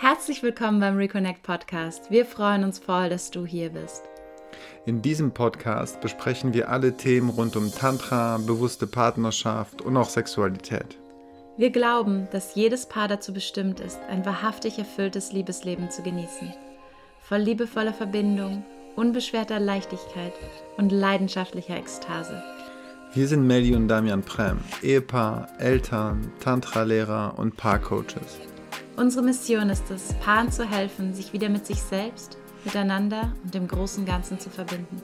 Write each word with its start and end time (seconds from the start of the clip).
Herzlich 0.00 0.44
willkommen 0.44 0.78
beim 0.78 0.96
Reconnect 0.96 1.42
Podcast. 1.42 2.10
Wir 2.10 2.24
freuen 2.24 2.62
uns 2.62 2.78
voll, 2.78 3.08
dass 3.08 3.30
du 3.30 3.44
hier 3.44 3.70
bist. 3.70 4.02
In 4.86 5.02
diesem 5.02 5.32
Podcast 5.32 6.00
besprechen 6.00 6.54
wir 6.54 6.70
alle 6.70 6.96
Themen 6.96 7.30
rund 7.30 7.56
um 7.56 7.72
Tantra, 7.72 8.38
bewusste 8.38 8.86
Partnerschaft 8.86 9.82
und 9.82 9.96
auch 9.96 10.08
Sexualität. 10.08 10.96
Wir 11.56 11.70
glauben, 11.70 12.28
dass 12.30 12.54
jedes 12.54 12.86
Paar 12.86 13.08
dazu 13.08 13.32
bestimmt 13.32 13.80
ist, 13.80 13.98
ein 14.08 14.24
wahrhaftig 14.24 14.78
erfülltes 14.78 15.32
Liebesleben 15.32 15.90
zu 15.90 16.02
genießen. 16.02 16.54
Voll 17.20 17.38
liebevoller 17.38 17.92
Verbindung, 17.92 18.64
unbeschwerter 18.96 19.58
Leichtigkeit 19.58 20.32
und 20.76 20.92
leidenschaftlicher 20.92 21.76
Ekstase. 21.76 22.42
Wir 23.14 23.26
sind 23.26 23.46
Melly 23.46 23.74
und 23.74 23.88
Damian 23.88 24.22
Prem, 24.22 24.60
Ehepaar, 24.82 25.48
Eltern, 25.58 26.30
Tantra-Lehrer 26.40 27.34
und 27.36 27.56
Paarcoaches. 27.56 28.38
Unsere 28.96 29.24
Mission 29.24 29.70
ist 29.70 29.90
es, 29.90 30.12
Paaren 30.14 30.50
zu 30.50 30.68
helfen, 30.68 31.14
sich 31.14 31.32
wieder 31.32 31.48
mit 31.48 31.66
sich 31.66 31.82
selbst, 31.82 32.36
miteinander 32.64 33.32
und 33.44 33.54
dem 33.54 33.68
großen 33.68 34.04
Ganzen 34.04 34.40
zu 34.40 34.50
verbinden. 34.50 35.02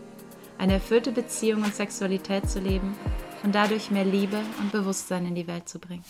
Eine 0.59 0.75
erfüllte 0.75 1.13
Beziehung 1.13 1.63
und 1.63 1.75
Sexualität 1.75 2.49
zu 2.49 2.61
leben 2.61 2.97
und 3.43 3.55
dadurch 3.55 3.91
mehr 3.91 4.05
Liebe 4.05 4.39
und 4.61 4.73
Bewusstsein 4.73 5.27
in 5.27 5.35
die 5.35 5.47
Welt 5.47 5.69
zu 5.69 5.79
bringen. 5.79 6.05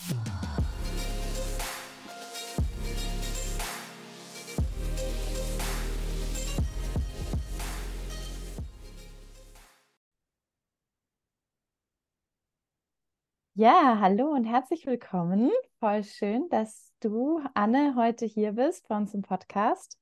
Ja, 13.57 13.99
hallo 14.01 14.33
und 14.33 14.45
herzlich 14.45 14.85
willkommen. 14.85 15.49
Voll 15.79 16.03
schön, 16.03 16.49
dass 16.49 16.93
du, 16.99 17.41
Anne, 17.55 17.95
heute 17.97 18.27
hier 18.27 18.53
bist 18.53 18.89
bei 18.89 18.97
uns 18.97 19.15
im 19.15 19.23
Podcast. 19.23 19.97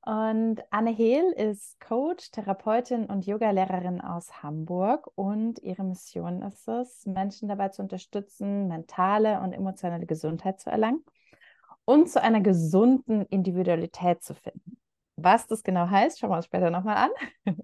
Und 0.00 0.62
Anne 0.70 0.92
Hehl 0.92 1.30
ist 1.32 1.78
Coach, 1.78 2.30
Therapeutin 2.30 3.04
und 3.04 3.26
Yogalehrerin 3.26 4.00
aus 4.00 4.42
Hamburg 4.42 5.10
und 5.14 5.58
ihre 5.58 5.84
Mission 5.84 6.40
ist 6.40 6.66
es, 6.68 7.04
Menschen 7.04 7.48
dabei 7.50 7.68
zu 7.68 7.82
unterstützen, 7.82 8.66
mentale 8.68 9.40
und 9.40 9.52
emotionale 9.52 10.06
Gesundheit 10.06 10.58
zu 10.58 10.70
erlangen 10.70 11.04
und 11.84 12.08
zu 12.08 12.22
einer 12.22 12.40
gesunden 12.40 13.26
Individualität 13.26 14.22
zu 14.22 14.34
finden. 14.34 14.78
Was 15.16 15.46
das 15.46 15.62
genau 15.62 15.88
heißt, 15.88 16.18
schauen 16.18 16.30
wir 16.30 16.36
uns 16.36 16.44
später 16.44 16.70
nochmal 16.70 16.96
an. 16.96 17.10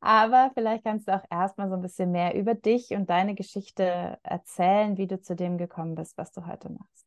Aber 0.00 0.50
vielleicht 0.54 0.84
kannst 0.84 1.06
du 1.06 1.14
auch 1.14 1.24
erstmal 1.30 1.68
so 1.68 1.76
ein 1.76 1.82
bisschen 1.82 2.10
mehr 2.10 2.34
über 2.34 2.54
dich 2.54 2.90
und 2.90 3.08
deine 3.08 3.36
Geschichte 3.36 4.18
erzählen, 4.24 4.96
wie 4.96 5.06
du 5.06 5.20
zu 5.20 5.36
dem 5.36 5.56
gekommen 5.56 5.94
bist, 5.94 6.18
was 6.18 6.32
du 6.32 6.46
heute 6.46 6.68
machst. 6.70 7.06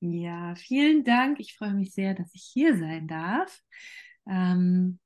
Ja, 0.00 0.54
vielen 0.56 1.04
Dank. 1.04 1.38
Ich 1.40 1.56
freue 1.56 1.74
mich 1.74 1.92
sehr, 1.94 2.14
dass 2.14 2.34
ich 2.34 2.42
hier 2.52 2.76
sein 2.76 3.06
darf. 3.06 3.62
Ähm, 4.28 4.98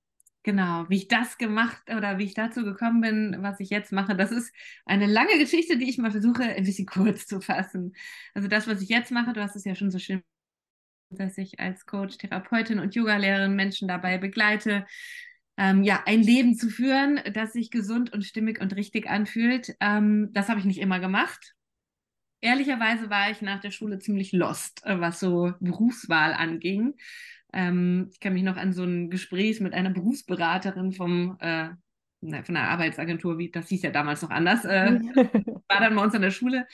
genau, 0.43 0.87
wie 0.89 0.97
ich 0.97 1.09
das 1.09 1.39
gemacht 1.39 1.83
oder 1.95 2.19
wie 2.19 2.25
ich 2.25 2.35
dazu 2.35 2.65
gekommen 2.65 3.01
bin, 3.03 3.37
was 3.41 3.61
ich 3.61 3.71
jetzt 3.71 3.93
mache, 3.93 4.17
das 4.17 4.33
ist 4.33 4.53
eine 4.87 5.07
lange 5.07 5.39
Geschichte, 5.39 5.77
die 5.79 5.89
ich 5.89 5.99
mal 5.99 6.11
versuche, 6.11 6.43
ein 6.45 6.65
bisschen 6.65 6.87
kurz 6.87 7.27
zu 7.27 7.41
fassen. 7.41 7.95
Also 8.35 8.49
das, 8.49 8.67
was 8.67 8.83
ich 8.83 8.89
jetzt 8.89 9.11
mache, 9.13 9.33
du 9.33 9.43
hast 9.43 9.55
es 9.55 9.65
ja 9.65 9.75
schon 9.75 9.91
so 9.91 9.99
schön 9.99 10.23
dass 11.11 11.39
ich 11.39 11.61
als 11.61 11.87
Coach, 11.87 12.19
Therapeutin 12.19 12.79
und 12.79 12.95
Yogalehrerin 12.95 13.55
Menschen 13.55 13.89
dabei 13.89 14.19
begleite, 14.19 14.87
ähm, 15.57 15.83
ja, 15.83 16.03
ein 16.07 16.23
Leben 16.23 16.55
zu 16.55 16.71
führen, 16.71 17.21
das 17.35 17.53
sich 17.53 17.71
gesund 17.71 18.13
und 18.13 18.25
stimmig 18.25 18.61
und 18.61 18.75
richtig 18.77 19.09
anfühlt. 19.09 19.75
Ähm, 19.81 20.31
das 20.33 20.49
habe 20.49 20.61
ich 20.61 20.65
nicht 20.65 20.81
immer 20.81 21.01
gemacht. 21.01 21.55
Ehrlicherweise 22.41 23.11
war 23.11 23.31
ich 23.31 23.43
nach 23.43 23.61
der 23.61 23.71
Schule 23.71 23.99
ziemlich 23.99 24.33
lost, 24.33 24.85
äh, 24.87 25.01
was 25.01 25.21
so 25.21 25.53
Berufswahl 25.61 26.33
anging. 26.33 26.95
Ähm, 27.53 28.09
ich 28.13 28.21
kann 28.21 28.33
mich 28.33 28.45
noch 28.45 28.57
an 28.57 28.73
so 28.73 28.85
ein 28.85 29.11
Gespräch 29.11 29.61
mit 29.61 29.75
einer 29.75 29.91
Berufsberaterin 29.91 30.93
vom 30.93 31.37
äh, 31.41 31.71
von 32.21 32.55
der 32.55 32.69
Arbeitsagentur, 32.69 33.39
wie 33.39 33.51
das 33.51 33.69
hieß 33.69 33.83
ja 33.83 33.91
damals 33.91 34.21
noch 34.21 34.29
anders, 34.29 34.67
äh, 34.67 35.01
war 35.69 35.81
dann 35.81 35.95
bei 35.97 36.03
uns 36.03 36.15
an 36.15 36.21
der 36.21 36.31
Schule 36.31 36.67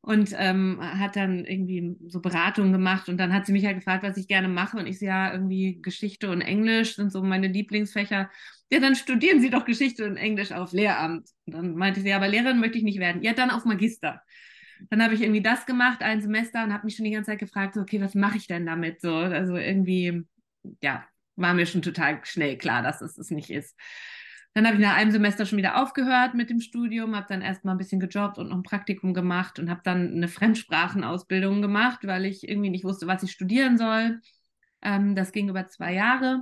und 0.00 0.32
ähm, 0.36 0.78
hat 0.80 1.16
dann 1.16 1.44
irgendwie 1.44 1.96
so 2.06 2.20
Beratungen 2.20 2.72
gemacht 2.72 3.08
und 3.08 3.18
dann 3.18 3.32
hat 3.32 3.46
sie 3.46 3.52
mich 3.52 3.66
halt 3.66 3.76
gefragt, 3.78 4.04
was 4.04 4.16
ich 4.16 4.28
gerne 4.28 4.48
mache 4.48 4.78
und 4.78 4.86
ich 4.86 4.98
sehe 4.98 5.08
ja 5.08 5.32
irgendwie 5.32 5.80
Geschichte 5.82 6.30
und 6.30 6.40
Englisch 6.40 6.96
sind 6.96 7.12
so 7.12 7.22
meine 7.22 7.48
Lieblingsfächer. 7.48 8.30
Ja, 8.70 8.80
dann 8.80 8.94
studieren 8.96 9.40
Sie 9.40 9.50
doch 9.50 9.64
Geschichte 9.64 10.04
und 10.06 10.16
Englisch 10.16 10.52
auf 10.52 10.72
Lehramt. 10.72 11.28
Und 11.46 11.54
dann 11.54 11.74
meinte 11.74 12.00
sie, 12.02 12.08
ja, 12.10 12.16
aber 12.16 12.28
Lehrerin 12.28 12.60
möchte 12.60 12.78
ich 12.78 12.84
nicht 12.84 12.98
werden. 12.98 13.22
Ja, 13.22 13.32
dann 13.32 13.50
auf 13.50 13.64
Magister. 13.64 14.22
Dann 14.90 15.02
habe 15.02 15.14
ich 15.14 15.22
irgendwie 15.22 15.42
das 15.42 15.66
gemacht, 15.66 16.02
ein 16.02 16.20
Semester 16.20 16.62
und 16.64 16.72
habe 16.72 16.84
mich 16.84 16.96
schon 16.96 17.04
die 17.04 17.10
ganze 17.10 17.30
Zeit 17.30 17.40
gefragt, 17.40 17.74
so, 17.74 17.80
okay, 17.80 18.00
was 18.00 18.14
mache 18.14 18.36
ich 18.36 18.46
denn 18.46 18.66
damit? 18.66 19.00
So, 19.00 19.14
also 19.14 19.56
irgendwie, 19.56 20.22
ja, 20.82 21.04
war 21.36 21.54
mir 21.54 21.66
schon 21.66 21.82
total 21.82 22.20
schnell 22.24 22.56
klar, 22.58 22.82
dass 22.82 23.00
es 23.00 23.14
das 23.14 23.30
nicht 23.30 23.50
ist. 23.50 23.76
Dann 24.58 24.66
habe 24.66 24.76
ich 24.76 24.82
nach 24.82 24.96
einem 24.96 25.12
Semester 25.12 25.46
schon 25.46 25.58
wieder 25.58 25.80
aufgehört 25.80 26.34
mit 26.34 26.50
dem 26.50 26.58
Studium, 26.58 27.14
habe 27.14 27.28
dann 27.28 27.42
erstmal 27.42 27.76
ein 27.76 27.78
bisschen 27.78 28.00
gejobbt 28.00 28.38
und 28.38 28.48
noch 28.48 28.56
ein 28.56 28.64
Praktikum 28.64 29.14
gemacht 29.14 29.60
und 29.60 29.70
habe 29.70 29.82
dann 29.84 30.14
eine 30.14 30.26
Fremdsprachenausbildung 30.28 31.62
gemacht, 31.62 32.00
weil 32.02 32.24
ich 32.24 32.48
irgendwie 32.48 32.70
nicht 32.70 32.82
wusste, 32.82 33.06
was 33.06 33.22
ich 33.22 33.30
studieren 33.30 33.78
soll. 33.78 34.20
Ähm, 34.82 35.14
das 35.14 35.30
ging 35.30 35.48
über 35.48 35.68
zwei 35.68 35.94
Jahre. 35.94 36.40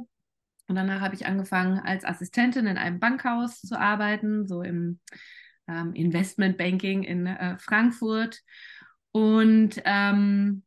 Und 0.66 0.76
danach 0.76 1.02
habe 1.02 1.14
ich 1.14 1.26
angefangen, 1.26 1.78
als 1.78 2.06
Assistentin 2.06 2.66
in 2.66 2.78
einem 2.78 3.00
Bankhaus 3.00 3.60
zu 3.60 3.78
arbeiten, 3.78 4.48
so 4.48 4.62
im 4.62 4.98
ähm, 5.68 5.92
Investmentbanking 5.92 7.02
in 7.02 7.26
äh, 7.26 7.58
Frankfurt. 7.58 8.40
Und 9.12 9.82
ähm, 9.84 10.62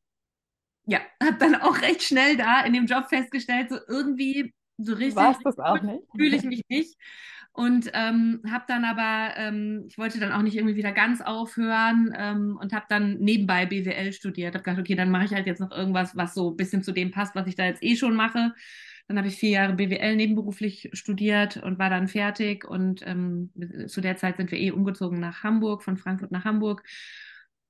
ja, 0.85 0.99
habe 1.19 1.37
dann 1.39 1.55
auch 1.63 1.81
recht 1.81 2.03
schnell 2.03 2.37
da 2.37 2.61
in 2.61 2.73
dem 2.73 2.85
Job 2.85 3.09
festgestellt, 3.09 3.71
so 3.71 3.79
irgendwie 3.87 4.53
so 4.79 4.93
richtig 4.93 5.15
fühle 6.15 6.35
ich 6.35 6.43
mich 6.43 6.61
nicht. 6.69 6.97
Und 7.51 7.91
ähm, 7.93 8.41
habe 8.49 8.63
dann 8.67 8.85
aber, 8.85 9.35
ähm, 9.35 9.85
ich 9.89 9.97
wollte 9.97 10.19
dann 10.19 10.31
auch 10.31 10.41
nicht 10.41 10.55
irgendwie 10.55 10.75
wieder 10.75 10.91
ganz 10.91 11.19
aufhören 11.19 12.13
ähm, 12.17 12.57
und 12.61 12.73
habe 12.73 12.85
dann 12.87 13.17
nebenbei 13.19 13.65
BWL 13.65 14.13
studiert. 14.13 14.53
Habe 14.53 14.63
gedacht, 14.63 14.79
okay, 14.79 14.95
dann 14.95 15.11
mache 15.11 15.25
ich 15.25 15.33
halt 15.33 15.47
jetzt 15.47 15.59
noch 15.59 15.71
irgendwas, 15.71 16.15
was 16.15 16.33
so 16.33 16.51
ein 16.51 16.57
bisschen 16.57 16.83
zu 16.83 16.91
dem 16.91 17.11
passt, 17.11 17.35
was 17.35 17.47
ich 17.47 17.55
da 17.55 17.65
jetzt 17.65 17.83
eh 17.83 17.95
schon 17.95 18.15
mache. 18.15 18.53
Dann 19.07 19.17
habe 19.17 19.27
ich 19.27 19.35
vier 19.35 19.49
Jahre 19.49 19.73
BWL 19.73 20.15
nebenberuflich 20.15 20.91
studiert 20.93 21.57
und 21.57 21.79
war 21.79 21.89
dann 21.89 22.07
fertig. 22.07 22.65
Und 22.65 23.01
ähm, 23.05 23.51
zu 23.87 23.99
der 23.99 24.15
Zeit 24.15 24.37
sind 24.37 24.51
wir 24.51 24.59
eh 24.59 24.71
umgezogen 24.71 25.19
nach 25.19 25.43
Hamburg, 25.43 25.83
von 25.83 25.97
Frankfurt 25.97 26.31
nach 26.31 26.45
Hamburg 26.45 26.83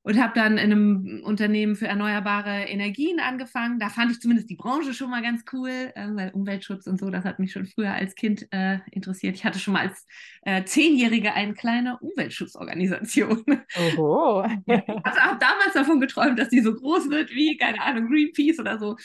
und 0.09 0.19
habe 0.19 0.33
dann 0.33 0.57
in 0.57 0.71
einem 0.71 1.21
Unternehmen 1.23 1.75
für 1.75 1.85
erneuerbare 1.85 2.63
Energien 2.63 3.19
angefangen. 3.19 3.77
Da 3.77 3.89
fand 3.89 4.11
ich 4.11 4.19
zumindest 4.19 4.49
die 4.49 4.55
Branche 4.55 4.95
schon 4.95 5.11
mal 5.11 5.21
ganz 5.21 5.43
cool, 5.53 5.69
äh, 5.69 6.07
weil 6.13 6.31
Umweltschutz 6.31 6.87
und 6.87 6.99
so, 6.99 7.11
das 7.11 7.25
hat 7.25 7.37
mich 7.37 7.51
schon 7.51 7.67
früher 7.67 7.93
als 7.93 8.15
Kind 8.15 8.47
äh, 8.49 8.79
interessiert. 8.89 9.35
Ich 9.35 9.45
hatte 9.45 9.59
schon 9.59 9.75
mal 9.75 9.87
als 9.87 10.07
äh, 10.41 10.63
Zehnjährige 10.63 11.33
eine 11.33 11.53
kleine 11.53 11.99
Umweltschutzorganisation. 11.99 13.43
Oho. 13.77 14.39
also 14.67 15.19
habe 15.19 15.37
damals 15.39 15.73
davon 15.75 15.99
geträumt, 15.99 16.39
dass 16.39 16.49
die 16.49 16.61
so 16.61 16.73
groß 16.73 17.11
wird 17.11 17.29
wie, 17.29 17.55
keine 17.57 17.79
Ahnung, 17.79 18.07
Greenpeace 18.07 18.59
oder 18.59 18.79
so. 18.79 18.95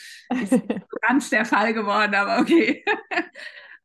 Ist 0.41 0.59
ganz 1.07 1.29
der 1.29 1.45
Fall 1.45 1.75
geworden, 1.75 2.15
aber 2.15 2.41
okay. 2.41 2.83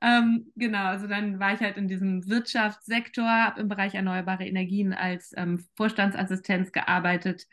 Ähm, 0.02 0.50
genau, 0.56 0.86
also 0.86 1.06
dann 1.06 1.38
war 1.38 1.54
ich 1.54 1.60
halt 1.60 1.76
in 1.76 1.88
diesem 1.88 2.26
Wirtschaftssektor, 2.28 3.24
habe 3.24 3.60
im 3.60 3.68
Bereich 3.68 3.94
erneuerbare 3.94 4.46
Energien 4.46 4.94
als 4.94 5.32
ähm, 5.36 5.64
Vorstandsassistenz 5.76 6.72
gearbeitet. 6.72 7.46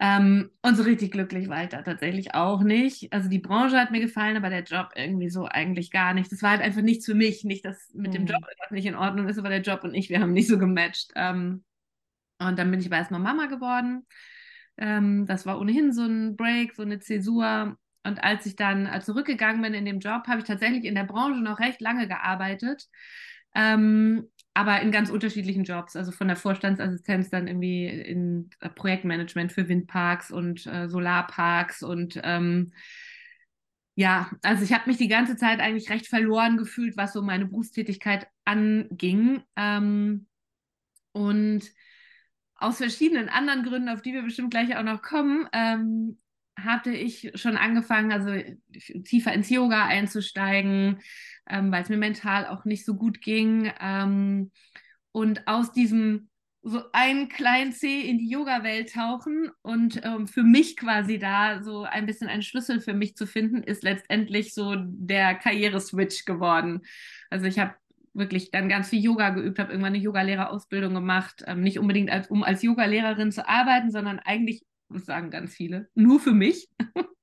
Ähm, 0.00 0.50
und 0.62 0.76
so 0.76 0.84
richtig 0.84 1.10
glücklich 1.10 1.48
war 1.48 1.64
ich 1.64 1.70
da 1.70 1.82
tatsächlich 1.82 2.34
auch 2.34 2.62
nicht. 2.62 3.12
Also 3.12 3.28
die 3.28 3.40
Branche 3.40 3.80
hat 3.80 3.90
mir 3.90 4.00
gefallen, 4.00 4.36
aber 4.36 4.48
der 4.48 4.62
Job 4.62 4.90
irgendwie 4.94 5.28
so 5.28 5.46
eigentlich 5.46 5.90
gar 5.90 6.14
nicht. 6.14 6.30
Das 6.30 6.42
war 6.42 6.50
halt 6.50 6.60
einfach 6.60 6.82
nichts 6.82 7.04
für 7.04 7.14
mich. 7.14 7.42
Nicht, 7.42 7.64
dass 7.64 7.92
mit 7.94 8.12
mhm. 8.12 8.12
dem 8.12 8.26
Job 8.26 8.42
etwas 8.48 8.70
nicht 8.70 8.86
in 8.86 8.94
Ordnung 8.94 9.26
ist, 9.28 9.38
aber 9.38 9.48
der 9.48 9.62
Job 9.62 9.82
und 9.82 9.94
ich, 9.94 10.08
wir 10.08 10.20
haben 10.20 10.32
nicht 10.32 10.48
so 10.48 10.58
gematcht. 10.58 11.10
Ähm, 11.16 11.64
und 12.38 12.56
dann 12.58 12.70
bin 12.70 12.78
ich 12.78 12.86
aber 12.86 12.98
erstmal 12.98 13.20
Mama 13.20 13.46
geworden. 13.46 14.06
Ähm, 14.76 15.26
das 15.26 15.46
war 15.46 15.60
ohnehin 15.60 15.92
so 15.92 16.04
ein 16.04 16.36
Break, 16.36 16.76
so 16.76 16.82
eine 16.82 17.00
Zäsur. 17.00 17.76
Und 18.04 18.22
als 18.22 18.46
ich 18.46 18.56
dann 18.56 18.88
zurückgegangen 19.02 19.62
bin 19.62 19.74
in 19.74 19.84
dem 19.84 20.00
Job, 20.00 20.26
habe 20.26 20.40
ich 20.40 20.46
tatsächlich 20.46 20.84
in 20.84 20.94
der 20.94 21.04
Branche 21.04 21.40
noch 21.40 21.60
recht 21.60 21.80
lange 21.80 22.08
gearbeitet. 22.08 22.88
Ähm, 23.54 24.28
aber 24.54 24.80
in 24.80 24.90
ganz 24.90 25.10
unterschiedlichen 25.10 25.64
Jobs, 25.64 25.94
also 25.94 26.10
von 26.10 26.26
der 26.26 26.36
Vorstandsassistenz 26.36 27.30
dann 27.30 27.46
irgendwie 27.46 27.86
in 27.86 28.50
äh, 28.60 28.68
Projektmanagement 28.68 29.52
für 29.52 29.68
Windparks 29.68 30.30
und 30.30 30.66
äh, 30.66 30.88
Solarparks 30.88 31.82
und 31.82 32.20
ähm, 32.24 32.72
ja, 33.98 34.30
also 34.42 34.62
ich 34.62 34.72
habe 34.72 34.88
mich 34.88 34.96
die 34.96 35.08
ganze 35.08 35.36
Zeit 35.36 35.58
eigentlich 35.58 35.90
recht 35.90 36.06
verloren 36.06 36.56
gefühlt, 36.56 36.96
was 36.96 37.12
so 37.12 37.20
meine 37.20 37.46
Berufstätigkeit 37.46 38.28
anging. 38.44 39.42
Ähm, 39.56 40.28
und 41.10 41.62
aus 42.54 42.76
verschiedenen 42.76 43.28
anderen 43.28 43.64
Gründen, 43.64 43.88
auf 43.88 44.00
die 44.00 44.12
wir 44.12 44.22
bestimmt 44.22 44.52
gleich 44.52 44.76
auch 44.76 44.84
noch 44.84 45.02
kommen, 45.02 45.48
ähm, 45.52 46.18
hatte 46.64 46.90
ich 46.90 47.32
schon 47.34 47.56
angefangen, 47.56 48.12
also 48.12 48.32
tiefer 49.04 49.32
ins 49.32 49.50
Yoga 49.50 49.86
einzusteigen, 49.86 51.00
ähm, 51.48 51.72
weil 51.72 51.82
es 51.82 51.88
mir 51.88 51.96
mental 51.96 52.46
auch 52.46 52.64
nicht 52.64 52.84
so 52.84 52.94
gut 52.94 53.20
ging. 53.20 53.72
Ähm, 53.80 54.50
und 55.12 55.46
aus 55.46 55.72
diesem 55.72 56.28
so 56.62 56.82
einen 56.92 57.28
kleinen 57.28 57.72
Zeh 57.72 58.02
in 58.02 58.18
die 58.18 58.28
Yoga-Welt 58.28 58.92
tauchen 58.92 59.50
und 59.62 60.00
ähm, 60.04 60.26
für 60.26 60.42
mich 60.42 60.76
quasi 60.76 61.18
da 61.18 61.62
so 61.62 61.84
ein 61.84 62.04
bisschen 62.04 62.28
ein 62.28 62.42
Schlüssel 62.42 62.80
für 62.80 62.94
mich 62.94 63.16
zu 63.16 63.26
finden, 63.26 63.62
ist 63.62 63.82
letztendlich 63.82 64.54
so 64.54 64.74
der 64.76 65.34
Karriereswitch 65.34 66.24
geworden. 66.24 66.82
Also 67.30 67.46
ich 67.46 67.58
habe 67.58 67.74
wirklich 68.12 68.50
dann 68.50 68.68
ganz 68.68 68.88
viel 68.88 69.02
Yoga 69.02 69.30
geübt, 69.30 69.58
habe 69.58 69.70
irgendwann 69.70 69.94
eine 69.94 70.02
Yogalehrerausbildung 70.02 70.92
gemacht, 70.94 71.44
ähm, 71.46 71.62
nicht 71.62 71.78
unbedingt 71.78 72.10
als, 72.10 72.28
um 72.28 72.42
als 72.42 72.62
Yogalehrerin 72.62 73.32
zu 73.32 73.48
arbeiten, 73.48 73.90
sondern 73.90 74.18
eigentlich, 74.18 74.62
das 74.88 75.06
sagen 75.06 75.30
ganz 75.30 75.54
viele, 75.54 75.88
nur 75.94 76.20
für 76.20 76.32
mich. 76.32 76.68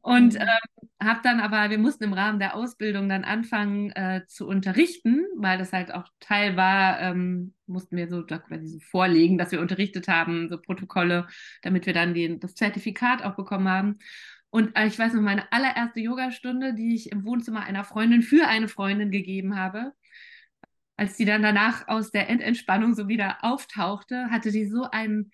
Und 0.00 0.34
mhm. 0.34 0.40
ähm, 0.40 0.88
habe 1.02 1.20
dann 1.22 1.40
aber, 1.40 1.70
wir 1.70 1.78
mussten 1.78 2.04
im 2.04 2.12
Rahmen 2.12 2.38
der 2.38 2.54
Ausbildung 2.54 3.08
dann 3.08 3.24
anfangen 3.24 3.90
äh, 3.90 4.22
zu 4.26 4.46
unterrichten, 4.46 5.24
weil 5.36 5.58
das 5.58 5.72
halt 5.72 5.92
auch 5.92 6.08
Teil 6.20 6.56
war, 6.56 7.00
ähm, 7.00 7.54
mussten 7.66 7.96
wir 7.96 8.08
so 8.08 8.24
quasi 8.24 8.66
so 8.66 8.78
vorlegen, 8.80 9.38
dass 9.38 9.52
wir 9.52 9.60
unterrichtet 9.60 10.08
haben, 10.08 10.48
so 10.48 10.58
Protokolle, 10.58 11.26
damit 11.62 11.86
wir 11.86 11.92
dann 11.92 12.14
den, 12.14 12.40
das 12.40 12.54
Zertifikat 12.54 13.22
auch 13.22 13.36
bekommen 13.36 13.68
haben. 13.68 13.98
Und 14.50 14.76
äh, 14.76 14.86
ich 14.86 14.98
weiß 14.98 15.14
noch, 15.14 15.22
meine 15.22 15.50
allererste 15.52 16.00
Yogastunde, 16.00 16.74
die 16.74 16.94
ich 16.94 17.10
im 17.10 17.24
Wohnzimmer 17.24 17.64
einer 17.64 17.84
Freundin 17.84 18.22
für 18.22 18.46
eine 18.46 18.68
Freundin 18.68 19.10
gegeben 19.10 19.56
habe, 19.56 19.92
als 20.96 21.16
die 21.16 21.24
dann 21.24 21.42
danach 21.42 21.88
aus 21.88 22.10
der 22.10 22.28
Endentspannung 22.28 22.94
so 22.94 23.08
wieder 23.08 23.38
auftauchte, 23.42 24.30
hatte 24.30 24.52
die 24.52 24.66
so 24.66 24.84
einen 24.90 25.32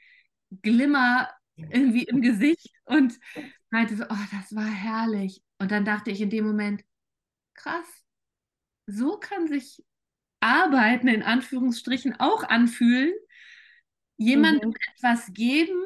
Glimmer 0.62 1.30
irgendwie 1.56 2.04
im 2.04 2.22
Gesicht 2.22 2.70
und 2.84 3.18
meinte 3.70 3.96
so, 3.96 4.04
oh, 4.04 4.26
das 4.32 4.54
war 4.54 4.66
herrlich. 4.66 5.42
Und 5.58 5.70
dann 5.70 5.84
dachte 5.84 6.10
ich 6.10 6.20
in 6.20 6.30
dem 6.30 6.46
Moment, 6.46 6.82
krass, 7.54 7.86
so 8.86 9.18
kann 9.18 9.46
sich 9.46 9.84
Arbeiten 10.40 11.08
in 11.08 11.22
Anführungsstrichen 11.22 12.18
auch 12.18 12.44
anfühlen. 12.44 13.12
Jemandem 14.16 14.70
mhm. 14.70 14.76
etwas 14.94 15.32
geben, 15.32 15.82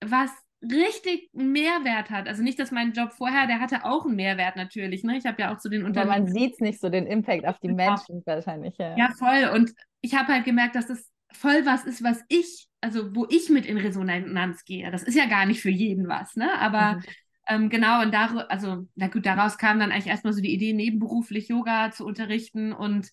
was 0.00 0.30
richtig 0.62 1.30
einen 1.34 1.52
Mehrwert 1.52 2.10
hat. 2.10 2.28
Also 2.28 2.42
nicht, 2.42 2.58
dass 2.58 2.70
mein 2.70 2.92
Job 2.92 3.12
vorher, 3.12 3.46
der 3.46 3.60
hatte 3.60 3.84
auch 3.84 4.04
einen 4.04 4.16
Mehrwert 4.16 4.56
natürlich. 4.56 5.04
Ne? 5.04 5.16
Ich 5.16 5.24
habe 5.24 5.40
ja 5.40 5.54
auch 5.54 5.58
zu 5.58 5.70
den 5.70 5.84
Unternehmen. 5.84 6.12
Aber 6.12 6.22
man 6.22 6.32
sieht 6.32 6.54
es 6.54 6.60
nicht 6.60 6.80
so, 6.80 6.90
den 6.90 7.06
Impact 7.06 7.46
auf 7.46 7.58
die 7.60 7.72
Menschen 7.72 8.22
wahrscheinlich. 8.26 8.76
Ja, 8.78 8.96
ja 8.96 9.10
voll. 9.18 9.50
Und 9.54 9.72
ich 10.02 10.14
habe 10.14 10.32
halt 10.32 10.44
gemerkt, 10.44 10.76
dass 10.76 10.86
das 10.86 11.10
voll 11.32 11.64
was 11.66 11.84
ist, 11.84 12.02
was 12.02 12.22
ich, 12.28 12.68
also 12.80 13.14
wo 13.14 13.26
ich 13.28 13.48
mit 13.50 13.66
in 13.66 13.76
Resonanz 13.76 14.64
gehe. 14.64 14.90
Das 14.90 15.02
ist 15.02 15.16
ja 15.16 15.26
gar 15.26 15.46
nicht 15.46 15.60
für 15.60 15.70
jeden 15.70 16.08
was, 16.08 16.36
ne? 16.36 16.58
Aber 16.58 16.96
mhm. 16.96 17.02
ähm, 17.48 17.70
genau, 17.70 18.02
und 18.02 18.12
da, 18.12 18.26
also, 18.48 18.86
na 18.94 19.08
gut, 19.08 19.26
daraus 19.26 19.58
kam 19.58 19.78
dann 19.78 19.92
eigentlich 19.92 20.06
erstmal 20.06 20.32
so 20.32 20.40
die 20.40 20.52
Idee, 20.52 20.72
nebenberuflich 20.72 21.48
Yoga 21.48 21.90
zu 21.90 22.04
unterrichten. 22.04 22.72
Und 22.72 23.10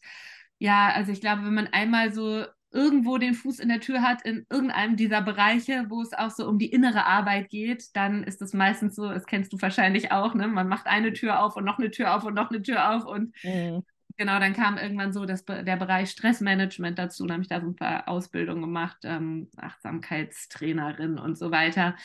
ja, 0.59 0.89
also 0.89 1.11
ich 1.11 1.21
glaube, 1.21 1.43
wenn 1.45 1.53
man 1.53 1.67
einmal 1.67 2.13
so 2.13 2.45
irgendwo 2.71 3.17
den 3.17 3.33
Fuß 3.33 3.59
in 3.59 3.69
der 3.69 3.79
Tür 3.79 4.01
hat, 4.01 4.23
in 4.23 4.45
irgendeinem 4.49 4.97
dieser 4.97 5.21
Bereiche, 5.21 5.85
wo 5.89 6.01
es 6.01 6.13
auch 6.13 6.31
so 6.31 6.47
um 6.47 6.59
die 6.59 6.69
innere 6.69 7.05
Arbeit 7.05 7.49
geht, 7.49 7.95
dann 7.95 8.23
ist 8.23 8.41
es 8.41 8.53
meistens 8.53 8.95
so, 8.95 9.09
das 9.09 9.25
kennst 9.25 9.53
du 9.53 9.61
wahrscheinlich 9.61 10.11
auch, 10.11 10.33
ne? 10.33 10.47
Man 10.47 10.67
macht 10.67 10.85
eine 10.85 11.13
Tür 11.13 11.41
auf 11.41 11.55
und 11.55 11.63
noch 11.63 11.79
eine 11.79 11.91
Tür 11.91 12.13
auf 12.15 12.25
und 12.25 12.33
noch 12.33 12.49
eine 12.49 12.61
Tür 12.61 12.93
auf 12.93 13.05
und 13.05 13.33
mhm 13.43 13.83
genau, 14.17 14.39
dann 14.39 14.53
kam 14.53 14.77
irgendwann 14.77 15.13
so 15.13 15.25
das, 15.25 15.45
der 15.45 15.77
Bereich 15.77 16.09
Stressmanagement 16.11 16.97
dazu. 16.99 17.25
Dann 17.25 17.33
habe 17.35 17.41
ich 17.43 17.49
da 17.49 17.61
so 17.61 17.67
ein 17.67 17.75
paar 17.75 18.07
Ausbildungen 18.07 18.61
gemacht, 18.61 18.97
ähm, 19.03 19.49
Achtsamkeitstrainerin 19.57 21.19
und 21.19 21.37
so 21.37 21.51
weiter. 21.51 21.95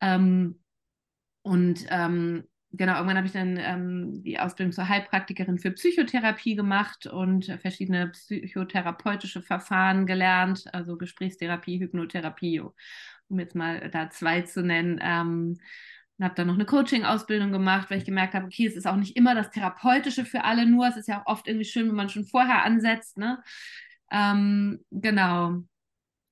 Ähm, 0.00 0.60
und 1.42 1.86
ähm, 1.90 2.44
genau, 2.72 2.94
irgendwann 2.94 3.16
habe 3.16 3.26
ich 3.26 3.32
dann 3.32 3.56
ähm, 3.58 4.22
die 4.22 4.38
Ausbildung 4.38 4.72
zur 4.72 4.88
Heilpraktikerin 4.88 5.58
für 5.58 5.70
Psychotherapie 5.72 6.54
gemacht 6.54 7.06
und 7.06 7.46
verschiedene 7.60 8.08
psychotherapeutische 8.08 9.42
Verfahren 9.42 10.06
gelernt, 10.06 10.64
also 10.72 10.96
Gesprächstherapie, 10.96 11.80
Hypnotherapie, 11.80 12.60
um 13.28 13.38
jetzt 13.38 13.54
mal 13.54 13.90
da 13.90 14.10
zwei 14.10 14.42
zu 14.42 14.62
nennen. 14.62 15.58
Und 16.18 16.24
habe 16.24 16.34
dann 16.34 16.48
noch 16.48 16.54
eine 16.54 16.66
Coaching-Ausbildung 16.66 17.52
gemacht, 17.52 17.90
weil 17.90 17.98
ich 17.98 18.04
gemerkt 18.04 18.34
habe, 18.34 18.46
okay, 18.46 18.66
es 18.66 18.76
ist 18.76 18.86
auch 18.86 18.96
nicht 18.96 19.16
immer 19.16 19.36
das 19.36 19.50
Therapeutische 19.50 20.24
für 20.24 20.44
alle 20.44 20.66
nur. 20.66 20.88
Es 20.88 20.96
ist 20.96 21.06
ja 21.08 21.22
auch 21.22 21.26
oft 21.26 21.46
irgendwie 21.46 21.64
schön, 21.64 21.88
wenn 21.88 21.94
man 21.94 22.08
schon 22.08 22.24
vorher 22.24 22.64
ansetzt. 22.64 23.18
Ne? 23.18 23.42
Ähm, 24.10 24.84
genau. 24.90 25.62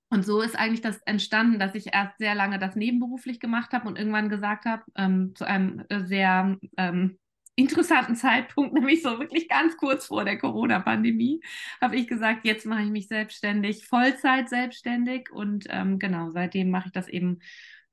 Und 0.08 0.24
so 0.24 0.40
ist 0.40 0.56
eigentlich 0.56 0.80
das 0.82 0.98
entstanden, 1.02 1.58
dass 1.58 1.74
ich 1.74 1.92
erst 1.92 2.18
sehr 2.18 2.34
lange 2.34 2.58
das 2.58 2.76
nebenberuflich 2.76 3.40
gemacht 3.40 3.72
habe 3.72 3.88
und 3.88 3.98
irgendwann 3.98 4.28
gesagt 4.28 4.64
habe, 4.64 4.82
ähm, 4.96 5.34
zu 5.34 5.44
einem 5.44 5.84
äh, 5.88 6.04
sehr 6.04 6.56
ähm, 6.76 7.18
interessanten 7.56 8.14
Zeitpunkt, 8.16 8.72
nämlich 8.74 9.02
so 9.02 9.18
wirklich 9.18 9.48
ganz 9.48 9.76
kurz 9.76 10.06
vor 10.06 10.24
der 10.24 10.38
Corona-Pandemie, 10.38 11.40
habe 11.80 11.96
ich 11.96 12.06
gesagt, 12.06 12.44
jetzt 12.44 12.66
mache 12.66 12.82
ich 12.82 12.90
mich 12.90 13.08
selbstständig, 13.08 13.86
Vollzeit 13.86 14.48
selbstständig 14.48 15.30
und 15.32 15.66
ähm, 15.70 15.98
genau, 15.98 16.30
seitdem 16.30 16.70
mache 16.70 16.86
ich 16.86 16.92
das 16.92 17.08
eben 17.08 17.40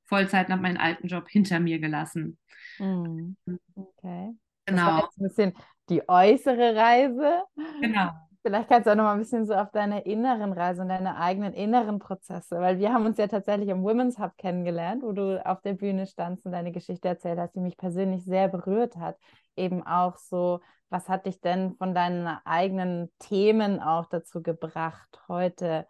Vollzeit 0.05 0.49
nach 0.49 0.59
meinem 0.59 0.77
alten 0.77 1.07
Job 1.07 1.27
hinter 1.29 1.59
mir 1.59 1.79
gelassen. 1.79 2.37
Mhm. 2.79 3.37
Okay. 3.75 4.33
Genau. 4.65 5.01
Ein 5.01 5.27
bisschen 5.27 5.53
die 5.89 6.07
äußere 6.07 6.75
Reise. 6.75 7.43
Genau. 7.81 8.09
Vielleicht 8.45 8.67
kannst 8.67 8.87
du 8.87 8.91
auch 8.91 8.95
noch 8.95 9.05
mal 9.05 9.13
ein 9.13 9.19
bisschen 9.19 9.45
so 9.45 9.53
auf 9.53 9.71
deine 9.71 10.01
inneren 10.01 10.51
Reise 10.51 10.81
und 10.81 10.89
deine 10.89 11.17
eigenen 11.17 11.53
inneren 11.53 11.99
Prozesse, 11.99 12.59
weil 12.59 12.77
wir 12.77 12.93
haben 12.93 13.05
uns 13.05 13.17
ja 13.17 13.27
tatsächlich 13.27 13.69
im 13.69 13.83
Women's 13.83 14.19
Hub 14.19 14.35
kennengelernt, 14.37 15.01
wo 15.01 15.13
du 15.13 15.45
auf 15.45 15.61
der 15.61 15.73
Bühne 15.73 16.05
standst 16.07 16.45
und 16.45 16.51
deine 16.51 16.73
Geschichte 16.73 17.07
erzählt 17.07 17.39
hast, 17.39 17.55
die 17.55 17.61
mich 17.61 17.77
persönlich 17.77 18.25
sehr 18.25 18.49
berührt 18.49 18.97
hat. 18.97 19.17
Eben 19.55 19.81
auch 19.85 20.17
so, 20.17 20.59
was 20.89 21.07
hat 21.07 21.25
dich 21.25 21.39
denn 21.39 21.75
von 21.77 21.95
deinen 21.95 22.27
eigenen 22.43 23.09
Themen 23.19 23.79
auch 23.79 24.07
dazu 24.07 24.43
gebracht, 24.43 25.21
heute 25.29 25.87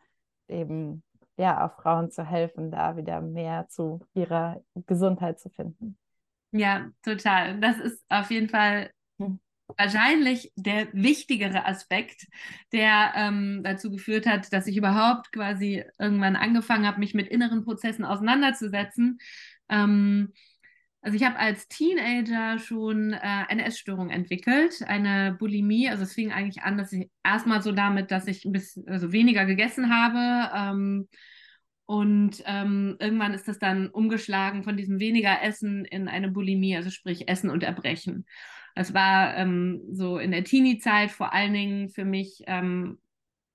eben 0.47 1.03
ja, 1.37 1.65
auch 1.65 1.81
Frauen 1.81 2.11
zu 2.11 2.23
helfen, 2.23 2.71
da 2.71 2.95
wieder 2.95 3.21
mehr 3.21 3.67
zu 3.69 4.01
ihrer 4.13 4.61
Gesundheit 4.85 5.39
zu 5.39 5.49
finden. 5.49 5.97
Ja, 6.51 6.91
total. 7.01 7.59
Das 7.59 7.79
ist 7.79 8.03
auf 8.09 8.29
jeden 8.29 8.49
Fall 8.49 8.91
hm. 9.17 9.39
wahrscheinlich 9.75 10.51
der 10.55 10.87
wichtigere 10.93 11.65
Aspekt, 11.65 12.27
der 12.71 13.13
ähm, 13.15 13.61
dazu 13.63 13.89
geführt 13.89 14.27
hat, 14.27 14.53
dass 14.53 14.67
ich 14.67 14.77
überhaupt 14.77 15.31
quasi 15.31 15.83
irgendwann 15.97 16.35
angefangen 16.35 16.85
habe, 16.85 16.99
mich 16.99 17.15
mit 17.15 17.27
inneren 17.27 17.63
Prozessen 17.63 18.05
auseinanderzusetzen. 18.05 19.17
Ähm, 19.69 20.33
also 21.03 21.17
ich 21.17 21.23
habe 21.25 21.37
als 21.37 21.67
Teenager 21.67 22.59
schon 22.59 23.11
äh, 23.11 23.17
eine 23.21 23.65
Essstörung 23.65 24.09
entwickelt, 24.09 24.81
eine 24.87 25.35
Bulimie. 25.37 25.89
Also 25.89 26.03
es 26.03 26.13
fing 26.13 26.31
eigentlich 26.31 26.63
an, 26.63 26.77
dass 26.77 26.93
ich 26.93 27.09
erstmal 27.25 27.61
so 27.61 27.73
damit, 27.73 28.09
dass 28.09 28.25
ich 28.25 28.45
ein 28.45 28.53
bisschen 28.53 28.87
also 28.87 29.11
weniger 29.11 29.45
gegessen 29.45 29.93
habe. 29.93 30.49
Ähm, 30.55 31.09
und 31.85 32.41
ähm, 32.45 32.95
irgendwann 32.99 33.33
ist 33.33 33.49
das 33.49 33.59
dann 33.59 33.89
umgeschlagen 33.89 34.63
von 34.63 34.77
diesem 34.77 35.01
weniger 35.01 35.43
Essen 35.43 35.83
in 35.83 36.07
eine 36.07 36.31
Bulimie, 36.31 36.77
also 36.77 36.89
sprich 36.89 37.27
Essen 37.27 37.49
und 37.49 37.63
Erbrechen. 37.63 38.25
Das 38.73 38.93
war 38.93 39.35
ähm, 39.35 39.81
so 39.91 40.17
in 40.17 40.31
der 40.31 40.45
Teenie-Zeit 40.45 41.11
vor 41.11 41.33
allen 41.33 41.53
Dingen 41.53 41.89
für 41.89 42.05
mich 42.05 42.43
ähm, 42.47 42.97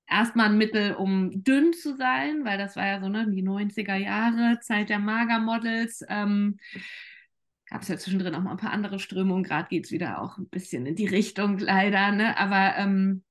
erstmal 0.06 0.50
ein 0.50 0.58
Mittel, 0.58 0.94
um 0.94 1.42
dünn 1.42 1.72
zu 1.72 1.96
sein, 1.96 2.44
weil 2.44 2.58
das 2.58 2.76
war 2.76 2.86
ja 2.86 3.00
so 3.00 3.08
ne, 3.08 3.26
die 3.30 3.42
90er 3.42 3.96
Jahre, 3.96 4.60
Zeit 4.60 4.90
der 4.90 4.98
Magermodels. 4.98 6.04
Ähm, 6.10 6.58
gab 7.70 7.82
es 7.82 7.88
ja 7.88 7.98
zwischendrin 7.98 8.34
auch 8.34 8.42
mal 8.42 8.52
ein 8.52 8.56
paar 8.56 8.72
andere 8.72 8.98
Strömungen. 8.98 9.44
Gerade 9.44 9.68
geht 9.68 9.86
es 9.86 9.92
wieder 9.92 10.20
auch 10.22 10.38
ein 10.38 10.48
bisschen 10.48 10.86
in 10.86 10.96
die 10.96 11.06
Richtung, 11.06 11.58
leider. 11.58 12.12
Ne? 12.12 12.36
Aber 12.38 12.76
ähm, 12.76 13.22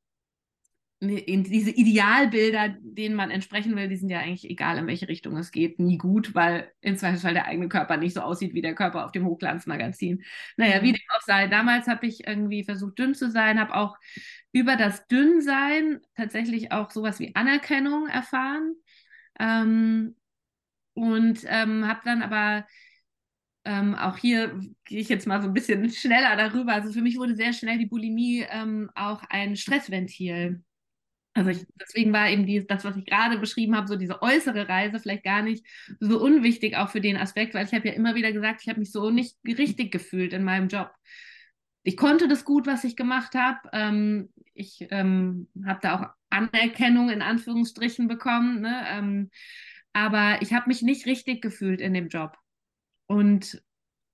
diese 0.99 1.69
Idealbilder, 1.69 2.75
denen 2.79 3.13
man 3.13 3.29
entsprechen 3.29 3.75
will, 3.75 3.87
die 3.87 3.97
sind 3.97 4.09
ja 4.09 4.19
eigentlich 4.19 4.49
egal, 4.49 4.79
in 4.79 4.87
welche 4.87 5.07
Richtung 5.07 5.37
es 5.37 5.51
geht, 5.51 5.79
nie 5.79 5.99
gut, 5.99 6.33
weil 6.33 6.71
im 6.81 6.97
Zweifelsfall 6.97 7.35
der 7.35 7.45
eigene 7.45 7.69
Körper 7.69 7.97
nicht 7.97 8.15
so 8.15 8.21
aussieht 8.21 8.55
wie 8.55 8.63
der 8.63 8.73
Körper 8.73 9.05
auf 9.05 9.11
dem 9.11 9.25
Hochglanzmagazin. 9.25 10.23
Naja, 10.55 10.81
wie 10.81 10.89
mhm. 10.89 10.95
dem 10.95 11.03
auch 11.15 11.21
sei. 11.21 11.47
Damals 11.47 11.87
habe 11.87 12.07
ich 12.07 12.25
irgendwie 12.27 12.63
versucht, 12.63 12.97
dünn 12.97 13.13
zu 13.13 13.29
sein, 13.29 13.59
habe 13.59 13.75
auch 13.75 13.95
über 14.51 14.75
das 14.75 15.05
Dünnsein 15.05 15.99
tatsächlich 16.15 16.71
auch 16.71 16.89
sowas 16.89 17.19
wie 17.19 17.35
Anerkennung 17.35 18.07
erfahren. 18.07 18.73
Ähm, 19.39 20.15
und 20.95 21.41
ähm, 21.45 21.87
habe 21.87 22.01
dann 22.05 22.23
aber 22.23 22.65
ähm, 23.67 23.95
auch 23.95 24.17
hier 24.17 24.57
gehe 24.85 25.01
ich 25.01 25.09
jetzt 25.09 25.27
mal 25.27 25.41
so 25.41 25.49
ein 25.49 25.53
bisschen 25.53 25.89
schneller 25.91 26.35
darüber. 26.37 26.73
Also 26.73 26.91
für 26.93 27.01
mich 27.01 27.17
wurde 27.17 27.35
sehr 27.35 27.51
schnell 27.51 27.77
die 27.77 27.85
Bulimie 27.85 28.45
ähm, 28.49 28.89
auch 28.95 29.21
ein 29.29 29.57
Stressventil. 29.57 30.63
Also 31.33 31.51
ich, 31.51 31.65
deswegen 31.79 32.13
war 32.13 32.29
eben 32.29 32.45
die, 32.47 32.65
das, 32.65 32.85
was 32.85 32.95
ich 32.95 33.05
gerade 33.05 33.37
beschrieben 33.37 33.75
habe, 33.75 33.87
so 33.87 33.97
diese 33.97 34.21
äußere 34.21 34.69
Reise 34.69 34.99
vielleicht 34.99 35.23
gar 35.23 35.43
nicht 35.43 35.65
so 35.99 36.19
unwichtig 36.19 36.77
auch 36.77 36.89
für 36.89 37.01
den 37.01 37.17
Aspekt, 37.17 37.53
weil 37.53 37.65
ich 37.65 37.73
habe 37.73 37.87
ja 37.89 37.93
immer 37.93 38.15
wieder 38.15 38.31
gesagt, 38.31 38.61
ich 38.63 38.69
habe 38.69 38.79
mich 38.79 38.91
so 38.91 39.11
nicht 39.11 39.35
richtig 39.45 39.91
gefühlt 39.91 40.33
in 40.33 40.43
meinem 40.43 40.69
Job. 40.69 40.89
Ich 41.83 41.97
konnte 41.97 42.27
das 42.27 42.45
gut, 42.45 42.65
was 42.67 42.85
ich 42.85 42.95
gemacht 42.95 43.35
habe. 43.35 43.59
Ähm, 43.73 44.29
ich 44.53 44.87
ähm, 44.89 45.47
habe 45.65 45.79
da 45.81 45.95
auch 45.95 46.07
Anerkennung 46.29 47.09
in 47.09 47.21
Anführungsstrichen 47.21 48.07
bekommen, 48.07 48.61
ne? 48.61 48.85
ähm, 48.89 49.29
aber 49.93 50.41
ich 50.41 50.53
habe 50.53 50.69
mich 50.69 50.81
nicht 50.81 51.05
richtig 51.05 51.41
gefühlt 51.41 51.81
in 51.81 51.93
dem 51.93 52.07
Job. 52.07 52.37
Und 53.07 53.61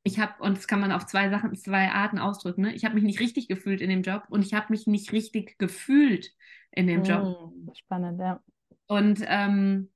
ich 0.04 0.20
habe, 0.20 0.42
und 0.44 0.58
das 0.58 0.68
kann 0.68 0.80
man 0.80 0.92
auf 0.92 1.06
zwei 1.06 1.30
Sachen, 1.30 1.56
zwei 1.56 1.90
Arten 1.90 2.20
ausdrücken, 2.20 2.62
ne? 2.62 2.74
ich 2.74 2.86
habe 2.86 2.96
mich 2.96 3.04
nicht 3.04 3.20
richtig 3.20 3.48
gefühlt 3.48 3.82
in 3.82 3.90
dem 3.90 4.04
Job 4.04 4.24
und 4.30 4.46
ich 4.46 4.54
habe 4.54 4.68
mich 4.70 4.86
nicht 4.86 5.12
richtig 5.12 5.58
gefühlt 5.58 6.32
in 6.72 6.88
dem 6.88 7.04
Job. 7.04 7.52
Hm, 7.54 7.72
spannend, 7.74 8.20
ja. 8.20 8.42
Und 8.88 9.24
ähm, 9.26 9.90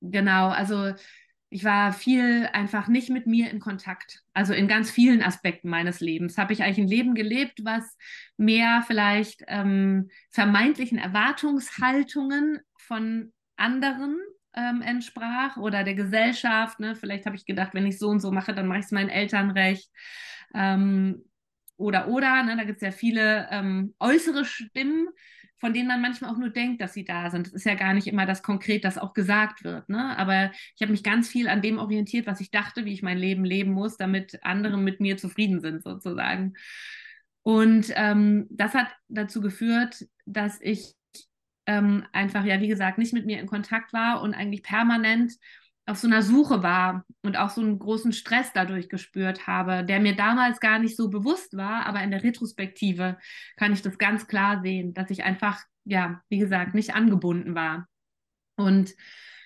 genau, 0.00 0.48
also 0.48 0.92
ich 1.50 1.64
war 1.64 1.92
viel 1.92 2.48
einfach 2.52 2.88
nicht 2.88 3.10
mit 3.10 3.26
mir 3.26 3.50
in 3.50 3.60
Kontakt. 3.60 4.22
Also 4.32 4.52
in 4.54 4.66
ganz 4.68 4.90
vielen 4.90 5.22
Aspekten 5.22 5.68
meines 5.68 6.00
Lebens 6.00 6.36
habe 6.38 6.52
ich 6.52 6.62
eigentlich 6.62 6.78
ein 6.78 6.88
Leben 6.88 7.14
gelebt, 7.14 7.60
was 7.64 7.96
mehr 8.36 8.82
vielleicht 8.86 9.44
ähm, 9.46 10.08
vermeintlichen 10.30 10.98
Erwartungshaltungen 10.98 12.60
von 12.76 13.32
anderen 13.56 14.18
ähm, 14.56 14.82
entsprach 14.82 15.56
oder 15.56 15.84
der 15.84 15.94
Gesellschaft. 15.94 16.80
Ne? 16.80 16.94
Vielleicht 16.96 17.26
habe 17.26 17.36
ich 17.36 17.46
gedacht, 17.46 17.74
wenn 17.74 17.86
ich 17.86 17.98
so 17.98 18.08
und 18.08 18.20
so 18.20 18.30
mache, 18.30 18.54
dann 18.54 18.66
mache 18.66 18.80
ich 18.80 18.84
es 18.86 18.92
meinen 18.92 19.08
Eltern 19.08 19.50
recht. 19.50 19.90
Ähm, 20.54 21.24
oder 21.76 22.08
oder, 22.08 22.42
ne? 22.44 22.56
da 22.56 22.64
gibt 22.64 22.76
es 22.76 22.82
ja 22.82 22.92
viele 22.92 23.48
ähm, 23.50 23.94
äußere 23.98 24.44
Stimmen, 24.44 25.08
von 25.58 25.72
denen 25.72 25.88
man 25.88 26.02
manchmal 26.02 26.30
auch 26.30 26.38
nur 26.38 26.50
denkt, 26.50 26.80
dass 26.80 26.92
sie 26.92 27.04
da 27.04 27.30
sind. 27.30 27.46
Es 27.46 27.52
ist 27.52 27.66
ja 27.66 27.74
gar 27.74 27.94
nicht 27.94 28.06
immer 28.06 28.26
das 28.26 28.42
konkret, 28.42 28.84
das 28.84 28.98
auch 28.98 29.14
gesagt 29.14 29.64
wird. 29.64 29.88
Ne? 29.88 30.16
Aber 30.18 30.52
ich 30.76 30.82
habe 30.82 30.92
mich 30.92 31.02
ganz 31.02 31.28
viel 31.28 31.48
an 31.48 31.62
dem 31.62 31.78
orientiert, 31.78 32.26
was 32.26 32.40
ich 32.40 32.50
dachte, 32.50 32.84
wie 32.84 32.92
ich 32.92 33.02
mein 33.02 33.18
Leben 33.18 33.44
leben 33.44 33.72
muss, 33.72 33.96
damit 33.96 34.38
andere 34.42 34.76
mit 34.78 35.00
mir 35.00 35.16
zufrieden 35.16 35.60
sind, 35.60 35.82
sozusagen. 35.82 36.54
Und 37.42 37.92
ähm, 37.94 38.46
das 38.50 38.74
hat 38.74 38.88
dazu 39.08 39.40
geführt, 39.40 40.06
dass 40.26 40.60
ich 40.60 40.94
ähm, 41.66 42.06
einfach, 42.12 42.44
ja, 42.44 42.60
wie 42.60 42.68
gesagt, 42.68 42.98
nicht 42.98 43.12
mit 43.12 43.26
mir 43.26 43.40
in 43.40 43.46
Kontakt 43.46 43.92
war 43.92 44.22
und 44.22 44.34
eigentlich 44.34 44.62
permanent 44.62 45.32
auf 45.86 45.98
so 45.98 46.06
einer 46.06 46.22
Suche 46.22 46.62
war 46.62 47.04
und 47.22 47.36
auch 47.36 47.50
so 47.50 47.60
einen 47.60 47.78
großen 47.78 48.12
Stress 48.12 48.52
dadurch 48.54 48.88
gespürt 48.88 49.46
habe, 49.46 49.84
der 49.84 50.00
mir 50.00 50.16
damals 50.16 50.60
gar 50.60 50.78
nicht 50.78 50.96
so 50.96 51.10
bewusst 51.10 51.56
war, 51.56 51.84
aber 51.86 52.02
in 52.02 52.10
der 52.10 52.22
Retrospektive 52.22 53.18
kann 53.56 53.72
ich 53.72 53.82
das 53.82 53.98
ganz 53.98 54.26
klar 54.26 54.62
sehen, 54.62 54.94
dass 54.94 55.10
ich 55.10 55.24
einfach, 55.24 55.62
ja, 55.84 56.22
wie 56.30 56.38
gesagt, 56.38 56.74
nicht 56.74 56.94
angebunden 56.94 57.54
war. 57.54 57.86
Und 58.56 58.94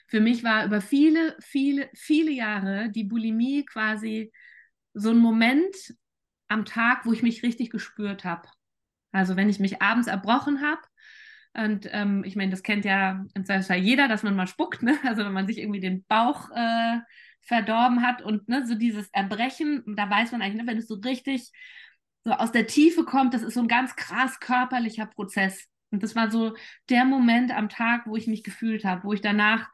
für 0.06 0.20
mich 0.20 0.44
war 0.44 0.64
über 0.64 0.80
viele, 0.80 1.36
viele, 1.40 1.90
viele 1.94 2.30
Jahre 2.30 2.90
die 2.90 3.04
Bulimie 3.04 3.64
quasi 3.64 4.32
so 4.94 5.10
ein 5.10 5.18
Moment 5.18 5.74
am 6.48 6.64
Tag, 6.64 7.04
wo 7.04 7.12
ich 7.12 7.22
mich 7.22 7.42
richtig 7.42 7.70
gespürt 7.70 8.24
habe. 8.24 8.48
Also 9.12 9.36
wenn 9.36 9.48
ich 9.48 9.58
mich 9.58 9.82
abends 9.82 10.08
erbrochen 10.08 10.62
habe, 10.62 10.80
und 11.58 11.88
ähm, 11.92 12.22
ich 12.24 12.36
meine, 12.36 12.50
das 12.50 12.62
kennt 12.62 12.84
ja 12.84 13.24
Zweifelsfall 13.34 13.78
jeder, 13.78 14.08
dass 14.08 14.22
man 14.22 14.36
mal 14.36 14.46
spuckt, 14.46 14.82
ne? 14.82 14.96
Also 15.04 15.24
wenn 15.24 15.32
man 15.32 15.46
sich 15.46 15.58
irgendwie 15.58 15.80
den 15.80 16.04
Bauch 16.04 16.50
äh, 16.54 16.98
verdorben 17.42 18.02
hat 18.02 18.22
und 18.22 18.48
ne, 18.48 18.66
so 18.66 18.74
dieses 18.74 19.08
Erbrechen, 19.10 19.82
da 19.96 20.08
weiß 20.08 20.32
man 20.32 20.42
eigentlich, 20.42 20.62
ne, 20.62 20.66
wenn 20.66 20.78
es 20.78 20.86
so 20.88 20.96
richtig 20.96 21.50
so 22.24 22.32
aus 22.32 22.52
der 22.52 22.66
Tiefe 22.66 23.04
kommt, 23.04 23.34
das 23.34 23.42
ist 23.42 23.54
so 23.54 23.60
ein 23.60 23.68
ganz 23.68 23.96
krass 23.96 24.38
körperlicher 24.38 25.06
Prozess. 25.06 25.66
Und 25.90 26.02
das 26.02 26.14
war 26.14 26.30
so 26.30 26.54
der 26.90 27.04
Moment 27.04 27.56
am 27.56 27.68
Tag, 27.68 28.06
wo 28.06 28.16
ich 28.16 28.26
mich 28.26 28.44
gefühlt 28.44 28.84
habe, 28.84 29.04
wo 29.04 29.12
ich 29.12 29.20
danach 29.20 29.68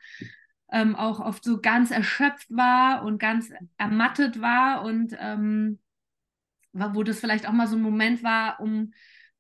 ähm, 0.73 0.95
auch 0.95 1.21
oft 1.21 1.45
so 1.45 1.61
ganz 1.61 1.91
erschöpft 1.91 2.47
war 2.51 3.05
und 3.05 3.19
ganz 3.19 3.53
ermattet 3.77 4.41
war 4.41 4.83
und 4.85 5.17
ähm, 5.19 5.81
wo 6.73 7.03
das 7.03 7.21
vielleicht 7.21 7.49
auch 7.49 7.53
mal 7.53 7.67
so 7.67 7.77
ein 7.77 7.83
Moment 7.83 8.23
war, 8.23 8.61
um 8.61 8.93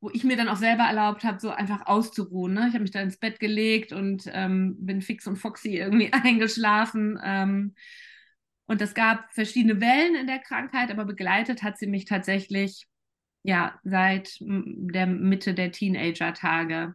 wo 0.05 0.11
ich 0.13 0.23
mir 0.23 0.37
dann 0.37 0.51
auch 0.51 0.57
selber 0.57 0.83
erlaubt 0.83 1.25
habe, 1.25 1.41
so 1.41 1.49
einfach 1.49 1.87
auszuruhen. 1.87 2.53
Ne? 2.53 2.67
Ich 2.69 2.75
habe 2.75 2.83
mich 2.83 2.91
da 2.91 3.01
ins 3.01 3.17
Bett 3.17 3.41
gelegt 3.41 3.91
und 3.91 4.29
ähm, 4.31 4.77
bin 4.79 5.01
fix 5.01 5.27
und 5.27 5.37
foxy 5.37 5.79
irgendwie 5.79 6.13
eingeschlafen. 6.13 7.19
Ähm, 7.25 7.75
und 8.67 8.83
es 8.83 8.93
gab 8.93 9.33
verschiedene 9.33 9.81
Wellen 9.81 10.15
in 10.15 10.27
der 10.27 10.41
Krankheit, 10.41 10.91
aber 10.91 11.07
begleitet 11.07 11.63
hat 11.63 11.79
sie 11.79 11.87
mich 11.87 12.05
tatsächlich 12.05 12.87
ja 13.45 13.81
seit 13.83 14.37
der 14.41 15.07
Mitte 15.07 15.55
der 15.55 15.73
Teenager-Tage. 15.73 16.95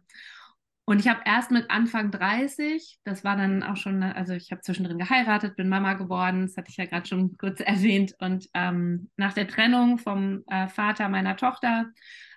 Und 0.84 1.00
ich 1.00 1.08
habe 1.08 1.22
erst 1.24 1.50
mit 1.50 1.68
Anfang 1.68 2.12
30, 2.12 3.00
das 3.02 3.24
war 3.24 3.36
dann 3.36 3.64
auch 3.64 3.76
schon, 3.76 4.04
also 4.04 4.34
ich 4.34 4.52
habe 4.52 4.60
zwischendrin 4.60 4.98
geheiratet, 4.98 5.56
bin 5.56 5.68
Mama 5.68 5.94
geworden, 5.94 6.42
das 6.42 6.56
hatte 6.56 6.70
ich 6.70 6.76
ja 6.76 6.86
gerade 6.86 7.08
schon 7.08 7.36
kurz 7.38 7.58
erwähnt. 7.58 8.14
Und 8.20 8.48
ähm, 8.54 9.10
nach 9.16 9.32
der 9.32 9.48
Trennung 9.48 9.98
vom 9.98 10.44
äh, 10.46 10.68
Vater 10.68 11.08
meiner 11.08 11.36
Tochter 11.36 11.86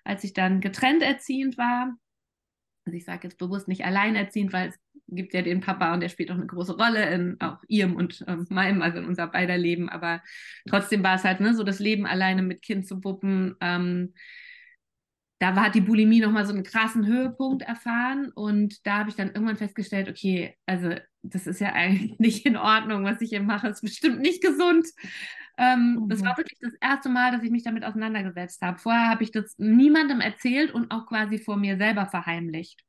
als 0.04 0.24
ich 0.24 0.34
dann 0.34 0.62
getrennt 0.62 1.02
erziehend 1.02 1.58
war, 1.58 1.96
also 2.86 2.98
ich 2.98 3.06
sage 3.06 3.22
jetzt 3.24 3.38
bewusst 3.38 3.68
nicht 3.68 3.86
alleinerziehend, 3.86 4.52
weil 4.52 4.70
es 4.70 4.80
gibt 5.08 5.34
ja 5.34 5.42
den 5.42 5.62
Papa 5.62 5.94
und 5.94 6.02
der 6.02 6.10
spielt 6.10 6.32
auch 6.32 6.36
eine 6.36 6.48
große 6.48 6.76
Rolle 6.76 7.10
in 7.10 7.40
auch 7.40 7.60
ihrem 7.68 7.96
und 7.96 8.24
äh, 8.28 8.38
meinem, 8.50 8.82
also 8.82 8.98
in 9.00 9.06
unser 9.06 9.28
beider 9.28 9.58
Leben. 9.58 9.90
Aber 9.90 10.22
trotzdem 10.68 11.04
war 11.04 11.16
es 11.16 11.24
halt 11.24 11.40
ne, 11.40 11.54
so 11.54 11.64
das 11.64 11.80
Leben 11.80 12.06
alleine 12.06 12.42
mit 12.42 12.62
Kind 12.62 12.88
zu 12.88 13.04
wuppen. 13.04 13.56
Ähm, 13.62 14.14
da 15.40 15.56
war 15.56 15.70
die 15.70 15.82
Bulimie 15.82 16.22
nochmal 16.22 16.46
so 16.46 16.54
einen 16.54 16.64
krassen 16.64 17.06
Höhepunkt 17.06 17.64
erfahren 17.64 18.32
und 18.34 18.86
da 18.86 19.00
habe 19.00 19.10
ich 19.10 19.16
dann 19.16 19.28
irgendwann 19.28 19.58
festgestellt, 19.58 20.10
okay, 20.10 20.56
also 20.66 20.96
das 21.22 21.48
ist 21.48 21.60
ja 21.60 21.74
eigentlich 21.74 22.18
nicht 22.20 22.46
in 22.46 22.58
Ordnung, 22.58 23.04
was 23.04 23.22
ich 23.22 23.30
hier 23.30 23.42
mache, 23.42 23.68
ist 23.68 23.82
bestimmt 23.82 24.22
nicht 24.22 24.42
gesund. 24.42 24.88
Ähm, 25.58 26.00
mhm. 26.02 26.10
Das 26.10 26.24
war 26.24 26.38
wirklich 26.38 26.58
das 26.60 26.74
erste 26.82 27.10
Mal, 27.10 27.32
dass 27.32 27.44
ich 27.44 27.52
mich 27.52 27.64
damit 27.64 27.84
auseinandergesetzt 27.84 28.62
habe. 28.62 28.80
Vorher 28.80 29.10
habe 29.10 29.24
ich 29.24 29.32
das 29.32 29.56
niemandem 29.58 30.20
erzählt 30.20 30.72
und 30.74 30.92
auch 30.92 31.06
quasi 31.06 31.38
vor 31.38 31.58
mir 31.58 31.78
selber 31.78 32.08
verheimlicht. 32.08 32.84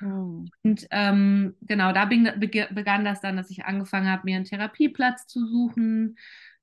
Mhm. 0.00 0.50
Und 0.62 0.86
ähm, 0.90 1.54
genau, 1.62 1.92
da 1.92 2.04
begann 2.04 3.04
das 3.04 3.20
dann, 3.20 3.36
dass 3.36 3.50
ich 3.50 3.64
angefangen 3.64 4.08
habe, 4.08 4.22
mir 4.24 4.36
einen 4.36 4.44
Therapieplatz 4.44 5.26
zu 5.26 5.46
suchen, 5.46 6.18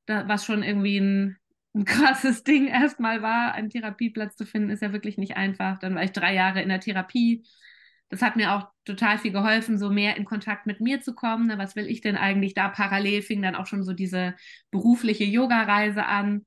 da, 0.05 0.27
was 0.27 0.45
schon 0.45 0.63
irgendwie 0.63 0.97
ein, 0.99 1.37
ein 1.73 1.85
krasses 1.85 2.43
Ding 2.43 2.67
erstmal 2.67 3.21
war. 3.21 3.53
Einen 3.53 3.69
Therapieplatz 3.69 4.35
zu 4.35 4.45
finden, 4.45 4.69
ist 4.69 4.81
ja 4.81 4.93
wirklich 4.93 5.17
nicht 5.17 5.37
einfach. 5.37 5.79
Dann 5.79 5.95
war 5.95 6.03
ich 6.03 6.11
drei 6.11 6.33
Jahre 6.33 6.61
in 6.61 6.69
der 6.69 6.79
Therapie 6.79 7.43
das 8.09 8.21
hat 8.21 8.35
mir 8.35 8.53
auch 8.53 8.67
total 8.85 9.17
viel 9.17 9.31
geholfen, 9.31 9.77
so 9.77 9.89
mehr 9.89 10.15
in 10.15 10.25
Kontakt 10.25 10.65
mit 10.65 10.79
mir 10.79 11.01
zu 11.01 11.13
kommen. 11.13 11.47
Ne? 11.47 11.57
Was 11.57 11.75
will 11.75 11.87
ich 11.87 12.01
denn 12.01 12.15
eigentlich? 12.15 12.53
Da 12.53 12.69
parallel 12.69 13.21
fing 13.21 13.41
dann 13.41 13.55
auch 13.55 13.67
schon 13.67 13.83
so 13.83 13.93
diese 13.93 14.35
berufliche 14.71 15.25
Yoga-Reise 15.25 16.05
an. 16.05 16.45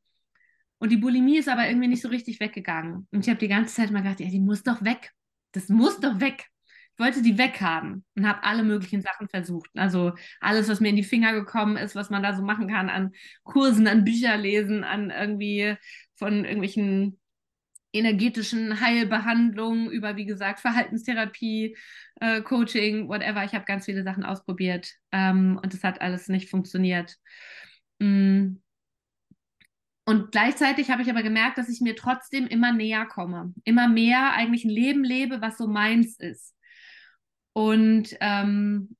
Und 0.79 0.91
die 0.91 0.97
Bulimie 0.97 1.39
ist 1.39 1.49
aber 1.49 1.69
irgendwie 1.69 1.89
nicht 1.89 2.03
so 2.03 2.09
richtig 2.09 2.41
weggegangen. 2.41 3.07
Und 3.11 3.21
ich 3.21 3.29
habe 3.29 3.39
die 3.39 3.49
ganze 3.49 3.75
Zeit 3.75 3.91
mal 3.91 4.03
gedacht, 4.03 4.21
ja, 4.21 4.31
die 4.31 4.41
muss 4.41 4.63
doch 4.63 4.83
weg. 4.83 5.13
Das 5.53 5.69
muss 5.69 6.01
doch 6.01 6.21
weg. 6.21 6.47
Ich 6.95 6.99
wollte 6.99 7.23
die 7.23 7.39
weghaben 7.39 8.05
und 8.17 8.27
habe 8.27 8.43
alle 8.43 8.63
möglichen 8.63 9.03
Sachen 9.03 9.29
versucht. 9.29 9.71
Also 9.75 10.13
alles, 10.41 10.69
was 10.69 10.81
mir 10.81 10.89
in 10.89 10.97
die 10.97 11.03
Finger 11.03 11.33
gekommen 11.33 11.77
ist, 11.77 11.95
was 11.95 12.11
man 12.11 12.23
da 12.23 12.35
so 12.35 12.43
machen 12.43 12.69
kann 12.69 12.89
an 12.89 13.13
Kursen, 13.43 13.87
an 13.87 14.05
Bücher 14.05 14.37
lesen, 14.37 14.85
an 14.85 15.11
irgendwie 15.11 15.77
von 16.17 16.45
irgendwelchen 16.45 17.20
energetischen 17.93 18.81
Heilbehandlungen, 18.81 19.91
über, 19.91 20.17
wie 20.17 20.27
gesagt, 20.27 20.61
Verhaltenstherapie, 20.61 21.77
äh, 22.21 22.41
Coaching, 22.43 23.09
whatever. 23.09 23.45
Ich 23.45 23.55
habe 23.55 23.65
ganz 23.65 23.87
viele 23.87 24.05
Sachen 24.05 24.25
ausprobiert 24.25 24.93
ähm, 25.13 25.59
und 25.63 25.75
es 25.75 25.83
hat 25.83 26.01
alles 26.01 26.29
nicht 26.29 26.49
funktioniert. 26.49 27.17
Mm. 27.99 28.57
Und 30.07 30.33
gleichzeitig 30.33 30.91
habe 30.91 31.03
ich 31.03 31.11
aber 31.11 31.23
gemerkt, 31.23 31.59
dass 31.59 31.69
ich 31.69 31.81
mir 31.81 31.95
trotzdem 31.95 32.47
immer 32.47 32.73
näher 32.73 33.07
komme, 33.07 33.55
immer 33.65 33.89
mehr 33.89 34.33
eigentlich 34.33 34.65
ein 34.65 34.71
Leben 34.71 35.05
lebe, 35.05 35.41
was 35.41 35.57
so 35.57 35.69
meins 35.69 36.19
ist. 36.19 36.57
Und 37.53 38.17
ähm, 38.21 38.97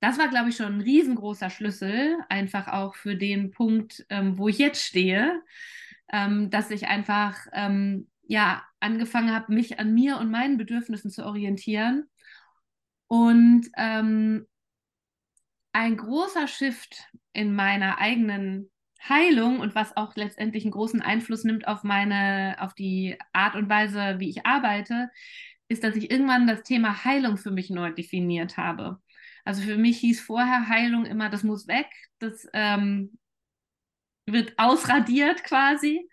das 0.00 0.18
war, 0.18 0.28
glaube 0.28 0.50
ich, 0.50 0.56
schon 0.56 0.74
ein 0.74 0.80
riesengroßer 0.80 1.48
Schlüssel, 1.48 2.18
einfach 2.28 2.68
auch 2.68 2.94
für 2.94 3.16
den 3.16 3.52
Punkt, 3.52 4.04
ähm, 4.08 4.36
wo 4.36 4.48
ich 4.48 4.58
jetzt 4.58 4.84
stehe 4.84 5.40
ähm, 6.12 6.50
dass 6.50 6.70
ich 6.70 6.86
einfach 6.86 7.36
ähm, 7.52 8.08
ja 8.22 8.62
angefangen 8.80 9.34
habe, 9.34 9.52
mich 9.52 9.78
an 9.78 9.94
mir 9.94 10.18
und 10.18 10.30
meinen 10.30 10.58
Bedürfnissen 10.58 11.10
zu 11.10 11.24
orientieren. 11.24 12.08
Und 13.06 13.68
ähm, 13.76 14.46
ein 15.72 15.96
großer 15.96 16.46
Shift 16.46 17.08
in 17.32 17.54
meiner 17.54 17.98
eigenen 17.98 18.70
Heilung 19.06 19.60
und 19.60 19.74
was 19.74 19.96
auch 19.96 20.14
letztendlich 20.16 20.64
einen 20.64 20.72
großen 20.72 21.02
Einfluss 21.02 21.44
nimmt 21.44 21.68
auf 21.68 21.82
meine, 21.82 22.56
auf 22.60 22.74
die 22.74 23.18
Art 23.32 23.54
und 23.54 23.68
Weise, 23.68 24.16
wie 24.18 24.30
ich 24.30 24.46
arbeite, 24.46 25.10
ist, 25.68 25.84
dass 25.84 25.96
ich 25.96 26.10
irgendwann 26.10 26.46
das 26.46 26.62
Thema 26.62 27.04
Heilung 27.04 27.36
für 27.36 27.50
mich 27.50 27.70
neu 27.70 27.92
definiert 27.92 28.56
habe. 28.56 29.00
Also 29.44 29.62
für 29.62 29.76
mich 29.76 29.98
hieß 29.98 30.20
vorher 30.20 30.68
Heilung 30.68 31.04
immer, 31.04 31.28
das 31.28 31.42
muss 31.42 31.66
weg, 31.68 31.88
das 32.18 32.46
ähm, 32.54 33.18
wird 34.26 34.54
ausradiert 34.58 35.44
quasi, 35.44 36.08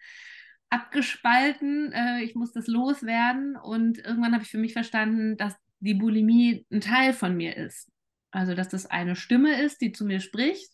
abgespalten. 0.70 1.92
Äh, 1.92 2.24
ich 2.24 2.36
muss 2.36 2.52
das 2.52 2.68
loswerden. 2.68 3.56
Und 3.56 4.00
irgendwann 4.00 4.34
habe 4.34 4.44
ich 4.44 4.50
für 4.50 4.58
mich 4.58 4.74
verstanden, 4.74 5.38
dass 5.38 5.56
die 5.80 5.94
Bulimie 5.94 6.66
ein 6.72 6.82
Teil 6.82 7.14
von 7.14 7.36
mir 7.36 7.58
ist. 7.58 7.90
Also, 8.32 8.56
dass 8.56 8.70
das 8.70 8.86
eine 8.86 9.16
Stimme 9.16 9.62
ist, 9.62 9.82
die 9.82 9.92
zu 9.92 10.06
mir 10.06 10.22
spricht, 10.22 10.72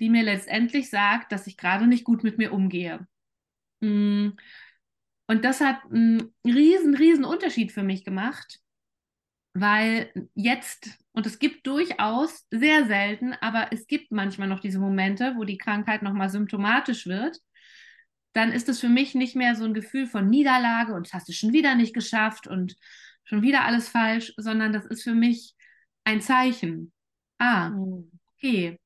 die 0.00 0.10
mir 0.10 0.22
letztendlich 0.22 0.90
sagt, 0.90 1.30
dass 1.30 1.46
ich 1.46 1.56
gerade 1.56 1.86
nicht 1.86 2.04
gut 2.04 2.24
mit 2.24 2.38
mir 2.38 2.52
umgehe. 2.52 3.06
Mm. 3.80 4.30
Und 5.28 5.44
das 5.44 5.60
hat 5.60 5.84
einen 5.84 6.34
riesen, 6.44 6.96
riesen 6.96 7.24
Unterschied 7.24 7.70
für 7.70 7.84
mich 7.84 8.04
gemacht, 8.04 8.58
weil 9.54 10.12
jetzt 10.34 10.98
und 11.12 11.26
es 11.26 11.38
gibt 11.38 11.66
durchaus, 11.66 12.46
sehr 12.50 12.86
selten, 12.86 13.34
aber 13.40 13.68
es 13.72 13.86
gibt 13.86 14.12
manchmal 14.12 14.48
noch 14.48 14.60
diese 14.60 14.78
Momente, 14.78 15.34
wo 15.36 15.44
die 15.44 15.58
Krankheit 15.58 16.02
nochmal 16.02 16.30
symptomatisch 16.30 17.06
wird. 17.06 17.38
Dann 18.32 18.52
ist 18.52 18.68
es 18.68 18.78
für 18.78 18.88
mich 18.88 19.14
nicht 19.14 19.34
mehr 19.34 19.56
so 19.56 19.64
ein 19.64 19.74
Gefühl 19.74 20.06
von 20.06 20.28
Niederlage 20.28 20.94
und 20.94 21.12
hast 21.12 21.28
du 21.28 21.32
schon 21.32 21.52
wieder 21.52 21.74
nicht 21.74 21.94
geschafft 21.94 22.46
und 22.46 22.76
schon 23.24 23.42
wieder 23.42 23.64
alles 23.64 23.88
falsch, 23.88 24.32
sondern 24.36 24.72
das 24.72 24.86
ist 24.86 25.02
für 25.02 25.14
mich 25.14 25.54
ein 26.04 26.20
Zeichen. 26.20 26.92
Ah, 27.38 27.72
okay, 28.36 28.78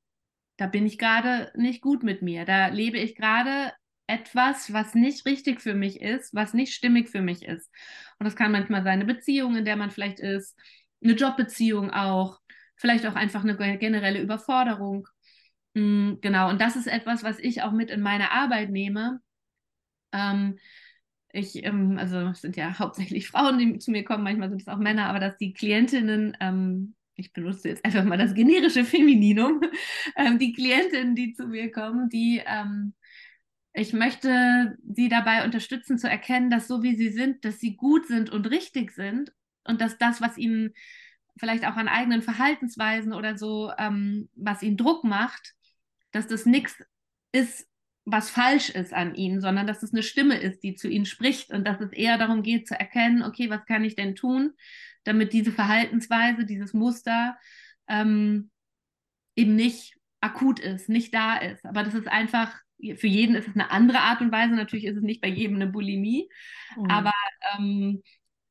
da 0.57 0.67
bin 0.67 0.87
ich 0.87 0.99
gerade 0.99 1.53
nicht 1.57 1.83
gut 1.83 2.03
mit 2.03 2.23
mir. 2.23 2.45
Da 2.47 2.69
lebe 2.69 2.99
ich 2.99 3.17
gerade 3.17 3.73
etwas, 4.07 4.73
was 4.73 4.95
nicht 4.95 5.27
richtig 5.27 5.61
für 5.61 5.75
mich 5.75 6.01
ist, 6.01 6.35
was 6.35 6.55
nicht 6.55 6.75
stimmig 6.75 7.09
für 7.09 7.23
mich 7.23 7.43
ist. 7.43 7.71
Und 8.19 8.25
das 8.25 8.37
kann 8.37 8.53
manchmal 8.53 8.83
sein 8.83 9.01
eine 9.01 9.07
Beziehung, 9.07 9.57
in 9.57 9.65
der 9.65 9.77
man 9.77 9.91
vielleicht 9.91 10.21
ist, 10.21 10.59
eine 11.05 11.15
Jobbeziehung 11.15 11.91
auch, 11.91 12.41
vielleicht 12.77 13.07
auch 13.07 13.15
einfach 13.15 13.45
eine 13.45 13.57
generelle 13.79 14.21
Überforderung. 14.21 15.07
Mm, 15.75 16.15
genau, 16.21 16.51
und 16.51 16.61
das 16.61 16.77
ist 16.77 16.87
etwas, 16.87 17.23
was 17.23 17.39
ich 17.39 17.63
auch 17.63 17.73
mit 17.73 17.91
in 17.91 18.01
meine 18.01 18.31
Arbeit 18.33 18.71
nehme. 18.71 19.21
Ähm, 20.13 20.59
ich, 21.33 21.65
ähm, 21.65 21.99
also 21.99 22.19
es 22.29 22.41
sind 22.41 22.57
ja 22.57 22.79
hauptsächlich 22.79 23.29
Frauen, 23.29 23.59
die 23.59 23.79
zu 23.79 23.91
mir 23.91 24.05
kommen, 24.05 24.25
manchmal 24.25 24.49
sind 24.49 24.63
es 24.63 24.69
auch 24.69 24.79
Männer, 24.79 25.09
aber 25.09 25.21
dass 25.21 25.37
die 25.37 25.53
Klientinnen, 25.53 26.37
ähm, 26.41 26.95
ich 27.17 27.33
benutze 27.33 27.69
jetzt 27.69 27.85
einfach 27.85 28.05
mal 28.05 28.19
das 28.19 28.35
generische 28.35 28.85
Femininum, 28.85 29.61
ähm, 30.17 30.39
die 30.39 30.53
Klientinnen, 30.53 31.15
die 31.15 31.35
zu 31.35 31.47
mir 31.47 31.71
kommen, 31.71 32.09
die 32.09 32.43
ähm, 32.45 32.95
ich 33.77 33.93
möchte 33.93 34.79
sie 34.89 35.09
dabei 35.09 35.45
unterstützen 35.45 35.99
zu 35.99 36.09
erkennen, 36.09 36.49
dass 36.49 36.69
so 36.69 36.85
wie 36.85 36.95
sie 36.95 37.11
sind, 37.11 37.45
dass 37.45 37.59
sie 37.59 37.75
gut 37.75 38.07
sind 38.07 38.31
und 38.31 38.49
richtig 38.49 38.93
sind 38.93 39.33
und 39.65 39.81
dass 39.81 39.99
das, 39.99 40.21
was 40.21 40.39
ihnen 40.39 40.75
vielleicht 41.39 41.67
auch 41.67 41.77
an 41.77 41.89
eigenen 41.89 42.23
Verhaltensweisen 42.23 43.13
oder 43.13 43.37
so, 43.37 43.73
ähm, 43.79 44.29
was 44.35 44.63
ihnen 44.63 44.77
Druck 44.77 45.05
macht, 45.05 45.55
dass 46.13 46.27
das 46.27 46.47
nichts 46.47 46.77
ist, 47.33 47.67
was 48.05 48.31
falsch 48.31 48.71
ist 48.71 48.93
an 48.93 49.15
ihnen, 49.15 49.41
sondern 49.41 49.67
dass 49.67 49.83
es 49.83 49.93
eine 49.93 50.03
Stimme 50.03 50.37
ist, 50.37 50.63
die 50.63 50.75
zu 50.75 50.89
ihnen 50.89 51.07
spricht 51.07 51.51
und 51.51 51.67
dass 51.67 51.81
es 51.81 51.93
eher 51.93 52.19
darum 52.19 52.43
geht 52.43 52.69
zu 52.69 52.79
erkennen, 52.79 53.23
okay, 53.23 53.51
was 53.51 53.65
kann 53.65 53.85
ich 53.85 53.97
denn 53.97 54.15
tun, 54.15 54.53
damit 55.05 55.33
diese 55.33 55.53
Verhaltensweise, 55.53 56.45
dieses 56.45 56.75
Muster 56.75 57.37
ähm, 57.89 58.51
eben 59.37 59.57
nicht 59.57 59.97
akut 60.21 60.61
ist, 60.61 60.89
nicht 60.89 61.15
da 61.15 61.37
ist. 61.37 61.65
Aber 61.65 61.83
das 61.83 61.95
ist 61.95 62.09
einfach 62.09 62.55
für 62.97 63.07
jeden 63.07 63.35
ist 63.35 63.49
es 63.49 63.55
eine 63.55 63.71
andere 63.71 64.01
Art 64.01 64.21
und 64.21 64.33
Weise. 64.33 64.55
Natürlich 64.55 64.85
ist 64.85 64.97
es 64.97 65.03
nicht 65.03 65.21
bei 65.21 65.29
jedem 65.29 65.57
eine 65.57 65.67
Bulimie, 65.67 66.29
mhm. 66.77 66.91
aber 66.91 67.13
ähm, 67.57 68.03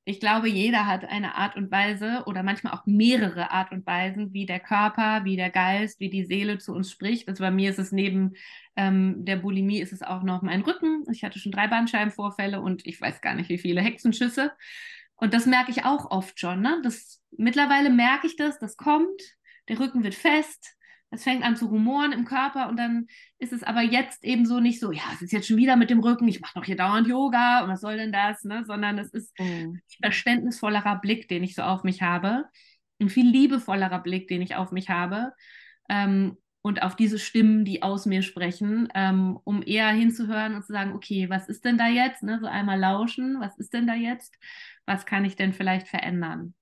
ich 0.05 0.19
glaube, 0.19 0.49
jeder 0.49 0.85
hat 0.85 1.05
eine 1.05 1.35
Art 1.35 1.55
und 1.55 1.71
Weise 1.71 2.23
oder 2.25 2.43
manchmal 2.43 2.73
auch 2.73 2.85
mehrere 2.85 3.51
Art 3.51 3.71
und 3.71 3.85
Weisen, 3.85 4.33
wie 4.33 4.45
der 4.45 4.59
Körper, 4.59 5.23
wie 5.23 5.37
der 5.37 5.49
Geist, 5.49 5.99
wie 6.01 6.09
die 6.09 6.25
Seele 6.25 6.57
zu 6.57 6.73
uns 6.73 6.91
spricht. 6.91 7.29
Also 7.29 7.41
bei 7.41 7.51
mir 7.51 7.69
ist 7.69 7.79
es 7.79 7.93
neben 7.93 8.33
ähm, 8.75 9.23
der 9.23 9.37
Bulimie 9.37 9.79
ist 9.79 9.93
es 9.93 10.01
auch 10.01 10.23
noch 10.23 10.41
mein 10.41 10.61
Rücken. 10.61 11.03
Ich 11.11 11.23
hatte 11.23 11.39
schon 11.39 11.53
drei 11.53 11.67
Bandscheibenvorfälle 11.67 12.59
und 12.59 12.85
ich 12.85 12.99
weiß 12.99 13.21
gar 13.21 13.33
nicht, 13.35 13.49
wie 13.49 13.57
viele 13.57 13.81
Hexenschüsse. 13.81 14.51
Und 15.15 15.33
das 15.33 15.45
merke 15.45 15.71
ich 15.71 15.85
auch 15.85 16.11
oft 16.11 16.37
schon. 16.37 16.61
Ne? 16.61 16.81
Das, 16.83 17.21
mittlerweile 17.37 17.89
merke 17.89 18.27
ich 18.27 18.35
das, 18.35 18.59
das 18.59 18.75
kommt, 18.75 19.21
der 19.69 19.79
Rücken 19.79 20.03
wird 20.03 20.15
fest, 20.15 20.75
es 21.13 21.23
fängt 21.23 21.43
an 21.43 21.55
zu 21.55 21.67
rumoren 21.67 22.11
im 22.11 22.25
Körper 22.25 22.67
und 22.69 22.77
dann 22.77 23.07
ist 23.37 23.53
es 23.53 23.63
aber 23.63 23.81
jetzt 23.81 24.23
eben 24.23 24.45
so 24.45 24.59
nicht 24.59 24.79
so, 24.79 24.91
ja, 24.91 25.03
es 25.13 25.21
ist 25.21 25.31
jetzt 25.31 25.47
schon 25.47 25.57
wieder 25.57 25.75
mit 25.75 25.89
dem 25.89 25.99
Rücken, 25.99 26.27
ich 26.27 26.41
mache 26.41 26.53
doch 26.55 26.65
hier 26.65 26.75
dauernd 26.75 27.07
Yoga 27.07 27.63
und 27.63 27.69
was 27.69 27.81
soll 27.81 27.97
denn 27.97 28.11
das, 28.11 28.43
ne? 28.43 28.63
sondern 28.65 28.97
es 28.97 29.11
ist 29.11 29.37
mhm. 29.39 29.45
ein 29.45 29.81
verständnisvollerer 30.01 30.99
Blick, 30.99 31.27
den 31.27 31.43
ich 31.43 31.55
so 31.55 31.61
auf 31.61 31.83
mich 31.83 32.01
habe, 32.01 32.45
ein 32.99 33.09
viel 33.09 33.29
liebevollerer 33.29 33.99
Blick, 33.99 34.27
den 34.27 34.41
ich 34.41 34.55
auf 34.55 34.71
mich 34.71 34.89
habe 34.89 35.33
ähm, 35.87 36.37
und 36.63 36.81
auf 36.81 36.95
diese 36.95 37.19
Stimmen, 37.19 37.63
die 37.63 37.83
aus 37.83 38.05
mir 38.05 38.23
sprechen, 38.23 38.87
ähm, 38.95 39.37
um 39.43 39.61
eher 39.61 39.89
hinzuhören 39.89 40.55
und 40.55 40.63
zu 40.63 40.73
sagen, 40.73 40.93
okay, 40.93 41.29
was 41.29 41.47
ist 41.47 41.63
denn 41.63 41.77
da 41.77 41.87
jetzt, 41.87 42.23
ne? 42.23 42.39
so 42.41 42.47
einmal 42.47 42.79
lauschen, 42.79 43.39
was 43.39 43.57
ist 43.59 43.73
denn 43.73 43.85
da 43.85 43.93
jetzt, 43.93 44.35
was 44.87 45.05
kann 45.05 45.25
ich 45.25 45.35
denn 45.35 45.53
vielleicht 45.53 45.87
verändern? 45.87 46.55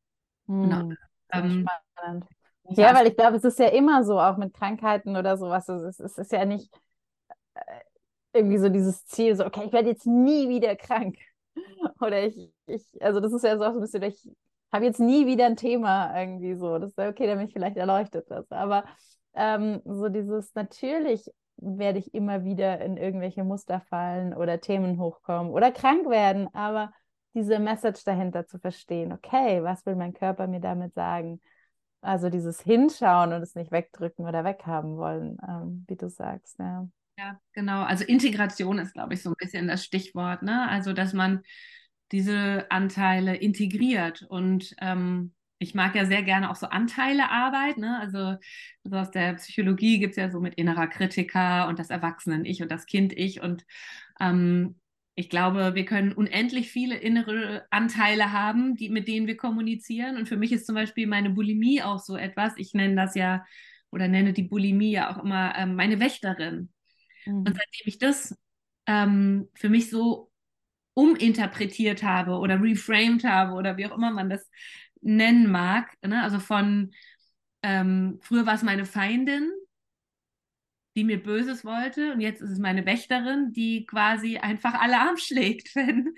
Mhm. 0.48 0.64
Genau. 0.64 0.92
Ähm, 1.32 1.68
spannend. 1.96 2.26
Ja, 2.76 2.94
weil 2.96 3.08
ich 3.08 3.16
glaube, 3.16 3.38
es 3.38 3.44
ist 3.44 3.60
ja 3.60 3.68
immer 3.68 4.04
so, 4.04 4.20
auch 4.20 4.38
mit 4.38 4.54
Krankheiten 4.54 5.16
oder 5.18 5.38
sowas. 5.38 5.68
Es 5.70 5.82
ist, 5.84 6.00
es 6.00 6.18
ist 6.18 6.32
ja 6.32 6.46
nicht 6.46 6.74
äh, 7.56 7.62
irgendwie 8.34 8.58
so 8.58 8.70
dieses 8.70 9.06
Ziel, 9.06 9.36
so, 9.36 9.46
okay, 9.46 9.64
ich 9.66 9.74
werde 9.74 9.90
jetzt 9.90 10.06
nie 10.08 10.50
wieder 10.50 10.76
krank. 10.76 11.18
Oder 12.02 12.24
ich, 12.24 12.38
ich, 12.68 12.84
also 13.02 13.20
das 13.20 13.34
ist 13.34 13.44
ja 13.44 13.58
so 13.58 13.66
auch 13.66 13.74
so 13.74 13.80
ein 13.80 13.82
bisschen, 13.82 14.04
ich 14.04 14.30
habe 14.72 14.86
jetzt 14.86 15.00
nie 15.00 15.26
wieder 15.26 15.46
ein 15.46 15.58
Thema 15.58 16.18
irgendwie 16.18 16.56
so. 16.56 16.80
Das 16.80 16.92
ist 16.92 16.98
ja 16.98 17.10
okay, 17.10 17.28
damit 17.28 17.52
vielleicht 17.52 17.78
erleuchtet 17.78 18.30
das. 18.30 18.50
Aber 18.52 18.86
ähm, 19.34 19.82
so 19.86 20.10
dieses, 20.10 20.54
natürlich 20.56 21.30
werde 21.58 22.00
ich 22.00 22.14
immer 22.14 22.44
wieder 22.44 22.80
in 22.82 22.98
irgendwelche 22.98 23.44
Muster 23.44 23.82
fallen 23.82 24.34
oder 24.34 24.62
Themen 24.62 25.00
hochkommen 25.00 25.52
oder 25.52 25.72
krank 25.72 26.10
werden, 26.10 26.48
aber 26.54 26.92
diese 27.34 27.60
Message 27.60 28.04
dahinter 28.04 28.48
zu 28.48 28.60
verstehen, 28.60 29.14
okay, 29.14 29.64
was 29.64 29.86
will 29.86 29.96
mein 29.96 30.14
Körper 30.14 30.48
mir 30.48 30.60
damit 30.60 30.94
sagen? 30.94 31.40
Also 32.02 32.30
dieses 32.30 32.62
Hinschauen 32.62 33.32
und 33.32 33.42
es 33.42 33.56
nicht 33.56 33.72
wegdrücken 33.72 34.26
oder 34.26 34.44
weghaben 34.44 34.98
wollen, 34.98 35.38
ähm, 35.48 35.86
wie 35.88 35.96
du 35.96 36.10
sagst. 36.10 36.58
Ja. 36.60 36.88
ja, 37.18 37.40
genau. 37.54 37.84
Also 37.84 38.04
Integration 38.04 38.80
ist, 38.80 38.94
glaube 38.94 39.14
ich, 39.14 39.22
so 39.22 39.30
ein 39.30 39.36
bisschen 39.38 39.68
das 39.68 39.86
Stichwort. 39.86 40.42
Ne? 40.42 40.68
Also, 40.68 40.94
dass 40.94 41.14
man 41.14 41.44
diese 42.12 42.66
Anteile 42.70 43.36
integriert 43.36 44.24
und 44.24 44.76
ähm, 44.82 45.34
ich 45.62 45.76
mag 45.76 45.96
ja 45.96 46.06
sehr 46.06 46.24
gerne 46.24 46.50
auch 46.50 46.56
so 46.56 46.66
Anteilearbeit, 46.68 47.78
ne? 47.78 48.00
Also, 48.00 48.36
also 48.84 48.98
aus 48.98 49.12
der 49.12 49.36
Psychologie 49.36 50.00
gibt 50.00 50.14
es 50.14 50.18
ja 50.18 50.32
so 50.32 50.40
mit 50.40 50.56
innerer 50.56 50.88
Kritiker 50.88 51.68
und 51.68 51.78
das 51.78 51.92
Erwachsenen-Ich 51.92 52.64
und 52.64 52.72
das 52.72 52.88
Kind-Ich. 52.88 53.44
Und 53.44 53.64
ähm, 54.20 54.80
ich 55.16 55.30
glaube, 55.30 55.76
wir 55.76 55.86
können 55.86 56.14
unendlich 56.14 56.72
viele 56.72 56.96
innere 56.96 57.66
Anteile 57.70 58.32
haben, 58.32 58.76
die, 58.76 58.90
mit 58.90 59.08
denen 59.08 59.28
wir 59.28 59.38
kommunizieren. 59.38 60.18
Und 60.18 60.28
für 60.28 60.38
mich 60.38 60.52
ist 60.52 60.66
zum 60.66 60.76
Beispiel 60.76 61.06
meine 61.06 61.32
Bulimie 61.32 61.82
auch 61.82 62.00
so 62.00 62.16
etwas. 62.16 62.54
Ich 62.58 62.74
nenne 62.74 62.96
das 62.96 63.16
ja 63.16 63.46
oder 63.92 64.08
nenne 64.08 64.32
die 64.34 64.44
Bulimie 64.44 64.92
ja 64.92 65.14
auch 65.14 65.22
immer 65.22 65.54
ähm, 65.58 65.76
meine 65.76 66.00
Wächterin. 66.00 66.70
Mhm. 67.26 67.40
Und 67.40 67.48
seitdem 67.48 67.86
ich 67.86 68.00
das 68.00 68.38
ähm, 68.88 69.50
für 69.54 69.70
mich 69.70 69.90
so 69.90 70.32
uminterpretiert 70.94 72.04
habe 72.04 72.38
oder 72.38 72.62
reframed 72.62 73.24
habe 73.24 73.54
oder 73.54 73.78
wie 73.78 73.86
auch 73.86 73.96
immer 73.96 74.12
man 74.12 74.30
das 74.30 74.50
nennen 75.02 75.52
mag, 75.52 75.90
ne? 76.06 76.22
also 76.22 76.40
von 76.40 76.92
ähm, 77.64 78.20
früher 78.22 78.46
war 78.46 78.56
es 78.56 78.64
meine 78.64 78.86
Feindin 78.86 79.52
die 80.96 81.04
mir 81.04 81.22
Böses 81.22 81.64
wollte. 81.64 82.14
Und 82.14 82.22
jetzt 82.22 82.42
ist 82.42 82.52
es 82.52 82.60
meine 82.60 82.86
Wächterin, 82.86 83.52
die 83.54 83.86
quasi 83.86 84.38
einfach 84.38 84.74
Alarm 84.74 85.18
schlägt, 85.18 85.76
wenn 85.76 86.14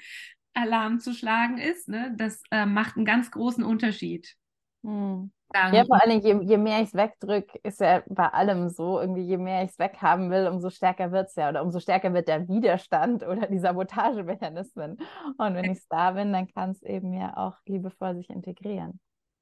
Alarm 0.54 1.00
zu 1.00 1.14
schlagen 1.14 1.58
ist. 1.58 1.90
Ne? 1.90 2.14
Das 2.18 2.42
äh, 2.52 2.66
macht 2.66 2.96
einen 2.96 3.06
ganz 3.06 3.32
großen 3.32 3.64
Unterschied. 3.64 4.36
Hm. 4.84 5.32
Ja, 5.56 5.86
vor 5.86 6.02
allem, 6.02 6.20
je, 6.20 6.40
je 6.42 6.58
mehr 6.58 6.82
ich 6.82 6.88
es 6.88 6.94
wegdrücke, 6.96 7.60
ist 7.62 7.80
ja 7.80 8.02
bei 8.08 8.28
allem 8.28 8.70
so, 8.70 9.00
irgendwie, 9.00 9.22
je 9.22 9.38
mehr 9.38 9.64
ich 9.64 9.70
es 9.70 9.80
weghaben 9.80 10.32
will, 10.32 10.48
umso 10.48 10.72
stärker 10.72 11.12
wird 11.12 11.28
es 11.28 11.36
ja 11.36 11.50
oder 11.50 11.62
umso 11.62 11.80
stärker 11.80 12.12
wird 12.14 12.28
der 12.28 12.48
Widerstand 12.48 13.24
oder 13.28 13.46
die 13.48 13.60
Sabotagemechanismen. 13.60 14.98
Und 15.38 15.54
wenn 15.54 15.66
ich 15.66 15.78
es 15.78 15.88
da 15.88 16.12
bin, 16.12 16.34
dann 16.34 16.48
kann 16.48 16.72
es 16.72 16.82
eben 16.82 17.14
ja 17.14 17.38
auch 17.38 17.56
liebevoll 17.66 18.16
sich 18.16 18.32
integrieren. 18.32 19.00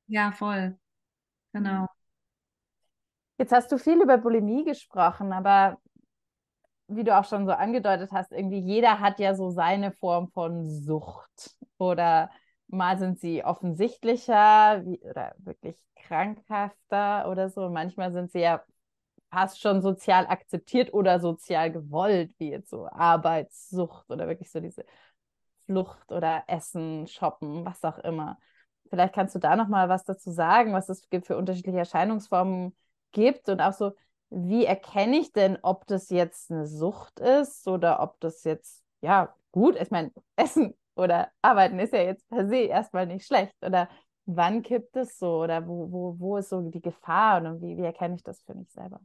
Ja, 0.08 0.34
voll. 0.34 0.78
Genau. 1.54 1.88
Jetzt 3.42 3.54
hast 3.54 3.72
du 3.72 3.80
viel 3.80 4.00
über 4.00 4.20
Bulimie 4.20 4.64
gesprochen, 4.66 5.34
aber 5.34 5.80
wie 6.88 7.04
du 7.04 7.18
auch 7.18 7.26
schon 7.26 7.48
so 7.48 7.52
angedeutet 7.54 8.12
hast, 8.12 8.32
irgendwie 8.32 8.60
jeder 8.60 9.00
hat 9.00 9.18
ja 9.18 9.34
so 9.34 9.50
seine 9.50 9.92
Form 9.94 10.28
von 10.28 10.70
Sucht. 10.70 11.56
Oder 11.80 12.30
mal 12.68 13.00
sind 13.00 13.20
sie 13.20 13.44
offensichtlicher 13.44 14.86
wie, 14.86 15.00
oder 15.00 15.34
wirklich 15.40 15.76
krankhafter 15.96 17.28
oder 17.32 17.50
so. 17.50 17.68
manchmal 17.70 18.12
sind 18.12 18.32
sie 18.32 18.42
ja 18.42 18.62
fast 19.32 19.60
schon 19.60 19.82
sozial 19.82 20.28
akzeptiert 20.28 20.94
oder 20.94 21.20
sozial 21.20 21.72
gewollt, 21.72 22.32
wie 22.38 22.52
jetzt 22.52 22.70
so 22.70 22.88
Arbeitssucht 22.92 24.08
oder 24.12 24.28
wirklich 24.28 24.52
so 24.52 24.60
diese 24.60 24.86
Flucht 25.66 26.12
oder 26.12 26.44
Essen, 26.46 27.08
Shoppen, 27.08 27.66
was 27.66 27.84
auch 27.84 27.98
immer. 27.98 28.38
Vielleicht 28.92 29.16
kannst 29.16 29.34
du 29.34 29.40
da 29.40 29.56
noch 29.56 29.68
mal 29.68 29.90
was 29.90 30.04
dazu 30.04 30.30
sagen, 30.30 30.74
was 30.74 30.90
es 30.90 31.10
gibt 31.10 31.26
für 31.26 31.38
unterschiedliche 31.38 31.80
Erscheinungsformen 31.80 32.76
und 33.50 33.62
auch 33.62 33.74
so, 33.74 33.94
wie 34.30 34.66
erkenne 34.66 35.18
ich 35.20 35.34
denn, 35.34 35.58
ob 35.62 35.86
das 35.88 36.10
jetzt 36.10 36.52
eine 36.52 36.66
Sucht 36.68 37.20
ist 37.20 37.68
oder 37.68 38.02
ob 38.02 38.20
das 38.22 38.44
jetzt, 38.44 38.84
ja, 39.02 39.36
gut, 39.52 39.76
ich 39.80 39.92
meine, 39.92 40.12
Essen 40.36 40.74
oder 40.96 41.30
Arbeiten 41.42 41.80
ist 41.80 41.94
ja 41.94 42.02
jetzt 42.04 42.28
per 42.30 42.48
se 42.48 42.58
erstmal 42.58 43.08
nicht 43.08 43.26
schlecht 43.26 43.56
oder 43.62 43.90
wann 44.26 44.62
kippt 44.62 44.96
es 44.96 45.18
so 45.20 45.42
oder 45.44 45.68
wo, 45.68 45.92
wo, 45.92 46.16
wo 46.20 46.38
ist 46.38 46.50
so 46.50 46.62
die 46.62 46.82
Gefahr 46.82 47.44
und 47.44 47.62
wie, 47.62 47.78
wie 47.78 47.82
erkenne 47.86 48.16
ich 48.16 48.24
das 48.24 48.42
für 48.44 48.54
mich 48.56 48.72
selber? 48.72 49.02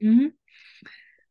Mhm. 0.00 0.34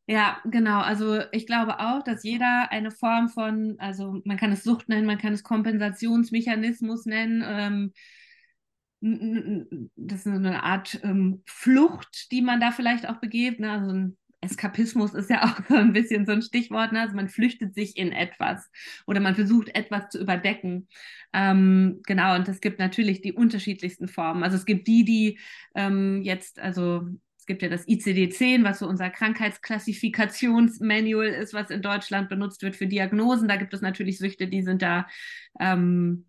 Ja, 0.06 0.42
genau. 0.46 0.82
Also 0.82 1.22
ich 1.32 1.48
glaube 1.48 1.80
auch, 1.80 2.04
dass 2.04 2.24
jeder 2.24 2.68
eine 2.72 2.92
Form 2.92 3.30
von, 3.30 3.76
also 3.80 4.20
man 4.26 4.38
kann 4.38 4.52
es 4.52 4.64
Sucht 4.64 4.90
nennen, 4.90 5.06
man 5.08 5.18
kann 5.18 5.34
es 5.34 5.44
Kompensationsmechanismus 5.44 7.06
nennen, 7.06 7.42
ähm, 7.46 7.94
das 9.04 10.20
ist 10.20 10.28
eine 10.28 10.64
Art 10.64 11.00
ähm, 11.04 11.42
Flucht, 11.46 12.32
die 12.32 12.42
man 12.42 12.62
da 12.62 12.72
vielleicht 12.72 13.08
auch 13.08 13.18
begeht, 13.18 13.60
ne? 13.60 13.72
also 13.72 13.92
ein 13.92 14.18
Eskapismus 14.44 15.14
ist 15.14 15.30
ja 15.30 15.44
auch 15.44 15.60
so 15.68 15.76
ein 15.76 15.94
bisschen 15.94 16.26
so 16.26 16.32
ein 16.32 16.42
Stichwort. 16.42 16.92
Ne? 16.92 17.02
Also 17.02 17.16
man 17.16 17.30
flüchtet 17.30 17.74
sich 17.74 17.96
in 17.98 18.12
etwas 18.12 18.70
oder 19.08 19.20
man 19.20 19.36
versucht 19.36 19.76
etwas 19.76 20.10
zu 20.10 20.20
überdecken. 20.20 20.88
Ähm, 21.34 22.02
genau, 22.06 22.36
und 22.36 22.48
es 22.48 22.62
gibt 22.62 22.80
natürlich 22.80 23.22
die 23.22 23.34
unterschiedlichsten 23.34 24.08
Formen. 24.08 24.44
Also 24.44 24.58
es 24.58 24.66
gibt 24.66 24.88
die, 24.88 25.04
die 25.04 25.40
ähm, 25.76 26.22
jetzt, 26.24 26.60
also 26.60 27.08
es 27.38 27.46
gibt 27.46 27.62
ja 27.62 27.70
das 27.70 27.88
ICD-10, 27.88 28.64
was 28.64 28.80
so 28.80 28.88
unser 28.88 29.10
Krankheitsklassifikationsmanual 29.10 31.28
ist, 31.28 31.54
was 31.54 31.70
in 31.70 31.82
Deutschland 31.82 32.30
benutzt 32.30 32.62
wird 32.62 32.78
für 32.78 32.88
Diagnosen. 32.88 33.50
Da 33.50 33.58
gibt 33.58 33.74
es 33.74 33.82
natürlich 33.82 34.18
Süchte, 34.18 34.48
die 34.48 34.62
sind 34.62 34.82
da 34.82 35.08
ähm, 35.60 36.26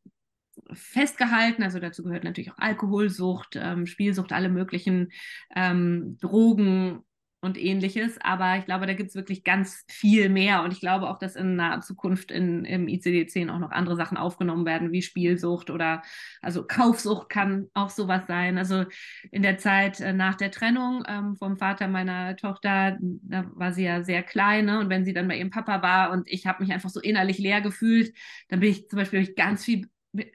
festgehalten. 0.73 1.63
Also 1.63 1.79
dazu 1.79 2.03
gehört 2.03 2.25
natürlich 2.25 2.53
auch 2.53 2.59
Alkoholsucht, 2.59 3.57
ähm, 3.57 3.87
Spielsucht, 3.87 4.33
alle 4.33 4.49
möglichen 4.49 5.13
ähm, 5.55 6.19
Drogen 6.21 7.05
und 7.45 7.59
ähnliches. 7.59 8.19
Aber 8.23 8.57
ich 8.57 8.65
glaube, 8.65 8.87
da 8.87 8.95
gibt 8.95 9.11
es 9.11 9.15
wirklich 9.15 9.45
ganz 9.45 9.85
viel 9.89 10.29
mehr. 10.29 10.63
Und 10.63 10.73
ich 10.73 10.81
glaube 10.81 11.09
auch, 11.09 11.19
dass 11.19 11.37
in 11.37 11.57
naher 11.57 11.81
Zukunft 11.83 12.31
in, 12.31 12.65
im 12.65 12.87
ICD-10 12.87 13.51
auch 13.51 13.59
noch 13.59 13.71
andere 13.71 13.97
Sachen 13.97 14.17
aufgenommen 14.17 14.65
werden, 14.65 14.91
wie 14.91 15.03
Spielsucht 15.03 15.71
oder 15.71 16.03
also 16.41 16.67
Kaufsucht 16.67 17.29
kann 17.29 17.69
auch 17.75 17.91
sowas 17.91 18.27
sein. 18.27 18.59
Also 18.59 18.87
in 19.31 19.43
der 19.43 19.59
Zeit 19.59 20.01
äh, 20.01 20.13
nach 20.13 20.35
der 20.35 20.51
Trennung 20.51 21.05
ähm, 21.07 21.37
vom 21.37 21.59
Vater 21.59 21.87
meiner 21.87 22.35
Tochter, 22.37 22.99
da 23.01 23.45
war 23.55 23.73
sie 23.73 23.85
ja 23.85 24.03
sehr 24.03 24.23
klein. 24.23 24.65
Ne? 24.65 24.81
Und 24.81 24.89
wenn 24.89 25.05
sie 25.05 25.13
dann 25.13 25.29
bei 25.29 25.37
ihrem 25.37 25.51
Papa 25.51 25.83
war 25.83 26.11
und 26.11 26.27
ich 26.27 26.47
habe 26.47 26.63
mich 26.63 26.73
einfach 26.73 26.91
so 26.91 27.01
innerlich 27.01 27.39
leer 27.39 27.61
gefühlt, 27.61 28.15
dann 28.49 28.61
bin 28.61 28.71
ich 28.71 28.89
zum 28.89 28.99
Beispiel 28.99 29.35
ganz 29.35 29.65
viel 29.65 29.87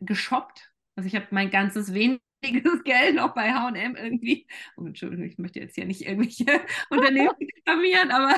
geshoppt. 0.01 0.71
Also 0.95 1.07
ich 1.07 1.15
habe 1.15 1.27
mein 1.31 1.49
ganzes 1.49 1.93
weniges 1.93 2.23
Geld 2.83 3.15
noch 3.15 3.33
bei 3.33 3.53
H&M 3.53 3.95
irgendwie. 3.95 4.47
Oh, 4.77 4.85
Entschuldigung, 4.85 5.25
ich 5.25 5.37
möchte 5.37 5.59
jetzt 5.59 5.75
hier 5.75 5.85
nicht 5.85 6.01
irgendwelche 6.01 6.45
Unternehmen 6.89 7.35
diffamieren, 7.39 8.11
aber 8.11 8.35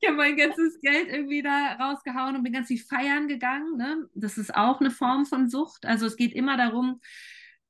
ich 0.00 0.06
habe 0.06 0.16
mein 0.16 0.36
ganzes 0.36 0.80
Geld 0.80 1.08
irgendwie 1.08 1.42
da 1.42 1.76
rausgehauen 1.80 2.36
und 2.36 2.42
bin 2.42 2.52
ganz 2.52 2.68
viel 2.68 2.78
feiern 2.78 3.28
gegangen. 3.28 3.76
Ne? 3.76 4.08
Das 4.14 4.38
ist 4.38 4.54
auch 4.54 4.80
eine 4.80 4.90
Form 4.90 5.26
von 5.26 5.48
Sucht. 5.48 5.86
Also 5.86 6.06
es 6.06 6.16
geht 6.16 6.32
immer 6.32 6.56
darum, 6.56 7.00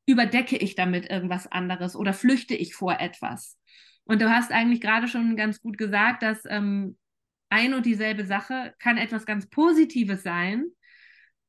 überdecke 0.07 0.57
ich 0.57 0.75
damit 0.75 1.11
irgendwas 1.11 1.47
anderes 1.47 1.97
oder 1.97 2.13
flüchte 2.13 2.55
ich 2.55 2.75
vor 2.75 3.01
etwas. 3.01 3.59
Und 4.05 4.21
du 4.21 4.31
hast 4.31 4.53
eigentlich 4.53 4.81
gerade 4.81 5.09
schon 5.09 5.37
ganz 5.37 5.61
gut 5.63 5.79
gesagt, 5.79 6.23
dass 6.23 6.43
ähm, 6.47 6.99
ein 7.49 7.73
und 7.73 7.87
dieselbe 7.87 8.25
Sache 8.25 8.75
kann 8.79 8.99
etwas 8.99 9.25
ganz 9.25 9.49
Positives 9.49 10.23
sein, 10.23 10.67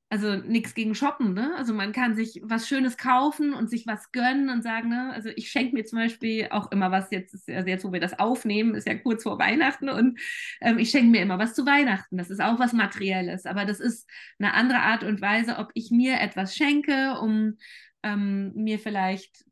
also 0.10 0.36
nichts 0.36 0.76
gegen 0.76 0.94
Shoppen, 0.94 1.34
ne? 1.34 1.54
Also 1.58 1.74
man 1.74 1.92
kann 1.92 2.16
sich 2.16 2.40
was 2.44 2.68
Schönes 2.68 2.98
kaufen 2.98 3.54
und 3.54 3.70
sich 3.70 3.88
was 3.88 4.12
gönnen 4.12 4.50
und 4.50 4.62
sagen, 4.62 4.90
ne? 4.90 5.12
Also 5.14 5.30
ich 5.36 5.50
schenke 5.50 5.74
mir 5.74 5.84
zum 5.84 5.98
Beispiel 5.98 6.48
auch 6.52 6.72
immer 6.72 6.92
was, 6.92 7.10
jetzt, 7.12 7.50
also 7.50 7.68
jetzt, 7.68 7.84
wo 7.84 7.92
wir 7.92 8.00
das 8.00 8.20
aufnehmen, 8.20 8.76
ist 8.76 8.88
ja 8.88 8.96
kurz 8.96 9.24
vor 9.24 9.40
Weihnachten 9.40 9.90
und 9.90 10.20
ähm, 10.62 10.78
ich 10.78 10.92
schenke 10.92 11.10
mir 11.10 11.22
immer 11.22 11.40
was 11.40 11.56
zu 11.56 11.66
Weihnachten. 11.66 12.18
Das 12.18 12.30
ist 12.30 12.40
auch 12.40 12.60
was 12.60 12.72
Materielles, 12.72 13.46
aber 13.46 13.66
das 13.66 13.80
ist 13.80 14.08
eine 14.38 14.54
andere 14.54 14.80
Art 14.80 15.04
und 15.04 15.22
Weise, 15.22 15.58
ob 15.58 15.72
ich 15.74 15.90
mir 15.90 16.20
etwas 16.20 16.56
schenke, 16.56 17.20
um 17.20 17.58
ähm, 18.04 18.54
mir 18.54 18.78
vielleicht, 18.78 19.44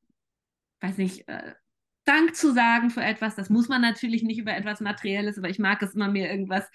weiß 0.82 0.98
nicht, 0.98 1.28
äh, 1.28 1.54
Dank 2.06 2.36
zu 2.36 2.54
sagen 2.54 2.90
für 2.90 3.02
etwas. 3.02 3.36
Das 3.36 3.50
muss 3.50 3.70
man 3.70 3.82
natürlich 3.82 4.24
nicht 4.24 4.38
über 4.38 4.56
etwas 4.56 4.82
Materielles, 4.82 5.38
aber 5.38 5.50
ich 5.50 5.58
mag 5.58 5.82
es 5.82 5.96
immer, 5.96 6.10
mir 6.10 6.30
irgendwas 6.30 6.70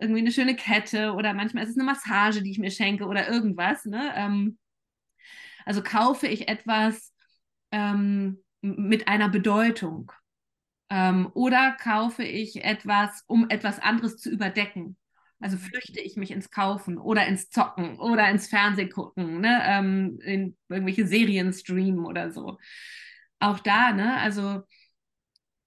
irgendwie 0.00 0.20
eine 0.20 0.32
schöne 0.32 0.56
Kette 0.56 1.12
oder 1.12 1.34
manchmal 1.34 1.64
ist 1.64 1.70
es 1.70 1.76
eine 1.76 1.84
Massage, 1.84 2.42
die 2.42 2.50
ich 2.50 2.58
mir 2.58 2.70
schenke 2.70 3.06
oder 3.06 3.28
irgendwas. 3.28 3.84
Ne? 3.84 4.12
Ähm, 4.16 4.58
also 5.64 5.82
kaufe 5.82 6.26
ich 6.26 6.48
etwas 6.48 7.14
ähm, 7.70 8.42
mit 8.62 9.08
einer 9.08 9.28
Bedeutung 9.28 10.12
ähm, 10.90 11.30
oder 11.34 11.76
kaufe 11.80 12.24
ich 12.24 12.64
etwas, 12.64 13.24
um 13.26 13.48
etwas 13.48 13.78
anderes 13.78 14.16
zu 14.16 14.30
überdecken. 14.30 14.96
Also 15.38 15.56
flüchte 15.56 16.00
ich 16.00 16.16
mich 16.16 16.32
ins 16.32 16.50
Kaufen 16.50 16.98
oder 16.98 17.26
ins 17.26 17.48
Zocken 17.48 17.98
oder 17.98 18.28
ins 18.28 18.48
Fernsehgucken, 18.48 19.40
ne? 19.40 19.62
Ähm, 19.64 20.18
in 20.22 20.56
irgendwelche 20.68 21.06
Serien 21.06 21.52
streamen 21.54 22.04
oder 22.04 22.30
so. 22.30 22.58
Auch 23.38 23.58
da, 23.60 23.92
ne? 23.92 24.18
Also 24.18 24.62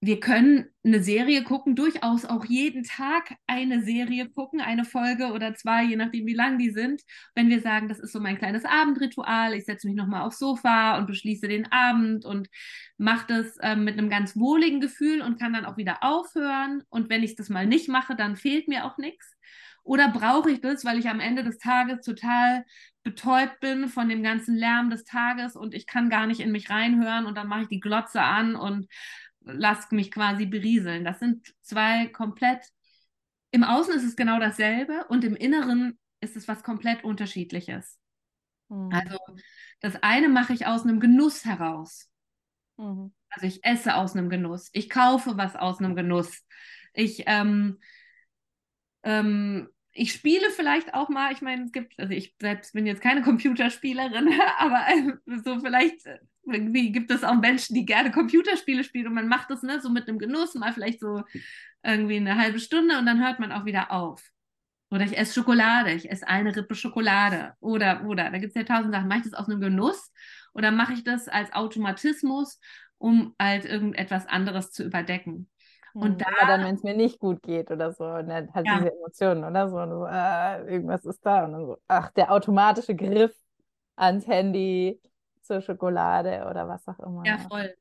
wir 0.05 0.19
können 0.19 0.65
eine 0.83 1.01
Serie 1.01 1.43
gucken, 1.43 1.77
durchaus 1.77 2.25
auch 2.25 2.43
jeden 2.43 2.83
Tag 2.83 3.35
eine 3.47 3.83
Serie 3.83 4.29
gucken, 4.29 4.59
eine 4.59 4.83
Folge 4.83 5.31
oder 5.31 5.55
zwei, 5.55 5.85
je 5.85 5.95
nachdem, 5.95 6.25
wie 6.25 6.33
lang 6.33 6.57
die 6.57 6.71
sind. 6.71 7.01
Wenn 7.35 7.47
wir 7.47 7.61
sagen, 7.61 7.87
das 7.87 7.99
ist 7.99 8.11
so 8.11 8.19
mein 8.19 8.37
kleines 8.37 8.65
Abendritual, 8.65 9.53
ich 9.53 9.63
setze 9.63 9.87
mich 9.87 9.95
nochmal 9.95 10.23
aufs 10.23 10.39
Sofa 10.39 10.97
und 10.97 11.07
beschließe 11.07 11.47
den 11.47 11.71
Abend 11.71 12.25
und 12.25 12.49
mache 12.97 13.27
das 13.29 13.55
äh, 13.59 13.77
mit 13.77 13.97
einem 13.97 14.09
ganz 14.09 14.35
wohligen 14.35 14.81
Gefühl 14.81 15.21
und 15.21 15.39
kann 15.39 15.53
dann 15.53 15.65
auch 15.65 15.77
wieder 15.77 16.03
aufhören. 16.03 16.83
Und 16.89 17.09
wenn 17.09 17.23
ich 17.23 17.37
das 17.37 17.47
mal 17.47 17.65
nicht 17.65 17.87
mache, 17.87 18.17
dann 18.17 18.35
fehlt 18.35 18.67
mir 18.67 18.83
auch 18.83 18.97
nichts. 18.97 19.37
Oder 19.83 20.09
brauche 20.09 20.51
ich 20.51 20.59
das, 20.59 20.83
weil 20.83 20.99
ich 20.99 21.07
am 21.07 21.21
Ende 21.21 21.43
des 21.43 21.59
Tages 21.59 22.01
total 22.05 22.65
betäubt 23.03 23.59
bin 23.59 23.89
von 23.89 24.07
dem 24.07 24.23
ganzen 24.23 24.55
Lärm 24.55 24.89
des 24.89 25.03
Tages 25.03 25.55
und 25.55 25.73
ich 25.73 25.87
kann 25.87 26.09
gar 26.09 26.25
nicht 26.25 26.39
in 26.39 26.51
mich 26.51 26.69
reinhören 26.69 27.25
und 27.25 27.35
dann 27.37 27.47
mache 27.47 27.63
ich 27.63 27.67
die 27.67 27.81
Glotze 27.81 28.21
an 28.21 28.55
und 28.55 28.87
lass 29.45 29.91
mich 29.91 30.11
quasi 30.11 30.45
berieseln. 30.45 31.03
Das 31.03 31.19
sind 31.19 31.53
zwei 31.61 32.07
komplett, 32.07 32.71
im 33.51 33.63
Außen 33.63 33.93
ist 33.93 34.03
es 34.03 34.15
genau 34.15 34.39
dasselbe 34.39 35.05
und 35.09 35.23
im 35.23 35.35
Inneren 35.35 35.97
ist 36.21 36.35
es 36.35 36.47
was 36.47 36.63
komplett 36.63 37.03
unterschiedliches. 37.03 37.99
Mhm. 38.69 38.91
Also 38.91 39.17
das 39.79 40.01
eine 40.01 40.29
mache 40.29 40.53
ich 40.53 40.65
aus 40.65 40.83
einem 40.83 40.99
Genuss 40.99 41.45
heraus. 41.45 42.09
Mhm. 42.77 43.13
Also 43.29 43.47
ich 43.47 43.63
esse 43.63 43.95
aus 43.95 44.15
einem 44.15 44.29
Genuss. 44.29 44.69
Ich 44.73 44.89
kaufe 44.89 45.37
was 45.37 45.55
aus 45.55 45.79
einem 45.79 45.95
Genuss. 45.95 46.45
Ich, 46.93 47.23
ähm, 47.25 47.79
ähm, 49.03 49.69
ich 49.91 50.13
spiele 50.13 50.49
vielleicht 50.51 50.93
auch 50.93 51.09
mal, 51.09 51.31
ich 51.33 51.41
meine, 51.41 51.65
es 51.65 51.71
gibt, 51.71 51.99
also 51.99 52.13
ich 52.13 52.35
selbst 52.39 52.73
bin 52.73 52.85
jetzt 52.85 53.01
keine 53.01 53.21
Computerspielerin, 53.23 54.29
aber 54.57 54.85
so 55.43 55.59
vielleicht 55.59 56.07
irgendwie 56.45 56.91
gibt 56.91 57.11
es 57.11 57.23
auch 57.23 57.35
Menschen, 57.35 57.75
die 57.75 57.85
gerne 57.85 58.11
Computerspiele 58.11 58.83
spielen 58.83 59.07
und 59.07 59.13
man 59.13 59.27
macht 59.27 59.49
das 59.49 59.63
ne, 59.63 59.79
so 59.81 59.89
mit 59.89 60.07
einem 60.07 60.19
Genuss, 60.19 60.55
mal 60.55 60.73
vielleicht 60.73 60.99
so 60.99 61.23
irgendwie 61.83 62.17
eine 62.17 62.37
halbe 62.37 62.59
Stunde 62.59 62.97
und 62.97 63.05
dann 63.05 63.23
hört 63.23 63.39
man 63.39 63.51
auch 63.51 63.65
wieder 63.65 63.91
auf. 63.91 64.23
Oder 64.89 65.05
ich 65.05 65.17
esse 65.17 65.33
Schokolade, 65.33 65.91
ich 65.91 66.11
esse 66.11 66.27
eine 66.27 66.55
Rippe 66.55 66.75
Schokolade. 66.75 67.53
Oder, 67.59 68.05
oder, 68.05 68.29
da 68.29 68.37
gibt 68.37 68.55
es 68.55 68.55
ja 68.55 68.63
tausend 68.63 68.93
Sachen. 68.93 69.07
Mache 69.07 69.19
ich 69.19 69.31
das 69.31 69.33
aus 69.33 69.49
einem 69.49 69.59
Genuss 69.59 70.11
oder 70.53 70.69
mache 70.69 70.93
ich 70.93 71.03
das 71.03 71.27
als 71.27 71.51
Automatismus, 71.53 72.59
um 72.99 73.33
halt 73.41 73.65
irgendetwas 73.65 74.27
anderes 74.27 74.71
zu 74.71 74.83
überdecken? 74.83 75.49
Und 75.93 76.11
hm, 76.11 76.17
da, 76.19 76.25
Aber 76.39 76.47
dann, 76.47 76.65
wenn 76.65 76.75
es 76.75 76.83
mir 76.83 76.95
nicht 76.95 77.19
gut 77.19 77.41
geht 77.41 77.71
oder 77.71 77.91
so, 77.91 78.03
und 78.05 78.27
dann 78.27 78.53
halt 78.53 78.67
ja. 78.67 78.77
diese 78.77 78.93
Emotionen 78.93 79.43
oder 79.43 79.69
so, 79.69 79.77
und 79.77 79.89
so 79.89 80.05
äh, 80.05 80.73
irgendwas 80.73 81.05
ist 81.05 81.25
da 81.25 81.45
und 81.45 81.53
dann 81.53 81.65
so, 81.65 81.77
ach, 81.87 82.11
der 82.11 82.31
automatische 82.31 82.95
Griff 82.95 83.35
ans 83.95 84.27
Handy, 84.27 84.99
zur 85.43 85.61
Schokolade 85.61 86.45
oder 86.49 86.67
was 86.67 86.87
auch 86.87 86.99
immer. 86.99 87.23
Ja, 87.25 87.37
voll. 87.37 87.73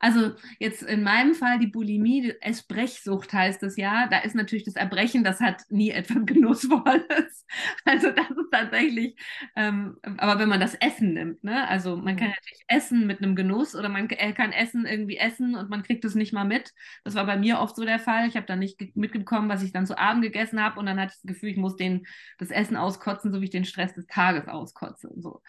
Also 0.00 0.32
jetzt 0.58 0.82
in 0.82 1.02
meinem 1.02 1.34
Fall 1.34 1.58
die 1.58 1.66
Bulimie, 1.66 2.34
Essbrechsucht 2.40 3.32
heißt 3.32 3.62
es 3.62 3.76
ja. 3.76 4.06
Da 4.08 4.18
ist 4.18 4.34
natürlich 4.34 4.64
das 4.64 4.76
Erbrechen, 4.76 5.24
das 5.24 5.40
hat 5.40 5.62
nie 5.68 5.90
etwas 5.90 6.18
Genussvolles. 6.26 7.46
Also 7.84 8.10
das 8.10 8.30
ist 8.30 8.50
tatsächlich, 8.50 9.16
ähm, 9.54 9.96
aber 10.18 10.38
wenn 10.38 10.48
man 10.48 10.60
das 10.60 10.74
Essen 10.74 11.14
nimmt, 11.14 11.44
ne? 11.44 11.66
Also 11.68 11.96
man 11.96 12.16
kann 12.16 12.28
natürlich 12.28 12.64
essen 12.68 13.06
mit 13.06 13.22
einem 13.22 13.36
Genuss 13.36 13.74
oder 13.74 13.88
man 13.88 14.08
kann 14.08 14.52
Essen 14.52 14.86
irgendwie 14.86 15.16
essen 15.16 15.54
und 15.54 15.70
man 15.70 15.82
kriegt 15.82 16.04
es 16.04 16.14
nicht 16.14 16.32
mal 16.32 16.44
mit. 16.44 16.72
Das 17.04 17.14
war 17.14 17.24
bei 17.26 17.36
mir 17.36 17.60
oft 17.60 17.76
so 17.76 17.84
der 17.84 17.98
Fall. 17.98 18.28
Ich 18.28 18.36
habe 18.36 18.46
dann 18.46 18.58
nicht 18.58 18.96
mitbekommen, 18.96 19.48
was 19.48 19.62
ich 19.62 19.72
dann 19.72 19.86
zu 19.86 19.98
Abend 19.98 20.22
gegessen 20.22 20.62
habe 20.62 20.78
und 20.78 20.86
dann 20.86 21.00
hatte 21.00 21.14
ich 21.14 21.22
das 21.22 21.34
Gefühl, 21.34 21.50
ich 21.50 21.56
muss 21.56 21.76
den, 21.76 22.06
das 22.38 22.50
Essen 22.50 22.76
auskotzen, 22.76 23.32
so 23.32 23.40
wie 23.40 23.44
ich 23.44 23.50
den 23.50 23.64
Stress 23.64 23.94
des 23.94 24.06
Tages 24.06 24.48
auskotze. 24.48 25.10
So. 25.16 25.42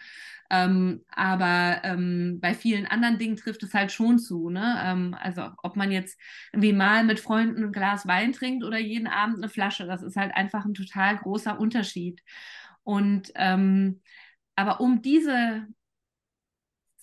Ähm, 0.50 1.04
aber 1.10 1.82
ähm, 1.84 2.38
bei 2.40 2.54
vielen 2.54 2.86
anderen 2.86 3.18
Dingen 3.18 3.36
trifft 3.36 3.62
es 3.62 3.74
halt 3.74 3.92
schon 3.92 4.18
zu. 4.18 4.48
Ne? 4.48 4.80
Ähm, 4.82 5.14
also 5.20 5.50
ob 5.62 5.76
man 5.76 5.92
jetzt 5.92 6.18
irgendwie 6.52 6.72
mal 6.72 7.04
mit 7.04 7.20
Freunden 7.20 7.64
ein 7.64 7.72
Glas 7.72 8.06
Wein 8.06 8.32
trinkt 8.32 8.64
oder 8.64 8.78
jeden 8.78 9.08
Abend 9.08 9.38
eine 9.38 9.50
Flasche, 9.50 9.86
das 9.86 10.02
ist 10.02 10.16
halt 10.16 10.34
einfach 10.34 10.64
ein 10.64 10.74
total 10.74 11.18
großer 11.18 11.60
Unterschied. 11.60 12.22
Und 12.82 13.30
ähm, 13.34 14.00
aber 14.56 14.80
um 14.80 15.02
diese 15.02 15.66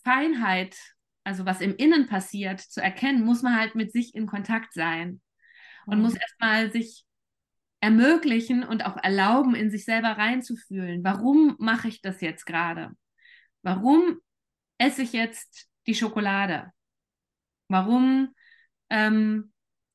Feinheit, 0.04 0.76
also 1.24 1.46
was 1.46 1.62
im 1.62 1.76
Innen 1.76 2.08
passiert, 2.08 2.60
zu 2.60 2.82
erkennen, 2.82 3.24
muss 3.24 3.44
man 3.44 3.56
halt 3.56 3.76
mit 3.76 3.92
sich 3.92 4.16
in 4.16 4.26
Kontakt 4.26 4.74
sein 4.74 5.22
und 5.86 5.98
mhm. 5.98 6.04
muss 6.04 6.16
erstmal 6.16 6.72
sich 6.72 7.06
ermöglichen 7.80 8.64
und 8.64 8.86
auch 8.86 8.98
erlauben, 8.98 9.54
in 9.54 9.70
sich 9.70 9.86
selber 9.86 10.10
reinzufühlen. 10.10 11.04
Warum 11.04 11.56
mache 11.60 11.88
ich 11.88 12.02
das 12.02 12.22
jetzt 12.22 12.46
gerade? 12.46 12.92
Warum 13.66 14.20
esse 14.78 15.02
ich 15.02 15.12
jetzt 15.12 15.68
die 15.88 15.96
Schokolade? 15.96 16.72
Warum, 17.68 18.36
ähm, 18.92 19.52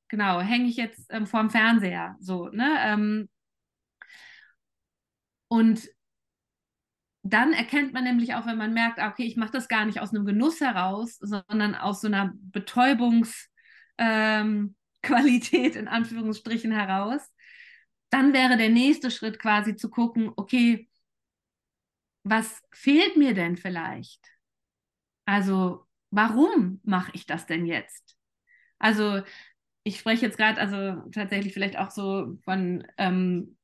genau, 0.09 0.41
hänge 0.41 0.67
ich 0.67 0.77
jetzt 0.77 1.07
ähm, 1.11 1.29
vorm 1.29 1.51
Fernseher? 1.51 2.17
So, 2.19 2.49
ne? 2.49 2.69
Ähm, 2.81 3.29
und 5.47 5.89
dann 7.23 7.53
erkennt 7.53 7.93
man 7.93 8.03
nämlich 8.03 8.35
auch, 8.35 8.45
wenn 8.45 8.59
man 8.59 8.75
merkt, 8.75 8.99
ah, 8.99 9.09
okay, 9.09 9.23
ich 9.23 9.37
mache 9.37 9.53
das 9.53 9.69
gar 9.69 9.85
nicht 9.85 10.01
aus 10.01 10.13
einem 10.13 10.25
Genuss 10.27 10.61
heraus, 10.61 11.17
sondern 11.19 11.77
aus 11.77 12.01
so 12.01 12.09
einer 12.09 12.33
Betäubungs, 12.35 13.51
ähm, 13.99 14.75
in 15.53 15.87
Anführungsstrichen 15.87 16.73
heraus. 16.73 17.23
Dann 18.11 18.33
wäre 18.33 18.57
der 18.57 18.71
nächste 18.71 19.13
Schritt 19.13 19.39
quasi 19.39 19.77
zu 19.77 19.91
gucken, 19.91 20.33
okay, 20.35 20.90
was 22.23 22.63
fehlt 22.73 23.17
mir 23.17 23.35
denn 23.35 23.57
vielleicht? 23.57 24.21
Also, 25.25 25.87
warum 26.11 26.81
mache 26.83 27.13
ich 27.15 27.27
das 27.27 27.47
denn 27.47 27.67
jetzt? 27.67 28.17
Also, 28.79 29.23
ich 29.83 29.99
spreche 29.99 30.27
jetzt 30.27 30.37
gerade, 30.37 30.61
also 30.61 31.09
tatsächlich 31.11 31.55
vielleicht 31.55 31.79
auch 31.79 31.91
so 31.91 32.39
von 32.45 32.87
ähm, 32.99 33.57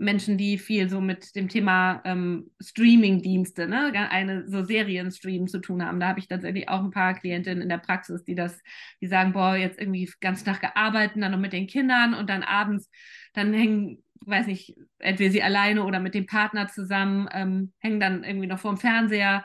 Menschen, 0.00 0.38
die 0.38 0.56
viel 0.58 0.88
so 0.88 1.00
mit 1.00 1.36
dem 1.36 1.48
Thema 1.48 2.00
ähm, 2.04 2.50
Streaming-Dienste, 2.60 3.68
ne, 3.68 3.92
eine 4.10 4.48
so 4.48 4.64
Serienstream 4.64 5.46
zu 5.46 5.60
tun 5.60 5.84
haben. 5.84 6.00
Da 6.00 6.08
habe 6.08 6.18
ich 6.18 6.26
tatsächlich 6.26 6.68
auch 6.70 6.80
ein 6.82 6.90
paar 6.90 7.14
Klientinnen 7.14 7.62
in 7.62 7.68
der 7.68 7.78
Praxis, 7.78 8.24
die 8.24 8.34
das, 8.34 8.58
die 9.02 9.08
sagen, 9.08 9.32
boah, 9.32 9.56
jetzt 9.56 9.78
irgendwie 9.78 10.10
ganz 10.20 10.42
Tag 10.42 10.60
gearbeitet, 10.62 11.22
dann 11.22 11.32
noch 11.32 11.38
mit 11.38 11.52
den 11.52 11.66
Kindern 11.66 12.14
und 12.14 12.30
dann 12.30 12.42
abends, 12.42 12.88
dann 13.34 13.52
hängen, 13.52 14.02
weiß 14.26 14.46
nicht, 14.46 14.76
entweder 14.98 15.30
sie 15.30 15.42
alleine 15.42 15.84
oder 15.84 16.00
mit 16.00 16.14
dem 16.14 16.26
Partner 16.26 16.68
zusammen, 16.68 17.28
ähm, 17.32 17.72
hängen 17.78 18.00
dann 18.00 18.24
irgendwie 18.24 18.46
noch 18.46 18.58
vorm 18.60 18.76
Fernseher, 18.76 19.44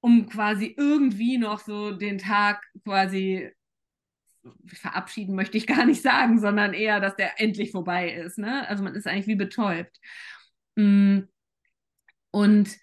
um 0.00 0.28
quasi 0.28 0.74
irgendwie 0.76 1.38
noch 1.38 1.60
so 1.60 1.92
den 1.92 2.18
Tag 2.18 2.62
quasi 2.84 3.50
verabschieden 4.66 5.34
möchte 5.34 5.56
ich 5.56 5.66
gar 5.66 5.86
nicht 5.86 6.02
sagen, 6.02 6.38
sondern 6.38 6.74
eher, 6.74 7.00
dass 7.00 7.16
der 7.16 7.40
endlich 7.40 7.70
vorbei 7.70 8.10
ist. 8.10 8.38
Ne? 8.38 8.66
Also 8.68 8.82
man 8.84 8.94
ist 8.94 9.06
eigentlich 9.06 9.26
wie 9.26 9.36
betäubt. 9.36 9.98
Mm. 10.76 11.20
Und 12.30 12.76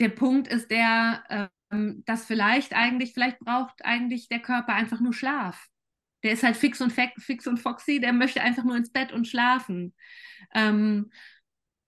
der 0.00 0.08
Punkt 0.08 0.48
ist 0.48 0.70
der, 0.70 1.50
ähm, 1.70 2.02
dass 2.04 2.26
vielleicht 2.26 2.74
eigentlich, 2.74 3.12
vielleicht 3.14 3.38
braucht 3.38 3.84
eigentlich 3.84 4.28
der 4.28 4.40
Körper 4.40 4.74
einfach 4.74 5.00
nur 5.00 5.12
Schlaf. 5.14 5.68
Der 6.22 6.32
ist 6.32 6.42
halt 6.42 6.56
fix 6.56 6.80
und 6.80 6.92
fix 6.92 7.46
und 7.46 7.58
foxy, 7.58 8.00
der 8.00 8.12
möchte 8.12 8.42
einfach 8.42 8.64
nur 8.64 8.76
ins 8.76 8.92
Bett 8.92 9.12
und 9.12 9.26
schlafen. 9.26 9.94
Ähm, 10.54 11.10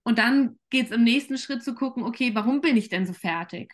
und 0.03 0.19
dann 0.19 0.59
geht 0.69 0.85
es 0.85 0.91
im 0.91 1.03
nächsten 1.03 1.37
Schritt 1.37 1.63
zu 1.63 1.73
gucken, 1.73 2.03
okay, 2.03 2.35
warum 2.35 2.61
bin 2.61 2.77
ich 2.77 2.89
denn 2.89 3.05
so 3.05 3.13
fertig? 3.13 3.73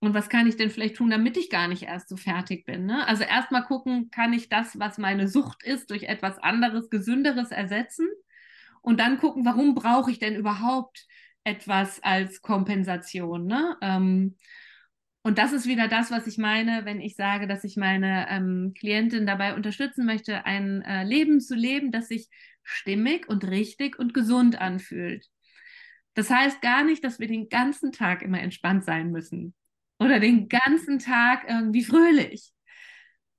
Und 0.00 0.14
was 0.14 0.28
kann 0.28 0.46
ich 0.46 0.56
denn 0.56 0.70
vielleicht 0.70 0.96
tun, 0.96 1.10
damit 1.10 1.36
ich 1.36 1.50
gar 1.50 1.68
nicht 1.68 1.82
erst 1.82 2.08
so 2.08 2.16
fertig 2.16 2.64
bin? 2.64 2.86
Ne? 2.86 3.06
Also 3.06 3.24
erstmal 3.24 3.64
gucken, 3.64 4.10
kann 4.10 4.32
ich 4.32 4.48
das, 4.48 4.78
was 4.78 4.98
meine 4.98 5.26
Sucht 5.26 5.64
ist, 5.64 5.90
durch 5.90 6.04
etwas 6.04 6.38
anderes, 6.38 6.90
gesünderes 6.90 7.50
ersetzen? 7.50 8.06
Und 8.82 9.00
dann 9.00 9.18
gucken, 9.18 9.44
warum 9.44 9.74
brauche 9.74 10.10
ich 10.10 10.18
denn 10.20 10.36
überhaupt 10.36 11.06
etwas 11.44 12.00
als 12.02 12.42
Kompensation? 12.42 13.46
Ne? 13.46 13.76
Ähm, 13.80 14.36
und 15.26 15.38
das 15.38 15.52
ist 15.52 15.66
wieder 15.66 15.88
das, 15.88 16.12
was 16.12 16.28
ich 16.28 16.38
meine, 16.38 16.84
wenn 16.84 17.00
ich 17.00 17.16
sage, 17.16 17.48
dass 17.48 17.64
ich 17.64 17.76
meine 17.76 18.28
ähm, 18.30 18.74
Klientin 18.78 19.26
dabei 19.26 19.56
unterstützen 19.56 20.06
möchte, 20.06 20.46
ein 20.46 20.82
äh, 20.82 21.02
Leben 21.02 21.40
zu 21.40 21.56
leben, 21.56 21.90
das 21.90 22.06
sich 22.06 22.28
stimmig 22.62 23.28
und 23.28 23.44
richtig 23.44 23.98
und 23.98 24.14
gesund 24.14 24.60
anfühlt. 24.60 25.26
Das 26.14 26.30
heißt 26.30 26.62
gar 26.62 26.84
nicht, 26.84 27.02
dass 27.02 27.18
wir 27.18 27.26
den 27.26 27.48
ganzen 27.48 27.90
Tag 27.90 28.22
immer 28.22 28.40
entspannt 28.40 28.84
sein 28.84 29.10
müssen 29.10 29.52
oder 29.98 30.20
den 30.20 30.48
ganzen 30.48 31.00
Tag 31.00 31.44
irgendwie 31.48 31.82
fröhlich. 31.82 32.52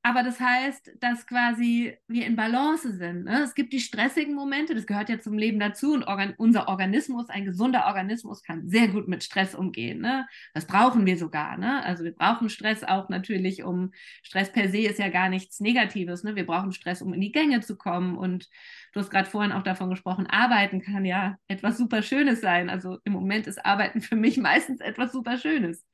Aber 0.07 0.23
das 0.23 0.39
heißt, 0.39 0.93
dass 1.01 1.27
quasi 1.27 1.97
wir 2.07 2.25
in 2.25 2.37
Balance 2.37 2.93
sind. 2.93 3.25
Ne? 3.25 3.41
Es 3.43 3.55
gibt 3.55 3.73
die 3.73 3.81
stressigen 3.81 4.35
Momente, 4.35 4.73
das 4.73 4.87
gehört 4.87 5.09
ja 5.09 5.19
zum 5.19 5.37
Leben 5.37 5.59
dazu. 5.59 5.91
Und 5.91 6.05
organ 6.07 6.33
unser 6.37 6.69
Organismus, 6.69 7.27
ein 7.27 7.43
gesunder 7.43 7.87
Organismus, 7.87 8.41
kann 8.41 8.69
sehr 8.69 8.87
gut 8.87 9.09
mit 9.09 9.25
Stress 9.25 9.53
umgehen. 9.53 9.99
Ne? 9.99 10.25
Das 10.53 10.65
brauchen 10.65 11.05
wir 11.05 11.17
sogar. 11.17 11.57
Ne? 11.57 11.83
Also 11.83 12.05
wir 12.05 12.13
brauchen 12.13 12.47
Stress 12.47 12.85
auch 12.85 13.09
natürlich, 13.09 13.65
um 13.65 13.91
Stress 14.23 14.49
per 14.49 14.69
se 14.69 14.79
ist 14.79 14.97
ja 14.97 15.09
gar 15.09 15.27
nichts 15.27 15.59
Negatives. 15.59 16.23
Ne? 16.23 16.37
Wir 16.37 16.45
brauchen 16.45 16.71
Stress, 16.71 17.01
um 17.01 17.13
in 17.13 17.19
die 17.19 17.33
Gänge 17.33 17.59
zu 17.59 17.75
kommen. 17.75 18.17
Und 18.17 18.47
du 18.93 19.01
hast 19.01 19.09
gerade 19.09 19.29
vorhin 19.29 19.51
auch 19.51 19.63
davon 19.63 19.89
gesprochen, 19.89 20.25
Arbeiten 20.25 20.81
kann 20.81 21.03
ja 21.03 21.35
etwas 21.49 21.77
super 21.77 22.01
Schönes 22.01 22.39
sein. 22.39 22.69
Also 22.69 22.99
im 23.03 23.11
Moment 23.11 23.45
ist 23.45 23.65
Arbeiten 23.65 23.99
für 23.99 24.15
mich 24.15 24.37
meistens 24.37 24.79
etwas 24.79 25.11
super 25.11 25.37
Schönes. 25.37 25.85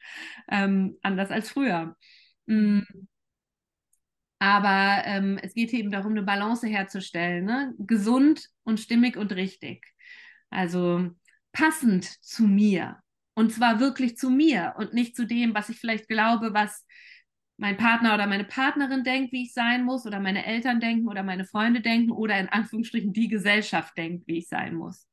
Ähm, 0.52 1.00
anders 1.02 1.32
als 1.32 1.50
früher. 1.50 1.96
Mhm. 2.46 3.08
Aber 4.44 5.04
ähm, 5.06 5.40
es 5.42 5.54
geht 5.54 5.72
eben 5.72 5.90
darum, 5.90 6.12
eine 6.12 6.22
Balance 6.22 6.68
herzustellen. 6.68 7.46
Ne? 7.46 7.74
Gesund 7.78 8.50
und 8.64 8.78
stimmig 8.78 9.16
und 9.16 9.32
richtig. 9.32 9.86
Also 10.50 11.12
passend 11.54 12.04
zu 12.22 12.44
mir. 12.44 12.98
Und 13.36 13.54
zwar 13.54 13.80
wirklich 13.80 14.18
zu 14.18 14.30
mir 14.30 14.74
und 14.78 14.94
nicht 14.94 15.16
zu 15.16 15.26
dem, 15.26 15.56
was 15.56 15.70
ich 15.70 15.80
vielleicht 15.80 16.10
glaube, 16.10 16.54
was 16.54 16.86
mein 17.56 17.78
Partner 17.78 18.16
oder 18.16 18.28
meine 18.28 18.44
Partnerin 18.44 19.06
denkt, 19.06 19.32
wie 19.32 19.44
ich 19.44 19.54
sein 19.54 19.86
muss, 19.86 20.06
oder 20.06 20.20
meine 20.20 20.46
Eltern 20.46 20.82
denken 20.82 21.08
oder 21.08 21.24
meine 21.24 21.46
Freunde 21.46 21.80
denken 21.80 22.12
oder 22.12 22.38
in 22.38 22.50
Anführungsstrichen 22.50 23.14
die 23.14 23.30
Gesellschaft 23.30 23.98
denkt, 23.98 24.28
wie 24.28 24.40
ich 24.40 24.50
sein 24.50 24.76
muss. 24.76 25.08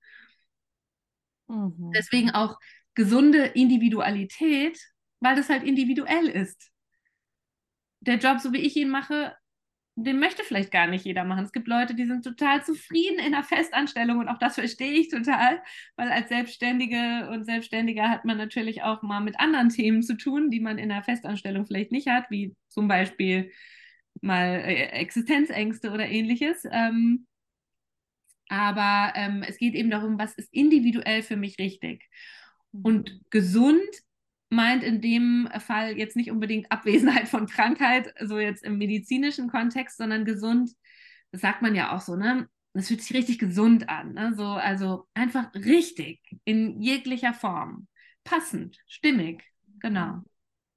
Mhm. 1.46 1.92
Deswegen 1.94 2.32
auch 2.32 2.58
gesunde 2.96 3.44
Individualität, 3.44 4.76
weil 5.20 5.36
das 5.36 5.48
halt 5.48 5.62
individuell 5.62 6.26
ist 6.26 6.72
der 8.00 8.16
Job, 8.16 8.40
so 8.40 8.52
wie 8.52 8.60
ich 8.60 8.76
ihn 8.76 8.90
mache, 8.90 9.34
den 9.96 10.18
möchte 10.18 10.44
vielleicht 10.44 10.70
gar 10.70 10.86
nicht 10.86 11.04
jeder 11.04 11.24
machen. 11.24 11.44
Es 11.44 11.52
gibt 11.52 11.68
Leute, 11.68 11.94
die 11.94 12.06
sind 12.06 12.24
total 12.24 12.64
zufrieden 12.64 13.18
in 13.18 13.34
einer 13.34 13.44
Festanstellung 13.44 14.18
und 14.18 14.28
auch 14.28 14.38
das 14.38 14.54
verstehe 14.54 14.92
ich 14.92 15.08
total, 15.08 15.62
weil 15.96 16.10
als 16.10 16.28
Selbstständige 16.28 17.28
und 17.30 17.44
Selbstständiger 17.44 18.08
hat 18.08 18.24
man 18.24 18.38
natürlich 18.38 18.82
auch 18.82 19.02
mal 19.02 19.20
mit 19.20 19.38
anderen 19.38 19.68
Themen 19.68 20.02
zu 20.02 20.16
tun, 20.16 20.50
die 20.50 20.60
man 20.60 20.78
in 20.78 20.90
einer 20.90 21.02
Festanstellung 21.02 21.66
vielleicht 21.66 21.92
nicht 21.92 22.08
hat, 22.08 22.30
wie 22.30 22.54
zum 22.68 22.88
Beispiel 22.88 23.50
mal 24.22 24.46
äh, 24.46 24.86
Existenzängste 24.92 25.90
oder 25.90 26.08
ähnliches. 26.08 26.64
Ähm, 26.70 27.26
aber 28.48 29.12
ähm, 29.16 29.44
es 29.46 29.58
geht 29.58 29.74
eben 29.74 29.90
darum, 29.90 30.18
was 30.18 30.34
ist 30.34 30.52
individuell 30.52 31.22
für 31.22 31.36
mich 31.36 31.58
richtig. 31.58 32.08
Und 32.72 33.12
mhm. 33.12 33.20
gesund 33.30 33.90
meint 34.50 34.82
in 34.82 35.00
dem 35.00 35.48
Fall 35.60 35.96
jetzt 35.96 36.16
nicht 36.16 36.30
unbedingt 36.30 36.70
Abwesenheit 36.70 37.28
von 37.28 37.46
Krankheit, 37.46 38.12
so 38.20 38.38
jetzt 38.38 38.64
im 38.64 38.78
medizinischen 38.78 39.48
Kontext, 39.48 39.96
sondern 39.96 40.24
gesund. 40.24 40.72
Das 41.32 41.40
sagt 41.40 41.62
man 41.62 41.74
ja 41.74 41.94
auch 41.96 42.00
so, 42.00 42.16
ne? 42.16 42.48
Das 42.72 42.88
fühlt 42.88 43.02
sich 43.02 43.16
richtig 43.16 43.38
gesund 43.38 43.88
an, 43.88 44.14
ne? 44.14 44.34
So, 44.36 44.44
also 44.44 45.06
einfach 45.14 45.52
richtig 45.54 46.20
in 46.44 46.80
jeglicher 46.80 47.32
Form. 47.32 47.86
Passend, 48.24 48.78
stimmig, 48.86 49.44
genau. 49.80 50.22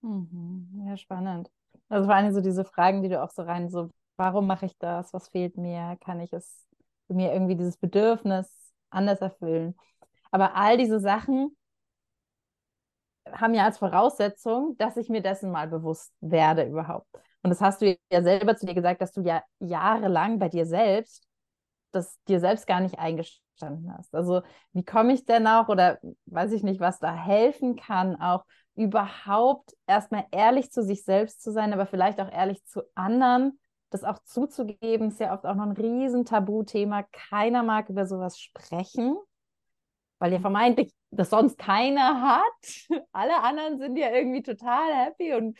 Mhm. 0.01 0.85
Ja, 0.87 0.97
spannend. 0.97 1.49
Also 1.89 2.07
vor 2.07 2.15
allem 2.15 2.33
so 2.33 2.41
diese 2.41 2.65
Fragen, 2.65 3.03
die 3.03 3.09
du 3.09 3.21
auch 3.21 3.31
so 3.31 3.43
rein, 3.43 3.69
so, 3.69 3.89
warum 4.17 4.47
mache 4.47 4.65
ich 4.65 4.77
das? 4.77 5.13
Was 5.13 5.29
fehlt 5.29 5.57
mir? 5.57 5.97
Kann 6.01 6.19
ich 6.19 6.33
es 6.33 6.67
mir 7.07 7.33
irgendwie 7.33 7.55
dieses 7.55 7.77
Bedürfnis 7.77 8.49
anders 8.89 9.21
erfüllen? 9.21 9.75
Aber 10.31 10.55
all 10.55 10.77
diese 10.77 10.99
Sachen, 10.99 11.55
haben 13.31 13.53
ja 13.53 13.65
als 13.65 13.77
Voraussetzung, 13.77 14.75
dass 14.77 14.97
ich 14.97 15.09
mir 15.09 15.21
dessen 15.21 15.51
mal 15.51 15.67
bewusst 15.67 16.13
werde 16.21 16.63
überhaupt. 16.63 17.07
Und 17.41 17.49
das 17.49 17.61
hast 17.61 17.81
du 17.81 17.97
ja 18.11 18.23
selber 18.23 18.55
zu 18.55 18.65
dir 18.65 18.73
gesagt, 18.73 19.01
dass 19.01 19.11
du 19.11 19.21
ja 19.21 19.43
jahrelang 19.59 20.39
bei 20.39 20.49
dir 20.49 20.65
selbst 20.65 21.27
das 21.93 22.17
dir 22.27 22.39
selbst 22.39 22.67
gar 22.67 22.81
nicht 22.81 22.99
eingestanden 22.99 23.93
hast. 23.95 24.13
Also 24.13 24.41
wie 24.73 24.83
komme 24.83 25.13
ich 25.13 25.25
denn 25.25 25.47
auch 25.47 25.69
oder 25.69 25.99
weiß 26.25 26.51
ich 26.51 26.63
nicht, 26.63 26.79
was 26.79 26.99
da 26.99 27.13
helfen 27.13 27.75
kann, 27.75 28.19
auch 28.19 28.45
überhaupt 28.75 29.73
erstmal 29.87 30.25
ehrlich 30.31 30.71
zu 30.71 30.83
sich 30.83 31.03
selbst 31.03 31.41
zu 31.41 31.51
sein, 31.51 31.71
aber 31.71 31.85
vielleicht 31.85 32.19
auch 32.19 32.31
ehrlich 32.31 32.65
zu 32.65 32.81
anderen, 32.95 33.59
das 33.91 34.03
auch 34.03 34.19
zuzugeben, 34.23 35.09
ist 35.09 35.19
ja 35.19 35.33
oft 35.33 35.45
auch 35.45 35.55
noch 35.55 35.65
ein 35.65 35.71
riesen 35.73 36.25
Tabuthema. 36.25 37.03
Keiner 37.11 37.61
mag 37.61 37.89
über 37.89 38.07
sowas 38.07 38.39
sprechen 38.39 39.17
weil 40.23 40.31
ja 40.31 40.39
vermeintlich 40.39 40.89
das 41.15 41.29
sonst 41.29 41.57
keiner 41.57 42.21
hat. 42.21 42.87
Alle 43.11 43.41
anderen 43.41 43.79
sind 43.79 43.97
ja 43.97 44.11
irgendwie 44.11 44.43
total 44.43 44.93
happy 44.93 45.33
und 45.33 45.57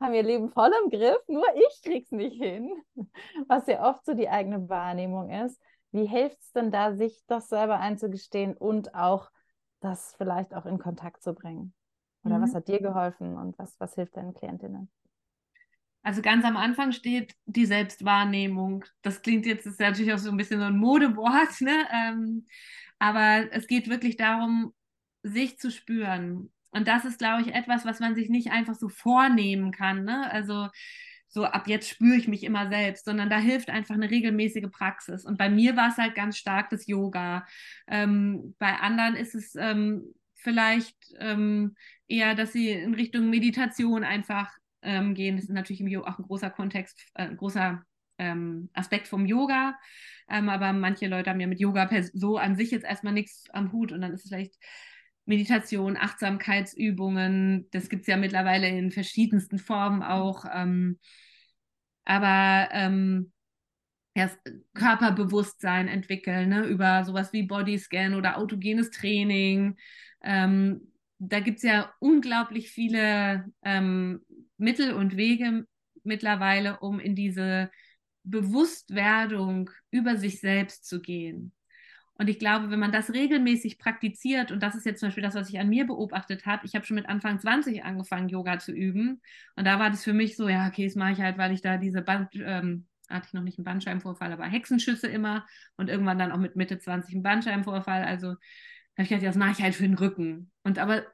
haben 0.00 0.14
ihr 0.14 0.22
Leben 0.22 0.50
voll 0.50 0.70
im 0.84 0.90
Griff, 0.90 1.20
nur 1.28 1.46
ich 1.54 1.82
krieg's 1.82 2.10
nicht 2.10 2.36
hin, 2.36 2.72
was 3.48 3.66
ja 3.66 3.88
oft 3.88 4.04
so 4.04 4.14
die 4.14 4.28
eigene 4.28 4.68
Wahrnehmung 4.68 5.30
ist. 5.30 5.60
Wie 5.92 6.06
hilft 6.06 6.40
es 6.40 6.52
denn 6.52 6.70
da, 6.70 6.94
sich 6.94 7.22
das 7.28 7.48
selber 7.48 7.78
einzugestehen 7.78 8.56
und 8.56 8.94
auch 8.94 9.30
das 9.80 10.14
vielleicht 10.16 10.54
auch 10.54 10.66
in 10.66 10.78
Kontakt 10.78 11.22
zu 11.22 11.34
bringen? 11.34 11.72
Oder 12.24 12.38
mhm. 12.38 12.42
was 12.42 12.54
hat 12.54 12.68
dir 12.68 12.80
geholfen 12.80 13.36
und 13.36 13.56
was, 13.58 13.78
was 13.78 13.94
hilft 13.94 14.16
deinen 14.16 14.34
Klientinnen? 14.34 14.90
Also 16.02 16.20
ganz 16.20 16.44
am 16.44 16.56
Anfang 16.56 16.92
steht 16.92 17.34
die 17.46 17.64
Selbstwahrnehmung. 17.64 18.84
Das 19.02 19.22
klingt 19.22 19.46
jetzt 19.46 19.66
ist 19.66 19.80
natürlich 19.80 20.12
auch 20.12 20.18
so 20.18 20.30
ein 20.30 20.36
bisschen 20.36 20.60
so 20.60 20.66
ein 20.66 20.76
Modewort, 20.76 21.48
ne? 21.60 21.86
Ähm, 21.92 22.46
aber 22.98 23.52
es 23.52 23.66
geht 23.66 23.88
wirklich 23.88 24.16
darum, 24.16 24.74
sich 25.24 25.58
zu 25.58 25.70
spüren. 25.70 26.52
Und 26.70 26.86
das 26.86 27.04
ist, 27.04 27.18
glaube 27.18 27.42
ich, 27.42 27.54
etwas, 27.54 27.84
was 27.84 27.98
man 27.98 28.14
sich 28.14 28.28
nicht 28.28 28.50
einfach 28.52 28.74
so 28.74 28.88
vornehmen 28.88 29.72
kann. 29.72 30.04
Ne? 30.04 30.30
Also 30.30 30.68
so 31.28 31.44
ab 31.44 31.66
jetzt 31.66 31.88
spüre 31.88 32.16
ich 32.16 32.28
mich 32.28 32.44
immer 32.44 32.68
selbst, 32.68 33.04
sondern 33.04 33.28
da 33.28 33.38
hilft 33.38 33.70
einfach 33.70 33.94
eine 33.94 34.10
regelmäßige 34.10 34.70
Praxis. 34.70 35.24
Und 35.24 35.38
bei 35.38 35.48
mir 35.48 35.76
war 35.76 35.88
es 35.88 35.96
halt 35.96 36.14
ganz 36.14 36.36
stark 36.36 36.70
das 36.70 36.86
Yoga. 36.86 37.46
Ähm, 37.88 38.54
bei 38.58 38.74
anderen 38.76 39.16
ist 39.16 39.34
es 39.34 39.54
ähm, 39.56 40.14
vielleicht 40.34 40.96
ähm, 41.18 41.74
eher, 42.06 42.34
dass 42.34 42.52
sie 42.52 42.70
in 42.70 42.94
Richtung 42.94 43.30
Meditation 43.30 44.04
einfach 44.04 44.52
ähm, 44.82 45.14
gehen. 45.14 45.36
Das 45.36 45.46
ist 45.46 45.50
natürlich 45.50 45.96
auch 45.98 46.18
ein 46.18 46.24
großer 46.24 46.50
Kontext, 46.50 47.00
äh, 47.14 47.22
ein 47.22 47.36
großer 47.36 47.82
ähm, 48.18 48.68
Aspekt 48.74 49.08
vom 49.08 49.26
Yoga. 49.26 49.76
Ähm, 50.28 50.48
aber 50.48 50.72
manche 50.72 51.08
Leute 51.08 51.30
haben 51.30 51.40
ja 51.40 51.46
mit 51.46 51.60
Yoga 51.60 51.88
so 52.12 52.36
an 52.36 52.56
sich 52.56 52.70
jetzt 52.70 52.84
erstmal 52.84 53.12
nichts 53.12 53.50
am 53.50 53.72
Hut 53.72 53.92
und 53.92 54.00
dann 54.00 54.12
ist 54.12 54.24
es 54.24 54.28
vielleicht 54.28 54.54
Meditation, 55.26 55.96
Achtsamkeitsübungen. 55.96 57.68
Das 57.70 57.88
gibt 57.88 58.02
es 58.02 58.08
ja 58.08 58.16
mittlerweile 58.16 58.68
in 58.68 58.90
verschiedensten 58.90 59.58
Formen 59.58 60.02
auch. 60.02 60.44
Ähm, 60.52 60.98
aber 62.04 62.68
ähm, 62.72 63.32
erst 64.14 64.38
Körperbewusstsein 64.74 65.88
entwickeln, 65.88 66.50
ne, 66.50 66.66
über 66.66 67.04
sowas 67.04 67.32
wie 67.32 67.42
Bodyscan 67.42 68.14
oder 68.14 68.38
autogenes 68.38 68.90
Training. 68.90 69.76
Ähm, 70.22 70.92
da 71.18 71.40
gibt 71.40 71.58
es 71.58 71.62
ja 71.64 71.92
unglaublich 72.00 72.70
viele 72.70 73.46
ähm, 73.62 74.20
Mittel 74.56 74.92
und 74.92 75.16
Wege 75.16 75.66
mittlerweile, 76.02 76.80
um 76.80 77.00
in 77.00 77.14
diese 77.14 77.70
Bewusstwerdung 78.24 79.70
über 79.90 80.16
sich 80.16 80.40
selbst 80.40 80.86
zu 80.86 81.00
gehen. 81.00 81.52
Und 82.16 82.28
ich 82.28 82.38
glaube, 82.38 82.70
wenn 82.70 82.78
man 82.78 82.92
das 82.92 83.12
regelmäßig 83.12 83.78
praktiziert, 83.78 84.52
und 84.52 84.62
das 84.62 84.76
ist 84.76 84.86
jetzt 84.86 85.00
zum 85.00 85.08
Beispiel 85.08 85.22
das, 85.22 85.34
was 85.34 85.48
ich 85.48 85.58
an 85.58 85.68
mir 85.68 85.84
beobachtet 85.84 86.46
habe, 86.46 86.64
ich 86.64 86.74
habe 86.74 86.86
schon 86.86 86.94
mit 86.94 87.08
Anfang 87.08 87.40
20 87.40 87.84
angefangen, 87.84 88.28
Yoga 88.28 88.58
zu 88.60 88.72
üben. 88.72 89.20
Und 89.56 89.66
da 89.66 89.80
war 89.80 89.90
das 89.90 90.04
für 90.04 90.12
mich 90.12 90.36
so, 90.36 90.48
ja, 90.48 90.68
okay, 90.68 90.86
das 90.86 90.94
mache 90.94 91.12
ich 91.12 91.20
halt, 91.20 91.38
weil 91.38 91.52
ich 91.52 91.60
da 91.60 91.76
diese 91.76 92.02
Band, 92.02 92.28
ähm, 92.36 92.86
hatte 93.08 93.26
ich 93.26 93.34
noch 93.34 93.42
nicht 93.42 93.58
einen 93.58 93.64
Bandscheibenvorfall, 93.64 94.32
aber 94.32 94.44
Hexenschüsse 94.44 95.08
immer 95.08 95.44
und 95.76 95.90
irgendwann 95.90 96.18
dann 96.18 96.32
auch 96.32 96.38
mit 96.38 96.56
Mitte 96.56 96.78
20 96.78 97.14
einen 97.14 97.22
Bandscheibenvorfall. 97.22 98.04
Also 98.04 98.28
habe 98.28 98.38
ich 98.98 99.08
gedacht, 99.08 99.22
ja, 99.22 99.28
das 99.28 99.36
mache 99.36 99.52
ich 99.52 99.62
halt 99.62 99.74
für 99.74 99.82
den 99.82 99.94
Rücken. 99.94 100.52
Und 100.62 100.78
aber 100.78 101.04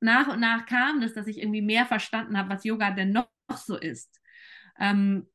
nach 0.00 0.28
und 0.28 0.40
nach 0.40 0.66
kam 0.66 1.00
das, 1.00 1.12
dass 1.12 1.26
ich 1.26 1.38
irgendwie 1.38 1.62
mehr 1.62 1.86
verstanden 1.86 2.38
habe, 2.38 2.48
was 2.48 2.64
Yoga 2.64 2.90
denn 2.90 3.12
noch 3.12 3.28
so 3.54 3.76
ist. 3.76 4.20
Ähm, 4.78 5.26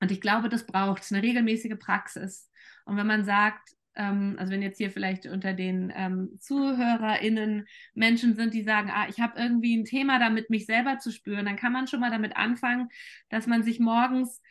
und 0.00 0.10
ich 0.10 0.20
glaube, 0.20 0.48
das 0.50 0.66
braucht 0.66 1.10
eine 1.10 1.22
regelmäßige 1.22 1.78
Praxis. 1.78 2.50
Und 2.84 2.96
wenn 2.96 3.06
man 3.06 3.24
sagt, 3.24 3.70
also 3.96 4.52
wenn 4.52 4.62
jetzt 4.62 4.78
hier 4.78 4.90
vielleicht 4.90 5.26
unter 5.26 5.54
den 5.54 5.92
ähm, 5.94 6.38
ZuhörerInnen 6.38 7.66
Menschen 7.94 8.36
sind, 8.36 8.52
die 8.54 8.62
sagen, 8.62 8.90
ah, 8.92 9.08
ich 9.08 9.20
habe 9.20 9.38
irgendwie 9.38 9.76
ein 9.76 9.84
Thema 9.84 10.18
damit, 10.18 10.50
mich 10.50 10.66
selber 10.66 10.98
zu 10.98 11.10
spüren, 11.10 11.46
dann 11.46 11.56
kann 11.56 11.72
man 11.72 11.86
schon 11.86 12.00
mal 12.00 12.10
damit 12.10 12.36
anfangen, 12.36 12.88
dass 13.30 13.46
man 13.46 13.62
sich 13.62 13.80
morgens 13.80 14.42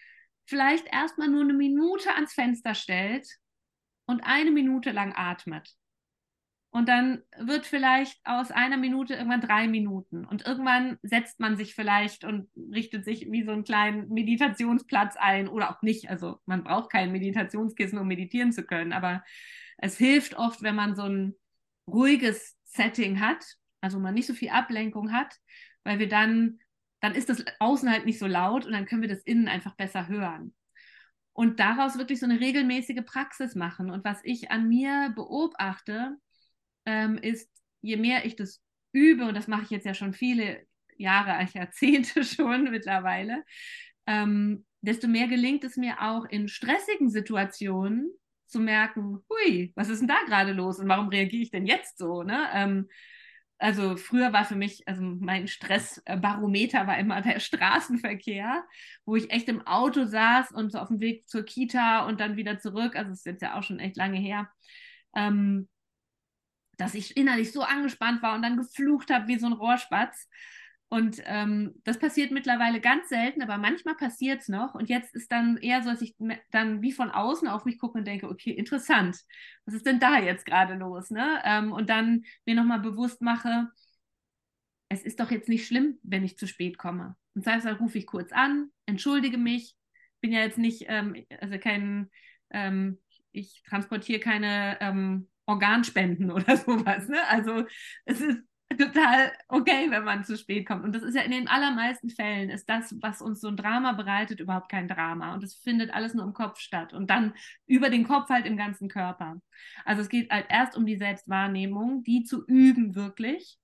vielleicht 0.46 0.92
erstmal 0.92 1.28
nur 1.28 1.42
eine 1.42 1.54
Minute 1.54 2.14
ans 2.14 2.34
Fenster 2.34 2.76
stellt 2.76 3.28
und 4.06 4.22
eine 4.22 4.52
Minute 4.52 4.92
lang 4.92 5.14
atmet. 5.16 5.76
Und 6.76 6.90
dann 6.90 7.22
wird 7.40 7.66
vielleicht 7.66 8.20
aus 8.26 8.52
einer 8.52 8.76
Minute 8.76 9.14
irgendwann 9.14 9.40
drei 9.40 9.66
Minuten. 9.66 10.26
Und 10.26 10.46
irgendwann 10.46 10.98
setzt 11.04 11.40
man 11.40 11.56
sich 11.56 11.74
vielleicht 11.74 12.26
und 12.26 12.50
richtet 12.74 13.06
sich 13.06 13.32
wie 13.32 13.46
so 13.46 13.52
einen 13.52 13.64
kleinen 13.64 14.10
Meditationsplatz 14.10 15.16
ein 15.16 15.48
oder 15.48 15.72
auch 15.72 15.82
nicht. 15.84 16.10
Also 16.10 16.42
man 16.46 16.66
braucht 16.66 16.92
kein 16.92 17.14
Meditationskissen, 17.14 17.98
um 17.98 18.06
meditieren 18.10 18.52
zu 18.52 18.66
können. 18.66 18.92
Aber 18.92 19.24
es 19.78 19.98
hilft 19.98 20.36
oft, 20.36 20.64
wenn 20.64 20.76
man 20.76 20.98
so 20.98 21.04
ein 21.04 21.36
ruhiges 21.88 22.58
Setting 22.66 23.22
hat, 23.22 23.46
also 23.80 23.98
man 23.98 24.14
nicht 24.14 24.28
so 24.28 24.34
viel 24.34 24.50
Ablenkung 24.50 25.14
hat, 25.14 25.34
weil 25.86 26.00
wir 26.00 26.10
dann, 26.10 26.60
dann 27.00 27.16
ist 27.16 27.30
das 27.30 27.46
Außen 27.60 27.90
halt 27.90 28.06
nicht 28.06 28.20
so 28.20 28.28
laut 28.28 28.66
und 28.66 28.74
dann 28.74 28.86
können 28.86 29.02
wir 29.02 29.08
das 29.08 29.24
Innen 29.24 29.48
einfach 29.48 29.78
besser 29.78 30.10
hören. 30.10 30.54
Und 31.32 31.62
daraus 31.62 31.98
wirklich 31.98 32.20
so 32.20 32.26
eine 32.26 32.42
regelmäßige 32.42 33.06
Praxis 33.06 33.56
machen. 33.56 33.90
Und 33.90 34.04
was 34.04 34.20
ich 34.26 34.52
an 34.52 34.68
mir 34.68 35.14
beobachte, 35.16 36.18
ähm, 36.86 37.18
ist, 37.18 37.50
je 37.82 37.98
mehr 37.98 38.26
ich 38.26 38.36
das 38.36 38.62
übe, 38.92 39.26
und 39.26 39.36
das 39.36 39.48
mache 39.48 39.64
ich 39.64 39.70
jetzt 39.70 39.86
ja 39.86 39.94
schon 39.94 40.14
viele 40.14 40.66
Jahre, 40.98 41.48
Jahrzehnte 41.54 42.24
schon 42.24 42.72
mittlerweile, 42.72 43.44
ähm, 44.08 44.66
desto 44.82 45.08
mehr 45.08 45.28
gelingt 45.28 45.64
es 45.64 45.78
mir 45.78 46.02
auch 46.02 46.26
in 46.26 46.48
stressigen 46.48 47.10
Situationen 47.10 48.12
zu 48.46 48.60
merken, 48.60 49.20
hui, 49.30 49.74
was 49.76 49.90
ist 49.90 50.00
denn 50.00 50.08
da 50.08 50.24
gerade 50.28 50.54
los 50.54 50.80
und 50.80 50.88
warum 50.88 51.10
reagiere 51.10 51.44
ich 51.44 51.52
denn 51.52 51.66
jetzt 51.66 51.98
so? 51.98 52.24
Ne? 52.24 52.48
Ähm, 52.54 52.88
also 53.58 53.96
früher 53.98 54.34
war 54.34 54.46
für 54.46 54.56
mich, 54.56 54.88
also 54.88 55.02
mein 55.02 55.48
Stressbarometer 55.48 56.88
war 56.88 57.00
immer 57.00 57.22
der 57.22 57.40
Straßenverkehr, 57.40 58.64
wo 59.06 59.16
ich 59.16 59.32
echt 59.32 59.48
im 59.50 59.66
Auto 59.66 60.06
saß 60.06 60.52
und 60.52 60.72
so 60.72 60.80
auf 60.80 60.90
dem 60.90 61.00
Weg 61.00 61.28
zur 61.28 61.44
Kita 61.44 62.06
und 62.06 62.20
dann 62.20 62.38
wieder 62.38 62.60
zurück, 62.60 62.96
also 62.96 63.10
das 63.10 63.20
ist 63.20 63.26
jetzt 63.26 63.42
ja 63.42 63.58
auch 63.58 63.64
schon 63.64 63.80
echt 63.80 63.98
lange 63.98 64.20
her, 64.20 64.50
ähm, 65.16 65.68
dass 66.78 66.96
ich 66.96 67.18
innerlich 67.18 67.52
so 67.52 67.62
angespannt 67.62 68.22
war 68.22 68.36
und 68.36 68.42
dann 68.42 68.58
geflucht 68.58 69.12
habe 69.12 69.28
wie 69.28 69.40
so 69.40 69.48
ein 69.48 69.54
Rohrspatz. 69.54 70.28
Und 70.88 71.22
ähm, 71.26 71.74
das 71.84 72.00
passiert 72.00 72.32
mittlerweile 72.32 72.80
ganz 72.80 73.10
selten, 73.10 73.42
aber 73.42 73.58
manchmal 73.58 73.96
passiert 73.96 74.42
es 74.42 74.50
noch. 74.50 74.76
Und 74.76 74.88
jetzt 74.88 75.16
ist 75.16 75.32
dann 75.32 75.58
eher 75.58 75.82
so, 75.82 75.90
dass 75.90 76.02
ich 76.02 76.16
dann 76.52 76.82
wie 76.82 76.92
von 76.92 77.10
außen 77.10 77.48
auf 77.48 77.66
mich 77.66 77.80
gucke 77.80 77.98
und 77.98 78.06
denke, 78.06 78.30
okay, 78.30 78.52
interessant, 78.52 79.18
was 79.66 79.76
ist 79.76 79.86
denn 79.86 80.00
da 80.00 80.20
jetzt 80.20 80.46
gerade 80.46 80.76
los? 80.76 81.10
Ne? 81.10 81.42
Ähm, 81.44 81.74
und 81.74 81.90
dann 81.90 82.24
mir 82.46 82.56
nochmal 82.56 82.80
bewusst 82.80 83.22
mache, 83.22 83.68
es 84.90 85.04
ist 85.04 85.20
doch 85.20 85.32
jetzt 85.32 85.50
nicht 85.50 85.68
schlimm, 85.68 85.98
wenn 86.04 86.24
ich 86.24 86.38
zu 86.38 86.48
spät 86.48 86.78
komme. 86.78 87.16
Und 87.34 87.46
heißt, 87.46 87.66
dann 87.66 87.78
rufe 87.78 87.98
ich 87.98 88.06
kurz 88.06 88.32
an, 88.32 88.70
entschuldige 88.86 89.38
mich, 89.38 89.76
bin 90.22 90.32
ja 90.32 90.42
jetzt 90.42 90.58
nicht, 90.58 90.86
ähm, 90.88 91.26
also 91.42 91.58
kein, 91.58 92.10
ähm, 92.52 93.00
ich 93.32 93.64
transportiere 93.68 94.20
keine 94.20 94.78
ähm, 94.80 95.28
Organspenden 95.46 96.32
oder 96.32 96.58
sowas. 96.58 97.08
Ne? 97.08 97.20
Also 97.28 97.66
es 98.06 98.22
ist 98.22 98.40
total 98.78 99.32
okay, 99.48 99.90
wenn 99.90 100.04
man 100.04 100.24
zu 100.24 100.38
spät 100.38 100.68
kommt. 100.68 100.84
Und 100.84 100.94
das 100.94 101.04
ist 101.04 101.16
ja 101.16 101.22
in 101.22 101.32
den 101.32 101.48
allermeisten 101.48 102.10
Fällen, 102.10 102.50
ist 102.50 102.68
das, 102.68 102.96
was 103.02 103.22
uns 103.22 103.40
so 103.42 103.48
ein 103.48 103.58
Drama 103.58 103.94
bereitet, 103.94 104.40
überhaupt 104.40 104.70
kein 104.70 104.88
Drama. 104.88 105.34
Und 105.34 105.44
es 105.44 105.56
findet 105.56 105.94
alles 105.94 106.14
nur 106.14 106.26
im 106.26 106.34
Kopf 106.34 106.60
statt. 106.60 106.94
Und 106.94 107.10
dann 107.10 107.34
über 107.68 107.90
den 107.90 108.06
Kopf 108.06 108.30
halt 108.30 108.46
im 108.46 108.58
ganzen 108.58 108.90
Körper. 108.90 109.40
Also 109.86 110.02
es 110.02 110.10
geht 110.10 110.32
halt 110.32 110.48
erst 110.50 110.76
um 110.76 110.86
die 110.86 110.98
Selbstwahrnehmung, 110.98 112.04
die 112.04 112.24
zu 112.24 112.46
üben 112.46 112.96
wirklich. 112.96 113.58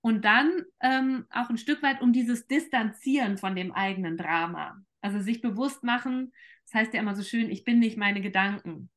Und 0.00 0.24
dann 0.24 0.62
ähm, 0.80 1.26
auch 1.30 1.50
ein 1.50 1.58
Stück 1.58 1.82
weit 1.82 2.00
um 2.00 2.12
dieses 2.12 2.46
Distanzieren 2.46 3.38
von 3.38 3.56
dem 3.56 3.72
eigenen 3.72 4.16
Drama. 4.16 4.76
Also 5.00 5.18
sich 5.20 5.40
bewusst 5.40 5.82
machen, 5.82 6.32
das 6.64 6.74
heißt 6.74 6.94
ja 6.94 7.00
immer 7.00 7.14
so 7.14 7.22
schön, 7.22 7.50
ich 7.50 7.64
bin 7.64 7.78
nicht 7.78 7.96
meine 7.96 8.20
Gedanken. 8.20 8.90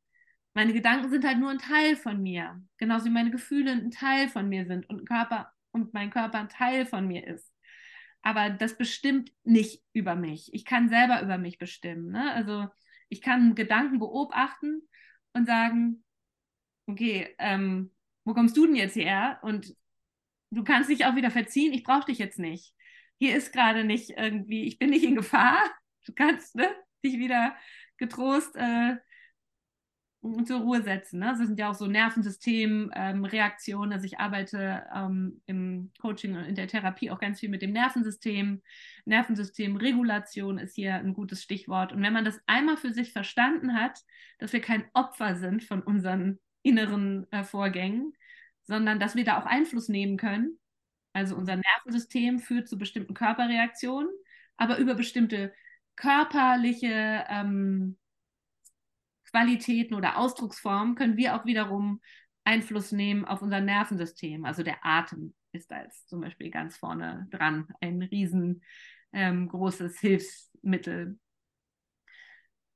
Meine 0.59 0.73
Gedanken 0.73 1.09
sind 1.09 1.23
halt 1.23 1.39
nur 1.39 1.51
ein 1.51 1.57
Teil 1.57 1.95
von 1.95 2.21
mir, 2.21 2.61
genauso 2.77 3.05
wie 3.05 3.11
meine 3.11 3.31
Gefühle 3.31 3.71
ein 3.71 3.91
Teil 3.91 4.27
von 4.27 4.49
mir 4.49 4.65
sind 4.65 4.89
und, 4.89 5.07
Körper, 5.07 5.53
und 5.71 5.93
mein 5.93 6.09
Körper 6.09 6.37
ein 6.37 6.49
Teil 6.49 6.85
von 6.85 7.07
mir 7.07 7.25
ist. 7.25 7.49
Aber 8.23 8.49
das 8.49 8.77
bestimmt 8.77 9.31
nicht 9.45 9.81
über 9.93 10.15
mich. 10.15 10.53
Ich 10.53 10.65
kann 10.65 10.89
selber 10.89 11.21
über 11.21 11.37
mich 11.37 11.59
bestimmen. 11.59 12.11
Ne? 12.11 12.33
Also 12.33 12.67
ich 13.07 13.21
kann 13.21 13.55
Gedanken 13.55 13.99
beobachten 13.99 14.81
und 15.31 15.45
sagen, 15.45 16.03
okay, 16.87 17.33
ähm, 17.39 17.95
wo 18.25 18.33
kommst 18.33 18.57
du 18.57 18.65
denn 18.65 18.75
jetzt 18.75 18.97
her? 18.97 19.39
Und 19.43 19.73
du 20.51 20.65
kannst 20.65 20.89
dich 20.89 21.05
auch 21.05 21.15
wieder 21.15 21.31
verziehen, 21.31 21.71
ich 21.71 21.85
brauche 21.85 22.07
dich 22.07 22.17
jetzt 22.17 22.37
nicht. 22.37 22.75
Hier 23.17 23.37
ist 23.37 23.53
gerade 23.53 23.85
nicht 23.85 24.09
irgendwie, 24.09 24.65
ich 24.65 24.77
bin 24.77 24.89
nicht 24.89 25.05
in 25.05 25.15
Gefahr. 25.15 25.61
Du 26.05 26.11
kannst 26.11 26.53
ne, 26.55 26.67
dich 27.01 27.17
wieder 27.17 27.55
getrost 27.97 28.57
äh, 28.57 28.97
zur 30.43 30.61
Ruhe 30.61 30.81
setzen. 30.81 31.19
Ne? 31.19 31.27
Das 31.27 31.39
sind 31.39 31.57
ja 31.57 31.69
auch 31.69 31.75
so 31.75 31.87
Nervensystemreaktionen. 31.87 33.91
Ähm, 33.91 33.93
also 33.93 34.05
ich 34.05 34.19
arbeite 34.19 34.83
ähm, 34.93 35.41
im 35.45 35.91
Coaching 36.01 36.35
und 36.35 36.43
in 36.43 36.55
der 36.55 36.67
Therapie 36.67 37.09
auch 37.09 37.19
ganz 37.19 37.39
viel 37.39 37.49
mit 37.49 37.61
dem 37.61 37.71
Nervensystem. 37.71 38.61
Nervensystemregulation 39.05 40.57
ist 40.57 40.75
hier 40.75 40.95
ein 40.95 41.13
gutes 41.13 41.41
Stichwort. 41.41 41.93
Und 41.93 42.01
wenn 42.01 42.11
man 42.11 42.25
das 42.25 42.39
einmal 42.47 42.75
für 42.75 42.91
sich 42.91 43.13
verstanden 43.13 43.73
hat, 43.73 43.99
dass 44.39 44.51
wir 44.51 44.61
kein 44.61 44.83
Opfer 44.93 45.35
sind 45.35 45.63
von 45.63 45.81
unseren 45.81 46.39
inneren 46.63 47.31
äh, 47.31 47.43
Vorgängen, 47.43 48.13
sondern 48.63 48.99
dass 48.99 49.15
wir 49.15 49.23
da 49.23 49.39
auch 49.39 49.45
Einfluss 49.45 49.87
nehmen 49.87 50.17
können. 50.17 50.59
Also 51.13 51.35
unser 51.35 51.55
Nervensystem 51.55 52.39
führt 52.39 52.67
zu 52.67 52.77
bestimmten 52.77 53.13
Körperreaktionen, 53.13 54.09
aber 54.57 54.77
über 54.77 54.95
bestimmte 54.95 55.53
körperliche 55.95 57.25
ähm, 57.29 57.97
Qualitäten 59.31 59.95
oder 59.95 60.17
Ausdrucksformen 60.17 60.95
können 60.95 61.17
wir 61.17 61.35
auch 61.35 61.45
wiederum 61.45 62.01
Einfluss 62.43 62.91
nehmen 62.91 63.25
auf 63.25 63.41
unser 63.41 63.61
Nervensystem. 63.61 64.45
Also 64.45 64.63
der 64.63 64.85
Atem 64.85 65.33
ist 65.51 65.71
da 65.71 65.83
jetzt 65.83 66.09
zum 66.09 66.21
Beispiel 66.21 66.49
ganz 66.49 66.77
vorne 66.77 67.27
dran, 67.31 67.67
ein 67.81 68.01
riesengroßes 68.01 69.93
ähm, 69.93 69.99
Hilfsmittel. 69.99 71.19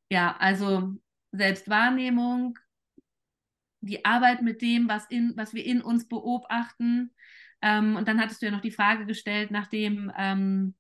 Ja, 0.10 0.36
also 0.38 0.94
Selbstwahrnehmung, 1.32 2.60
die 3.82 4.06
Arbeit 4.06 4.42
mit 4.42 4.62
dem, 4.62 4.88
was, 4.88 5.06
in, 5.10 5.34
was 5.36 5.54
wir 5.54 5.66
in 5.66 5.82
uns 5.82 6.08
beobachten. 6.08 7.14
Ähm, 7.62 7.96
und 7.96 8.08
dann 8.08 8.22
hattest 8.22 8.42
du 8.42 8.46
ja 8.46 8.52
noch 8.52 8.62
die 8.62 8.72
Frage 8.72 9.06
gestellt 9.06 9.52
nach 9.52 9.68
dem, 9.68 10.12
ähm, 10.18 10.76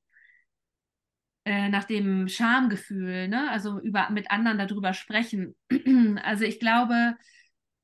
äh, 1.46 1.70
nach 1.70 1.84
dem 1.84 2.28
Schamgefühl, 2.28 3.28
ne? 3.28 3.50
also 3.50 3.80
über, 3.80 4.10
mit 4.10 4.32
anderen 4.32 4.58
darüber 4.58 4.94
sprechen. 4.94 5.56
also 6.24 6.46
ich 6.46 6.60
glaube, 6.60 7.16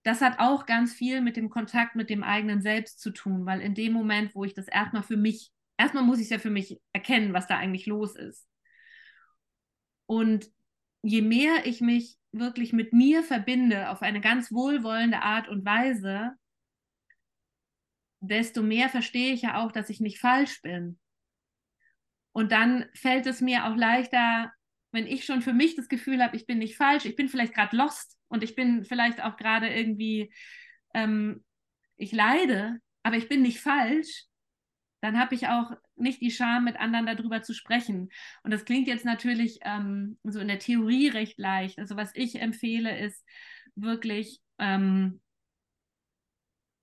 das 0.03 0.21
hat 0.21 0.39
auch 0.39 0.65
ganz 0.65 0.93
viel 0.93 1.21
mit 1.21 1.35
dem 1.35 1.49
Kontakt 1.49 1.95
mit 1.95 2.09
dem 2.09 2.23
eigenen 2.23 2.61
Selbst 2.61 2.99
zu 2.99 3.11
tun, 3.11 3.45
weil 3.45 3.61
in 3.61 3.75
dem 3.75 3.93
Moment, 3.93 4.33
wo 4.33 4.43
ich 4.45 4.53
das 4.53 4.67
erstmal 4.67 5.03
für 5.03 5.17
mich, 5.17 5.51
erstmal 5.77 6.03
muss 6.03 6.19
ich 6.19 6.25
es 6.25 6.29
ja 6.29 6.39
für 6.39 6.49
mich 6.49 6.79
erkennen, 6.93 7.33
was 7.33 7.47
da 7.47 7.57
eigentlich 7.57 7.85
los 7.85 8.15
ist. 8.15 8.47
Und 10.05 10.49
je 11.01 11.21
mehr 11.21 11.65
ich 11.65 11.81
mich 11.81 12.17
wirklich 12.31 12.73
mit 12.73 12.93
mir 12.93 13.23
verbinde 13.23 13.89
auf 13.89 14.01
eine 14.01 14.21
ganz 14.21 14.51
wohlwollende 14.51 15.21
Art 15.21 15.49
und 15.49 15.65
Weise, 15.65 16.31
desto 18.21 18.63
mehr 18.63 18.89
verstehe 18.89 19.33
ich 19.33 19.43
ja 19.43 19.61
auch, 19.61 19.71
dass 19.71 19.89
ich 19.89 19.99
nicht 19.99 20.19
falsch 20.19 20.61
bin. 20.61 20.99
Und 22.31 22.51
dann 22.51 22.85
fällt 22.93 23.25
es 23.25 23.41
mir 23.41 23.65
auch 23.65 23.75
leichter, 23.75 24.51
wenn 24.91 25.07
ich 25.07 25.25
schon 25.25 25.41
für 25.41 25.53
mich 25.53 25.75
das 25.75 25.87
Gefühl 25.87 26.23
habe, 26.23 26.35
ich 26.35 26.45
bin 26.45 26.59
nicht 26.59 26.75
falsch, 26.75 27.05
ich 27.05 27.15
bin 27.15 27.29
vielleicht 27.29 27.53
gerade 27.53 27.75
lost 27.75 28.17
und 28.27 28.43
ich 28.43 28.55
bin 28.55 28.85
vielleicht 28.85 29.21
auch 29.21 29.37
gerade 29.37 29.69
irgendwie, 29.69 30.33
ähm, 30.93 31.43
ich 31.97 32.11
leide, 32.11 32.79
aber 33.03 33.17
ich 33.17 33.27
bin 33.27 33.41
nicht 33.41 33.59
falsch, 33.59 34.25
dann 35.01 35.17
habe 35.17 35.35
ich 35.35 35.47
auch 35.47 35.71
nicht 35.95 36.21
die 36.21 36.31
Scham, 36.31 36.65
mit 36.65 36.77
anderen 36.77 37.05
darüber 37.05 37.41
zu 37.41 37.53
sprechen. 37.53 38.09
Und 38.43 38.51
das 38.51 38.65
klingt 38.65 38.87
jetzt 38.87 39.05
natürlich 39.05 39.59
ähm, 39.63 40.17
so 40.23 40.39
in 40.39 40.47
der 40.47 40.59
Theorie 40.59 41.07
recht 41.07 41.39
leicht. 41.39 41.79
Also 41.79 41.95
was 41.95 42.11
ich 42.15 42.41
empfehle, 42.41 42.99
ist 42.99 43.23
wirklich 43.75 44.41
ähm, 44.57 45.21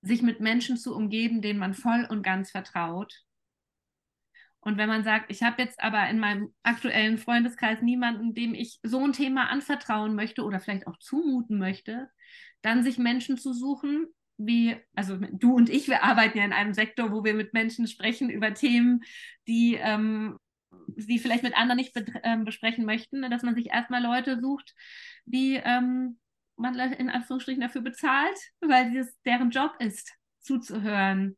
sich 0.01 0.23
mit 0.23 0.41
Menschen 0.41 0.77
zu 0.77 0.95
umgeben, 0.95 1.43
denen 1.43 1.59
man 1.59 1.75
voll 1.75 2.07
und 2.09 2.23
ganz 2.23 2.51
vertraut. 2.51 3.26
Und 4.67 4.79
wenn 4.79 4.89
man 4.89 5.05
sagt, 5.05 5.31
ich 5.31 5.45
habe 5.45 5.63
jetzt 5.63 5.81
aber 5.81 6.11
in 6.11 6.19
meinem 6.19 6.53
aktuellen 6.65 7.19
Freundeskreis 7.19 7.83
niemanden, 7.83 8.35
dem 8.35 8.53
ich 8.53 8.81
so 8.83 8.99
ein 8.99 9.13
Thema 9.13 9.49
anvertrauen 9.49 10.17
möchte 10.17 10.43
oder 10.43 10.59
vielleicht 10.59 10.89
auch 10.89 10.99
zumuten 10.99 11.57
möchte, 11.57 12.11
dann 12.63 12.83
sich 12.83 12.99
Menschen 12.99 13.39
zu 13.39 13.53
suchen, 13.53 14.09
wie, 14.39 14.75
also 14.97 15.19
du 15.19 15.55
und 15.55 15.71
ich, 15.71 15.87
wir 15.87 16.03
arbeiten 16.03 16.39
ja 16.39 16.45
in 16.45 16.53
einem 16.53 16.75
Sektor, 16.75 17.13
wo 17.13 17.23
wir 17.23 17.35
mit 17.35 17.55
Menschen 17.55 17.87
sprechen 17.87 18.29
über 18.29 18.55
Themen, 18.55 19.05
die 19.47 19.77
ähm, 19.77 20.37
sie 20.97 21.21
vielleicht 21.21 21.45
mit 21.45 21.57
anderen 21.57 21.77
nicht 21.77 21.93
ähm, 22.25 22.45
besprechen 22.45 22.85
möchten, 22.85 23.23
dass 23.31 23.45
man 23.45 23.55
sich 23.55 23.71
erstmal 23.71 24.03
Leute 24.03 24.41
sucht, 24.41 24.75
die 25.27 25.61
ähm, 25.63 26.19
man 26.57 26.75
in 26.75 27.09
Anführungsstrichen 27.09 27.63
dafür 27.63 27.83
bezahlt, 27.83 28.37
weil 28.61 28.97
es 28.97 29.17
deren 29.23 29.51
Job 29.51 29.77
ist, 29.79 30.13
zuzuhören, 30.41 31.37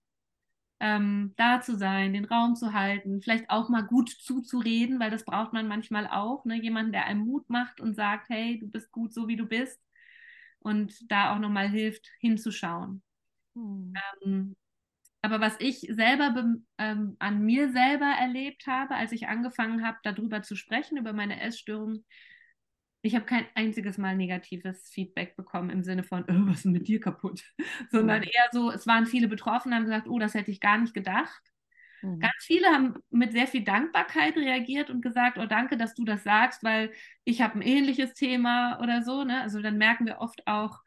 ähm, 0.80 1.34
da 1.36 1.60
zu 1.60 1.76
sein, 1.76 2.12
den 2.12 2.24
Raum 2.24 2.54
zu 2.54 2.72
halten, 2.72 3.20
vielleicht 3.20 3.50
auch 3.50 3.68
mal 3.68 3.82
gut 3.82 4.10
zuzureden, 4.10 5.00
weil 5.00 5.10
das 5.10 5.24
braucht 5.24 5.52
man 5.52 5.66
manchmal 5.66 6.06
auch. 6.06 6.44
Ne? 6.44 6.60
Jemanden, 6.60 6.92
der 6.92 7.06
einem 7.06 7.20
Mut 7.20 7.48
macht 7.50 7.80
und 7.80 7.94
sagt, 7.94 8.28
hey, 8.28 8.58
du 8.58 8.68
bist 8.68 8.92
gut 8.92 9.12
so, 9.12 9.28
wie 9.28 9.36
du 9.36 9.46
bist. 9.46 9.80
Und 10.60 11.10
da 11.10 11.34
auch 11.34 11.38
nochmal 11.38 11.68
hilft, 11.68 12.08
hinzuschauen. 12.20 13.02
Hm. 13.54 13.92
Ähm, 14.24 14.56
aber 15.20 15.40
was 15.40 15.56
ich 15.58 15.80
selber 15.90 16.32
ähm, 16.78 17.16
an 17.18 17.44
mir 17.44 17.72
selber 17.72 18.06
erlebt 18.06 18.66
habe, 18.66 18.94
als 18.94 19.12
ich 19.12 19.26
angefangen 19.26 19.84
habe, 19.84 19.98
darüber 20.04 20.42
zu 20.42 20.54
sprechen, 20.54 20.96
über 20.96 21.12
meine 21.12 21.40
Essstörung, 21.40 22.04
ich 23.02 23.14
habe 23.14 23.24
kein 23.24 23.46
einziges 23.54 23.96
Mal 23.96 24.16
negatives 24.16 24.88
Feedback 24.90 25.36
bekommen 25.36 25.70
im 25.70 25.82
Sinne 25.82 26.02
von, 26.02 26.24
oh, 26.24 26.50
was 26.50 26.58
ist 26.58 26.64
mit 26.66 26.88
dir 26.88 27.00
kaputt? 27.00 27.42
Sondern 27.90 28.20
mhm. 28.20 28.28
eher 28.28 28.48
so, 28.52 28.70
es 28.70 28.86
waren 28.86 29.06
viele 29.06 29.28
Betroffene, 29.28 29.76
haben 29.76 29.84
gesagt, 29.84 30.08
oh, 30.08 30.18
das 30.18 30.34
hätte 30.34 30.50
ich 30.50 30.60
gar 30.60 30.78
nicht 30.78 30.94
gedacht. 30.94 31.42
Mhm. 32.02 32.20
Ganz 32.20 32.34
viele 32.40 32.68
haben 32.68 32.94
mit 33.10 33.32
sehr 33.32 33.46
viel 33.46 33.62
Dankbarkeit 33.62 34.36
reagiert 34.36 34.90
und 34.90 35.00
gesagt, 35.00 35.38
oh, 35.38 35.46
danke, 35.46 35.76
dass 35.76 35.94
du 35.94 36.04
das 36.04 36.24
sagst, 36.24 36.64
weil 36.64 36.92
ich 37.24 37.40
habe 37.40 37.58
ein 37.58 37.62
ähnliches 37.62 38.14
Thema 38.14 38.80
oder 38.80 39.02
so. 39.02 39.24
Ne? 39.24 39.40
Also 39.42 39.62
dann 39.62 39.78
merken 39.78 40.06
wir 40.06 40.18
oft 40.18 40.46
auch, 40.46 40.80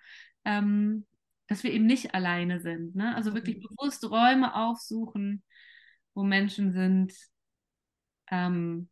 ähm, 0.44 1.06
dass 1.48 1.64
wir 1.64 1.72
eben 1.72 1.86
nicht 1.86 2.14
alleine 2.14 2.60
sind. 2.60 2.96
Ne? 2.96 3.16
Also 3.16 3.34
wirklich 3.34 3.58
mhm. 3.58 3.68
bewusst 3.70 4.10
Räume 4.10 4.56
aufsuchen, 4.56 5.44
wo 6.14 6.24
Menschen 6.24 6.74
sind, 6.74 7.14
ähm, 8.30 8.90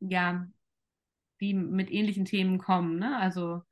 ja, 0.00 0.46
die 1.40 1.54
mit 1.54 1.90
ähnlichen 1.90 2.24
Themen 2.24 2.58
kommen. 2.58 2.98
Ne? 2.98 3.16
Also 3.16 3.62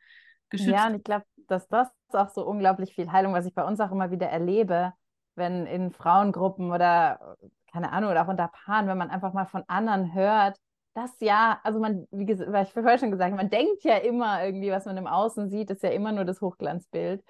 geschützt. 0.50 0.70
Ja, 0.70 0.86
und 0.86 0.94
ich 0.94 1.04
glaube, 1.04 1.24
dass 1.48 1.68
das 1.68 1.88
auch 2.12 2.30
so 2.30 2.46
unglaublich 2.46 2.94
viel 2.94 3.10
Heilung, 3.10 3.32
was 3.32 3.46
ich 3.46 3.54
bei 3.54 3.64
uns 3.64 3.80
auch 3.80 3.92
immer 3.92 4.10
wieder 4.10 4.28
erlebe, 4.28 4.92
wenn 5.34 5.66
in 5.66 5.92
Frauengruppen 5.92 6.72
oder 6.72 7.36
keine 7.72 7.92
Ahnung, 7.92 8.10
oder 8.10 8.24
auch 8.24 8.28
unter 8.28 8.48
Paaren, 8.48 8.88
wenn 8.88 8.98
man 8.98 9.10
einfach 9.10 9.32
mal 9.32 9.46
von 9.46 9.62
anderen 9.66 10.14
hört, 10.14 10.58
das 10.94 11.14
ja, 11.20 11.60
also 11.62 11.78
man, 11.78 12.06
wie 12.10 12.24
gesagt, 12.26 12.68
ich 12.68 12.72
vorher 12.72 12.98
schon 12.98 13.10
gesagt, 13.10 13.36
man 13.36 13.50
denkt 13.50 13.84
ja 13.84 13.98
immer 13.98 14.44
irgendwie, 14.44 14.70
was 14.70 14.84
man 14.84 14.96
im 14.96 15.06
Außen 15.06 15.48
sieht, 15.48 15.70
ist 15.70 15.82
ja 15.82 15.90
immer 15.90 16.12
nur 16.12 16.24
das 16.24 16.40
Hochglanzbild. 16.40 17.22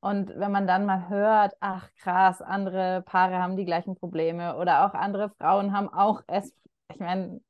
Und 0.00 0.28
wenn 0.36 0.52
man 0.52 0.66
dann 0.66 0.86
mal 0.86 1.08
hört, 1.08 1.54
ach 1.60 1.88
krass, 2.00 2.40
andere 2.42 3.02
Paare 3.02 3.38
haben 3.38 3.56
die 3.56 3.64
gleichen 3.64 3.96
Probleme 3.96 4.56
oder 4.56 4.86
auch 4.86 4.94
andere 4.94 5.30
Frauen 5.30 5.72
haben 5.72 5.88
auch 5.88 6.22
es, 6.28 6.54
ich 6.92 7.00
meine, 7.00 7.40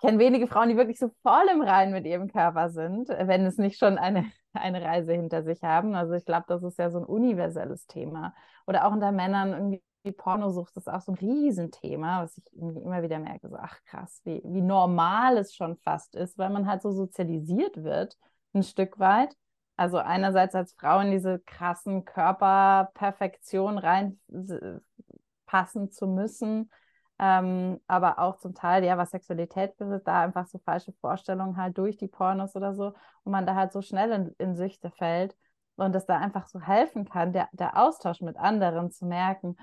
kenne 0.00 0.18
wenige 0.18 0.46
Frauen, 0.46 0.68
die 0.68 0.76
wirklich 0.76 0.98
so 0.98 1.10
voll 1.22 1.46
im 1.52 1.62
Reinen 1.62 1.92
mit 1.92 2.06
ihrem 2.06 2.28
Körper 2.28 2.70
sind, 2.70 3.08
wenn 3.08 3.46
es 3.46 3.58
nicht 3.58 3.78
schon 3.78 3.98
eine, 3.98 4.30
eine 4.52 4.82
Reise 4.82 5.12
hinter 5.12 5.42
sich 5.42 5.62
haben. 5.62 5.94
Also 5.94 6.14
ich 6.14 6.24
glaube, 6.24 6.44
das 6.48 6.62
ist 6.62 6.78
ja 6.78 6.90
so 6.90 6.98
ein 6.98 7.04
universelles 7.04 7.86
Thema. 7.86 8.34
Oder 8.66 8.86
auch 8.86 8.92
unter 8.92 9.12
Männern 9.12 9.52
irgendwie 9.52 9.82
Pornosucht 10.12 10.76
ist 10.76 10.88
auch 10.88 11.00
so 11.00 11.12
ein 11.12 11.18
Riesenthema, 11.18 12.22
was 12.22 12.36
ich 12.36 12.44
immer 12.52 13.02
wieder 13.02 13.18
merke, 13.18 13.48
so 13.48 13.56
ach 13.56 13.82
krass, 13.86 14.20
wie, 14.24 14.42
wie 14.44 14.60
normal 14.60 15.38
es 15.38 15.54
schon 15.54 15.78
fast 15.78 16.14
ist, 16.14 16.36
weil 16.36 16.50
man 16.50 16.66
halt 16.66 16.82
so 16.82 16.92
sozialisiert 16.92 17.82
wird, 17.82 18.18
ein 18.52 18.62
Stück 18.62 18.98
weit. 18.98 19.34
Also 19.76 19.98
einerseits 19.98 20.54
als 20.54 20.74
Frau 20.74 21.00
in 21.00 21.10
diese 21.10 21.40
krassen 21.40 22.04
Körperperfektion 22.04 23.78
reinpassen 23.78 25.90
zu 25.90 26.06
müssen, 26.06 26.70
ähm, 27.18 27.80
aber 27.86 28.18
auch 28.18 28.38
zum 28.38 28.54
Teil, 28.54 28.84
ja, 28.84 28.98
was 28.98 29.10
Sexualität 29.12 29.76
betrifft, 29.76 30.06
da 30.06 30.22
einfach 30.22 30.46
so 30.46 30.58
falsche 30.58 30.92
Vorstellungen 30.94 31.56
halt 31.56 31.78
durch 31.78 31.96
die 31.96 32.08
Pornos 32.08 32.56
oder 32.56 32.74
so 32.74 32.94
und 33.24 33.32
man 33.32 33.46
da 33.46 33.54
halt 33.54 33.72
so 33.72 33.82
schnell 33.82 34.10
in, 34.12 34.34
in 34.38 34.56
Süchte 34.56 34.90
fällt 34.90 35.36
und 35.76 35.94
das 35.94 36.06
da 36.06 36.18
einfach 36.18 36.46
so 36.48 36.60
helfen 36.60 37.04
kann, 37.04 37.32
der, 37.32 37.48
der 37.52 37.76
Austausch 37.76 38.20
mit 38.20 38.36
anderen 38.36 38.90
zu 38.90 39.06
merken, 39.06 39.56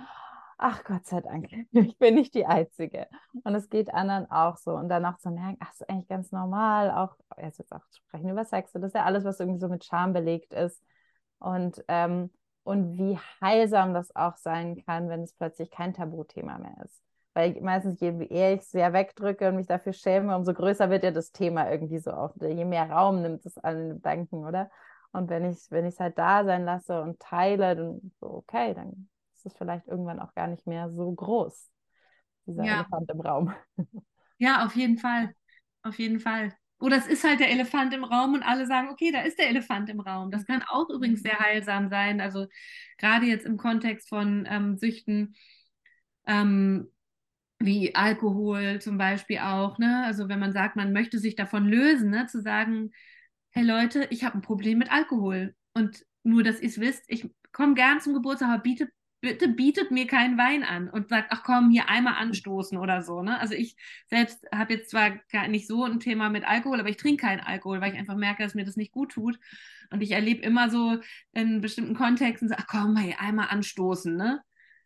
ach 0.61 0.83
Gott 0.83 1.05
sei 1.07 1.21
Dank, 1.21 1.49
ich 1.71 1.97
bin 1.97 2.15
nicht 2.15 2.33
die 2.35 2.45
Einzige. 2.45 3.07
Und 3.43 3.55
es 3.55 3.69
geht 3.69 3.93
anderen 3.93 4.29
auch 4.31 4.57
so. 4.57 4.75
Und 4.75 4.89
dann 4.89 5.05
auch 5.05 5.17
zu 5.17 5.31
merken, 5.31 5.57
ach, 5.59 5.73
ist 5.73 5.89
eigentlich 5.89 6.07
ganz 6.07 6.31
normal, 6.31 6.91
auch 6.91 7.15
jetzt, 7.41 7.59
jetzt 7.59 7.73
auch 7.73 7.81
sprechen 7.91 8.29
über 8.29 8.45
Sex, 8.45 8.71
das 8.71 8.83
ist 8.83 8.95
ja 8.95 9.03
alles, 9.03 9.23
was 9.25 9.39
irgendwie 9.39 9.59
so 9.59 9.67
mit 9.67 9.83
Scham 9.83 10.13
belegt 10.13 10.53
ist. 10.53 10.81
Und, 11.39 11.83
ähm, 11.87 12.31
und 12.63 12.97
wie 12.97 13.17
heilsam 13.41 13.93
das 13.93 14.15
auch 14.15 14.37
sein 14.37 14.83
kann, 14.85 15.09
wenn 15.09 15.23
es 15.23 15.33
plötzlich 15.33 15.71
kein 15.71 15.93
Tabuthema 15.93 16.59
mehr 16.59 16.77
ist. 16.85 17.01
Weil 17.33 17.59
meistens, 17.61 17.99
je 18.01 18.27
eher 18.29 18.53
ich 18.53 18.61
es 18.61 18.71
sehr 18.71 18.91
wegdrücke 18.91 19.47
und 19.47 19.55
mich 19.55 19.67
dafür 19.67 19.93
schäme, 19.93 20.35
umso 20.35 20.53
größer 20.53 20.89
wird 20.89 21.03
ja 21.03 21.11
das 21.11 21.31
Thema 21.31 21.71
irgendwie 21.71 21.99
so 21.99 22.11
auch. 22.11 22.35
Je 22.41 22.65
mehr 22.65 22.89
Raum 22.89 23.21
nimmt 23.21 23.45
es 23.45 23.57
an 23.57 23.77
den 23.77 23.89
Gedanken, 23.95 24.45
oder? 24.45 24.69
Und 25.13 25.29
wenn 25.29 25.45
ich 25.45 25.57
es 25.57 25.71
wenn 25.71 25.89
halt 25.91 26.17
da 26.17 26.43
sein 26.43 26.65
lasse 26.65 27.01
und 27.01 27.19
teile, 27.19 27.75
dann 27.75 28.11
so, 28.19 28.27
okay, 28.27 28.73
dann 28.73 29.09
ist 29.33 29.45
es 29.45 29.57
vielleicht 29.57 29.87
irgendwann 29.87 30.19
auch 30.19 30.33
gar 30.33 30.47
nicht 30.47 30.67
mehr 30.67 30.89
so 30.89 31.11
groß, 31.11 31.69
dieser 32.45 32.63
ja. 32.63 32.75
Elefant 32.75 33.09
im 33.09 33.21
Raum. 33.21 33.53
Ja, 34.37 34.65
auf 34.65 34.75
jeden 34.75 34.97
Fall. 34.97 35.35
Auf 35.83 35.99
jeden 35.99 36.19
Fall. 36.19 36.53
Oder 36.79 36.97
es 36.97 37.05
ist 37.05 37.23
halt 37.23 37.39
der 37.39 37.51
Elefant 37.51 37.93
im 37.93 38.03
Raum 38.03 38.33
und 38.33 38.41
alle 38.41 38.65
sagen, 38.65 38.89
okay, 38.89 39.11
da 39.11 39.21
ist 39.21 39.37
der 39.37 39.49
Elefant 39.49 39.87
im 39.89 39.99
Raum. 39.99 40.31
Das 40.31 40.47
kann 40.47 40.63
auch 40.67 40.89
übrigens 40.89 41.21
sehr 41.21 41.37
heilsam 41.37 41.89
sein. 41.89 42.19
Also 42.19 42.47
gerade 42.97 43.27
jetzt 43.27 43.45
im 43.45 43.57
Kontext 43.57 44.09
von 44.09 44.47
ähm, 44.49 44.77
Süchten, 44.77 45.35
ähm, 46.25 46.91
wie 47.65 47.95
Alkohol 47.95 48.79
zum 48.81 48.97
Beispiel 48.97 49.39
auch, 49.39 49.77
ne? 49.77 50.03
Also 50.05 50.29
wenn 50.29 50.39
man 50.39 50.53
sagt, 50.53 50.75
man 50.75 50.93
möchte 50.93 51.19
sich 51.19 51.35
davon 51.35 51.65
lösen, 51.67 52.09
ne? 52.09 52.27
zu 52.27 52.41
sagen, 52.41 52.91
hey 53.51 53.63
Leute, 53.63 54.07
ich 54.09 54.23
habe 54.23 54.37
ein 54.37 54.41
Problem 54.41 54.77
mit 54.77 54.91
Alkohol. 54.91 55.55
Und 55.73 56.05
nur, 56.23 56.43
dass 56.43 56.61
ihr 56.61 56.69
es 56.69 56.79
wisst, 56.79 57.03
ich 57.07 57.29
komme 57.51 57.73
gern 57.73 57.99
zum 58.01 58.13
Geburtstag, 58.13 58.49
aber 58.49 58.61
bietet, 58.63 58.89
bitte 59.21 59.47
bietet 59.49 59.91
mir 59.91 60.07
keinen 60.07 60.37
Wein 60.37 60.63
an 60.63 60.89
und 60.89 61.09
sagt, 61.09 61.27
ach 61.31 61.43
komm, 61.43 61.69
hier 61.69 61.89
einmal 61.89 62.15
anstoßen 62.15 62.77
oder 62.77 63.01
so. 63.03 63.21
Ne? 63.21 63.39
Also 63.39 63.53
ich 63.53 63.75
selbst 64.07 64.45
habe 64.53 64.73
jetzt 64.73 64.89
zwar 64.89 65.11
gar 65.31 65.47
nicht 65.47 65.67
so 65.67 65.83
ein 65.85 65.99
Thema 65.99 66.29
mit 66.29 66.45
Alkohol, 66.45 66.79
aber 66.79 66.89
ich 66.89 66.97
trinke 66.97 67.25
keinen 67.25 67.41
Alkohol, 67.41 67.81
weil 67.81 67.93
ich 67.93 67.99
einfach 67.99 68.15
merke, 68.15 68.43
dass 68.43 68.55
mir 68.55 68.65
das 68.65 68.77
nicht 68.77 68.91
gut 68.91 69.11
tut. 69.11 69.39
Und 69.91 70.01
ich 70.01 70.11
erlebe 70.11 70.41
immer 70.41 70.69
so 70.69 70.99
in 71.33 71.61
bestimmten 71.61 71.95
Kontexten, 71.95 72.49
so, 72.49 72.55
ach 72.57 72.67
komm, 72.67 72.95
hey, 72.95 73.15
einmal 73.19 73.49
anstoßen. 73.49 74.15
Ne? 74.15 74.41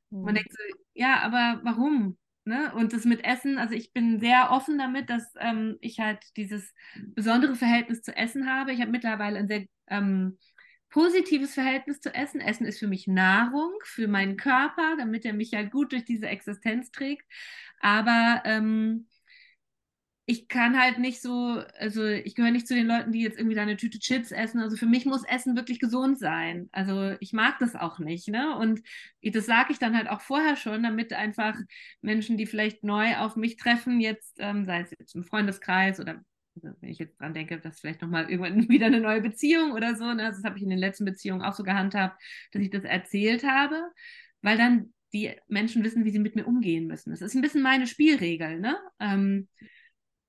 Mhm. 0.09 0.21
Man 0.23 0.35
denkt 0.35 0.51
so, 0.51 0.57
ja, 0.93 1.19
aber 1.21 1.61
warum? 1.63 2.17
Ne? 2.45 2.71
Und 2.75 2.93
das 2.93 3.05
mit 3.05 3.25
Essen, 3.25 3.57
also 3.57 3.73
ich 3.73 3.91
bin 3.91 4.19
sehr 4.19 4.51
offen 4.51 4.77
damit, 4.77 5.09
dass 5.09 5.33
ähm, 5.39 5.77
ich 5.81 5.99
halt 5.99 6.19
dieses 6.37 6.73
besondere 6.95 7.55
Verhältnis 7.55 8.03
zu 8.03 8.15
Essen 8.15 8.47
habe. 8.47 8.71
Ich 8.71 8.81
habe 8.81 8.91
mittlerweile 8.91 9.39
ein 9.39 9.47
sehr 9.47 9.65
ähm, 9.87 10.37
positives 10.89 11.55
Verhältnis 11.55 11.99
zu 11.99 12.13
Essen. 12.13 12.41
Essen 12.41 12.67
ist 12.67 12.79
für 12.79 12.87
mich 12.87 13.07
Nahrung, 13.07 13.71
für 13.83 14.07
meinen 14.07 14.37
Körper, 14.37 14.95
damit 14.97 15.25
er 15.25 15.33
mich 15.33 15.53
halt 15.53 15.71
gut 15.71 15.91
durch 15.91 16.05
diese 16.05 16.27
Existenz 16.27 16.91
trägt. 16.91 17.25
Aber 17.79 18.43
ähm, 18.45 19.07
ich 20.27 20.47
kann 20.47 20.79
halt 20.79 20.97
nicht 20.97 21.21
so, 21.21 21.61
also 21.77 22.03
ich 22.03 22.33
gehöre 22.33 22.51
nicht 22.51 22.67
zu 22.67 22.73
den 22.73 22.87
Leuten, 22.87 23.11
die 23.11 23.21
jetzt 23.21 23.37
irgendwie 23.37 23.55
da 23.55 23.61
eine 23.61 23.77
Tüte 23.77 23.99
Chips 23.99 24.31
essen. 24.31 24.59
Also 24.59 24.75
für 24.75 24.87
mich 24.87 25.05
muss 25.05 25.23
Essen 25.23 25.55
wirklich 25.55 25.79
gesund 25.79 26.17
sein. 26.17 26.67
Also 26.71 27.15
ich 27.19 27.31
mag 27.31 27.59
das 27.59 27.75
auch 27.75 27.99
nicht, 27.99 28.27
ne? 28.27 28.57
Und 28.57 28.81
das 29.21 29.45
sage 29.45 29.71
ich 29.71 29.77
dann 29.77 29.95
halt 29.95 30.09
auch 30.09 30.21
vorher 30.21 30.55
schon, 30.55 30.81
damit 30.81 31.13
einfach 31.13 31.55
Menschen, 32.01 32.37
die 32.37 32.47
vielleicht 32.47 32.83
neu 32.83 33.17
auf 33.17 33.35
mich 33.35 33.57
treffen, 33.57 33.99
jetzt, 33.99 34.37
ähm, 34.39 34.65
sei 34.65 34.81
es 34.81 34.91
jetzt 34.97 35.13
im 35.15 35.23
Freundeskreis 35.23 35.99
oder 35.99 36.23
also 36.55 36.69
wenn 36.79 36.89
ich 36.89 36.99
jetzt 36.99 37.19
dran 37.19 37.33
denke, 37.33 37.59
dass 37.59 37.81
vielleicht 37.81 38.01
nochmal 38.01 38.29
irgendwann 38.29 38.67
wieder 38.69 38.87
eine 38.87 39.01
neue 39.01 39.21
Beziehung 39.21 39.73
oder 39.73 39.95
so, 39.95 40.05
ne? 40.05 40.23
das 40.23 40.43
habe 40.43 40.57
ich 40.57 40.63
in 40.63 40.69
den 40.69 40.79
letzten 40.79 41.05
Beziehungen 41.05 41.41
auch 41.41 41.53
so 41.53 41.63
gehandhabt, 41.63 42.19
dass 42.51 42.61
ich 42.61 42.69
das 42.69 42.83
erzählt 42.83 43.43
habe, 43.43 43.79
weil 44.41 44.57
dann 44.57 44.93
die 45.13 45.33
Menschen 45.47 45.83
wissen, 45.83 46.03
wie 46.03 46.11
sie 46.11 46.19
mit 46.19 46.35
mir 46.35 46.47
umgehen 46.47 46.87
müssen. 46.87 47.11
Das 47.11 47.21
ist 47.21 47.35
ein 47.35 47.41
bisschen 47.41 47.61
meine 47.61 47.87
Spielregel, 47.87 48.59
ne? 48.59 48.77
Ähm, 48.99 49.47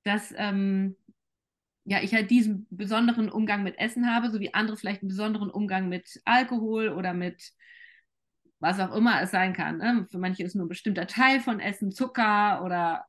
dass 0.07 0.33
ähm, 0.37 0.97
ja, 1.85 2.01
ich 2.03 2.15
halt 2.15 2.31
diesen 2.31 2.67
besonderen 2.71 3.31
Umgang 3.31 3.63
mit 3.63 3.79
Essen 3.79 4.13
habe, 4.13 4.31
so 4.31 4.41
wie 4.41 4.55
andere 4.55 4.77
vielleicht 4.77 5.03
einen 5.03 5.09
besonderen 5.09 5.51
Umgang 5.51 5.89
mit 5.89 6.21
Alkohol 6.25 6.89
oder 6.89 7.15
mit 7.15 7.53
was 8.59 8.81
auch 8.81 8.95
immer 8.95 9.21
es 9.23 9.31
sein 9.31 9.53
kann. 9.53 9.79
Ne? 9.79 10.07
Für 10.11 10.19
manche 10.19 10.43
ist 10.43 10.55
nur 10.55 10.67
ein 10.67 10.71
bestimmter 10.71 11.07
Teil 11.07 11.41
von 11.41 11.61
Essen 11.61 11.93
Zucker 11.93 12.65
oder 12.65 13.05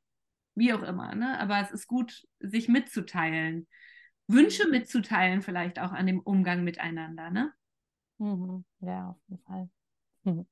wie 0.56 0.74
auch 0.74 0.84
immer. 0.84 1.16
Ne? 1.16 1.40
Aber 1.40 1.60
es 1.62 1.72
ist 1.72 1.88
gut, 1.88 2.28
sich 2.40 2.68
mitzuteilen, 2.68 3.68
Wünsche 4.28 4.68
mitzuteilen, 4.68 5.42
vielleicht 5.42 5.80
auch 5.80 5.92
an 5.92 6.06
dem 6.06 6.20
Umgang 6.20 6.64
miteinander. 6.64 7.30
Ne? 7.30 7.54
Mhm. 8.18 8.66
Ja, 8.82 9.10
auf 9.10 9.18
jeden 9.28 9.44
Fall. 9.44 9.70
Mhm. 10.24 10.46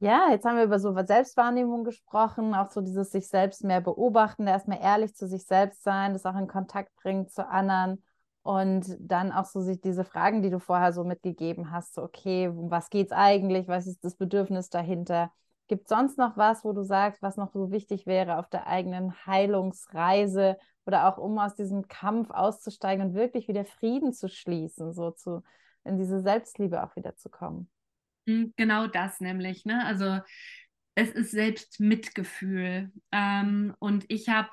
Ja, 0.00 0.28
jetzt 0.30 0.44
haben 0.44 0.56
wir 0.56 0.64
über 0.64 0.78
so 0.78 0.94
Selbstwahrnehmung 0.94 1.82
gesprochen, 1.82 2.54
auch 2.54 2.70
so 2.70 2.80
dieses 2.80 3.10
sich 3.10 3.28
selbst 3.28 3.64
mehr 3.64 3.80
beobachten, 3.80 4.46
erstmal 4.46 4.80
ehrlich 4.80 5.14
zu 5.16 5.26
sich 5.26 5.44
selbst 5.44 5.82
sein, 5.82 6.12
das 6.12 6.24
auch 6.24 6.36
in 6.36 6.46
Kontakt 6.46 6.94
bringen 6.96 7.26
zu 7.28 7.48
anderen 7.48 8.04
und 8.42 8.96
dann 9.00 9.32
auch 9.32 9.44
so 9.44 9.60
sich 9.60 9.80
diese 9.80 10.04
Fragen, 10.04 10.40
die 10.40 10.50
du 10.50 10.60
vorher 10.60 10.92
so 10.92 11.02
mitgegeben 11.02 11.72
hast, 11.72 11.94
so 11.94 12.02
okay, 12.02 12.46
um 12.46 12.70
was 12.70 12.90
geht's 12.90 13.10
eigentlich, 13.10 13.66
was 13.66 13.88
ist 13.88 14.04
das 14.04 14.14
Bedürfnis 14.14 14.70
dahinter? 14.70 15.32
Gibt 15.66 15.88
sonst 15.88 16.16
noch 16.16 16.36
was, 16.36 16.64
wo 16.64 16.72
du 16.72 16.84
sagst, 16.84 17.20
was 17.20 17.36
noch 17.36 17.50
so 17.52 17.72
wichtig 17.72 18.06
wäre 18.06 18.38
auf 18.38 18.48
der 18.48 18.68
eigenen 18.68 19.26
Heilungsreise 19.26 20.58
oder 20.86 21.08
auch 21.08 21.18
um 21.18 21.38
aus 21.40 21.56
diesem 21.56 21.88
Kampf 21.88 22.30
auszusteigen 22.30 23.04
und 23.08 23.14
wirklich 23.14 23.48
wieder 23.48 23.64
Frieden 23.64 24.12
zu 24.12 24.28
schließen, 24.28 24.92
so 24.92 25.10
zu 25.10 25.42
in 25.82 25.98
diese 25.98 26.20
Selbstliebe 26.20 26.84
auch 26.84 26.94
wieder 26.94 27.16
zu 27.16 27.30
kommen? 27.30 27.68
Genau 28.56 28.86
das 28.86 29.20
nämlich, 29.20 29.64
ne? 29.64 29.84
Also 29.86 30.20
es 30.94 31.10
ist 31.10 31.30
Selbstmitgefühl. 31.30 32.92
Ähm, 33.10 33.74
und 33.78 34.04
ich 34.08 34.28
habe, 34.28 34.50